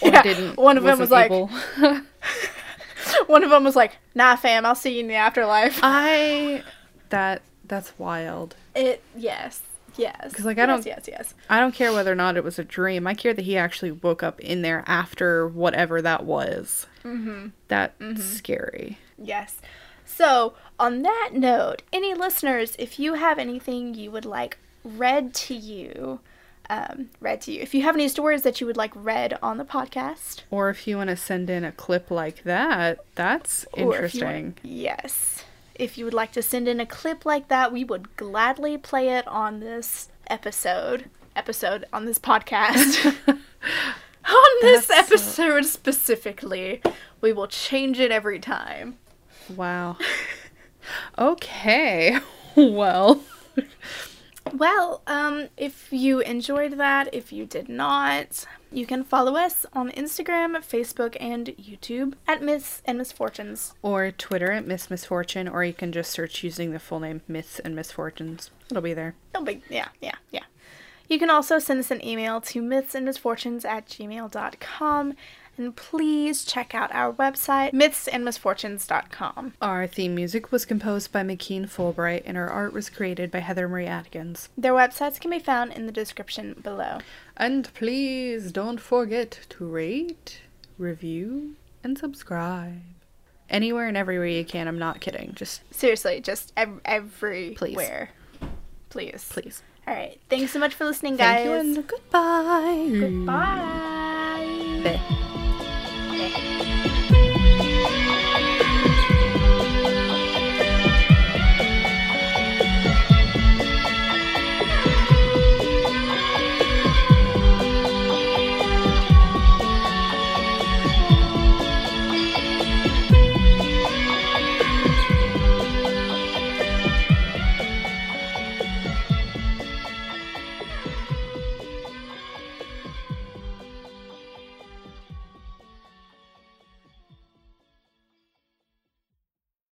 Or 0.00 0.08
Yeah, 0.08 0.22
didn't 0.22 0.56
one 0.56 0.78
of 0.78 0.84
them 0.84 0.98
was 0.98 1.10
like, 1.10 1.30
one 3.26 3.44
of 3.44 3.50
them 3.50 3.64
was 3.64 3.76
like, 3.76 3.98
nah, 4.14 4.34
fam, 4.34 4.64
I'll 4.64 4.74
see 4.74 4.94
you 4.94 5.00
in 5.00 5.08
the 5.08 5.14
afterlife. 5.14 5.78
I 5.82 6.62
that 7.10 7.42
that's 7.66 7.92
wild. 7.98 8.56
It, 8.74 9.02
yes. 9.14 9.60
Yes. 9.96 10.32
'Cause, 10.34 10.44
like, 10.44 10.58
I 10.58 10.66
don't- 10.66 10.84
Yes, 10.84 11.04
yes. 11.08 11.34
I 11.48 11.60
don't 11.60 11.74
care 11.74 11.92
whether 11.92 12.10
or 12.12 12.16
not 12.16 12.36
it 12.36 12.44
was 12.44 12.58
a 12.58 12.64
dream. 12.64 13.06
I 13.06 13.14
care 13.14 13.32
that 13.34 13.44
he 13.44 13.56
actually 13.56 13.92
woke 13.92 14.22
up 14.22 14.40
in 14.40 14.62
there 14.62 14.82
after 14.86 15.46
whatever 15.46 16.02
that 16.02 16.24
was. 16.24 16.86
Mm-hmm. 17.04 17.48
That's 17.68 18.24
scary. 18.24 18.98
Yes. 19.18 19.56
So, 20.04 20.54
on 20.78 21.02
that 21.02 21.30
note, 21.32 21.82
any 21.92 22.14
listeners, 22.14 22.74
if 22.78 22.98
you 22.98 23.14
have 23.14 23.38
anything 23.38 23.94
you 23.94 24.10
would 24.10 24.24
like 24.24 24.58
read 24.84 25.32
to 25.34 25.54
you, 25.54 26.20
um, 26.70 27.10
read 27.20 27.40
to 27.42 27.52
you, 27.52 27.60
if 27.60 27.74
you 27.74 27.82
have 27.82 27.94
any 27.94 28.08
stories 28.08 28.42
that 28.42 28.60
you 28.60 28.66
would 28.66 28.76
like 28.76 28.92
read 28.94 29.38
on 29.42 29.58
the 29.58 29.64
podcast, 29.64 30.42
Or 30.50 30.70
if 30.70 30.86
you 30.86 30.96
want 30.96 31.10
to 31.10 31.16
send 31.16 31.48
in 31.50 31.62
a 31.64 31.72
clip 31.72 32.10
like 32.10 32.42
that, 32.44 32.98
that's 33.14 33.64
or 33.72 33.78
if 33.80 33.84
want- 33.84 33.94
interesting. 33.96 34.54
yes. 34.62 35.43
If 35.74 35.98
you 35.98 36.04
would 36.04 36.14
like 36.14 36.32
to 36.32 36.42
send 36.42 36.68
in 36.68 36.80
a 36.80 36.86
clip 36.86 37.24
like 37.26 37.48
that, 37.48 37.72
we 37.72 37.84
would 37.84 38.16
gladly 38.16 38.78
play 38.78 39.08
it 39.08 39.26
on 39.26 39.60
this 39.60 40.08
episode. 40.28 41.10
Episode 41.34 41.84
on 41.92 42.04
this 42.04 42.18
podcast. 42.18 43.04
on 43.28 44.54
this 44.62 44.86
That's 44.86 45.08
so- 45.08 45.44
episode 45.44 45.64
specifically. 45.66 46.80
We 47.20 47.32
will 47.32 47.48
change 47.48 47.98
it 47.98 48.10
every 48.12 48.38
time. 48.38 48.98
Wow. 49.54 49.98
Okay. 51.16 52.18
Well, 52.56 53.22
Well, 54.56 55.02
um, 55.08 55.48
if 55.56 55.88
you 55.90 56.20
enjoyed 56.20 56.72
that, 56.78 57.12
if 57.12 57.32
you 57.32 57.44
did 57.44 57.68
not, 57.68 58.44
you 58.70 58.86
can 58.86 59.02
follow 59.02 59.34
us 59.34 59.66
on 59.72 59.90
Instagram, 59.90 60.56
Facebook, 60.58 61.16
and 61.18 61.48
YouTube 61.60 62.14
at 62.28 62.40
Myths 62.40 62.80
and 62.84 62.96
Misfortunes. 62.96 63.74
or 63.82 64.12
Twitter 64.12 64.52
at 64.52 64.64
Miss 64.64 64.90
Misfortune, 64.90 65.48
or 65.48 65.64
you 65.64 65.72
can 65.72 65.90
just 65.90 66.12
search 66.12 66.44
using 66.44 66.70
the 66.70 66.78
full 66.78 67.00
name 67.00 67.22
Myths 67.26 67.58
and 67.58 67.74
Misfortunes. 67.74 68.52
It'll 68.70 68.80
be 68.80 68.94
there. 68.94 69.16
No 69.34 69.42
big, 69.42 69.62
yeah, 69.68 69.88
yeah, 70.00 70.14
yeah. 70.30 70.44
You 71.08 71.18
can 71.18 71.30
also 71.30 71.58
send 71.58 71.80
us 71.80 71.90
an 71.90 72.04
email 72.04 72.40
to 72.42 72.62
mythsandmisfortunes 72.62 73.64
at 73.64 73.86
gmail.com. 73.88 75.14
And 75.56 75.76
please 75.76 76.44
check 76.44 76.74
out 76.74 76.92
our 76.92 77.12
website, 77.12 77.72
mythsandmisfortunes.com. 77.72 79.54
Our 79.62 79.86
theme 79.86 80.14
music 80.14 80.50
was 80.50 80.64
composed 80.64 81.12
by 81.12 81.22
McKean 81.22 81.68
Fulbright, 81.68 82.22
and 82.26 82.36
our 82.36 82.48
art 82.48 82.72
was 82.72 82.90
created 82.90 83.30
by 83.30 83.38
Heather 83.38 83.68
Marie 83.68 83.86
Atkins. 83.86 84.48
Their 84.58 84.72
websites 84.72 85.20
can 85.20 85.30
be 85.30 85.38
found 85.38 85.72
in 85.72 85.86
the 85.86 85.92
description 85.92 86.56
below. 86.62 86.98
And 87.36 87.72
please 87.74 88.50
don't 88.52 88.80
forget 88.80 89.40
to 89.50 89.64
rate, 89.64 90.40
review, 90.78 91.54
and 91.84 91.96
subscribe. 91.96 92.80
Anywhere 93.48 93.86
and 93.86 93.96
everywhere 93.96 94.26
you 94.26 94.44
can. 94.44 94.66
I'm 94.66 94.78
not 94.78 95.00
kidding. 95.00 95.32
Just 95.34 95.60
Seriously, 95.72 96.20
just 96.20 96.52
ev- 96.56 96.80
everywhere. 96.84 98.10
Please. 98.88 99.28
please. 99.28 99.62
All 99.86 99.94
right. 99.94 100.18
Thanks 100.30 100.52
so 100.52 100.58
much 100.58 100.74
for 100.74 100.84
listening, 100.84 101.16
guys. 101.16 101.44
Thank 101.46 101.48
you 101.48 101.76
and 101.76 101.86
goodbye. 101.86 102.88
Goodbye. 102.90 104.60
Bye. 104.84 105.00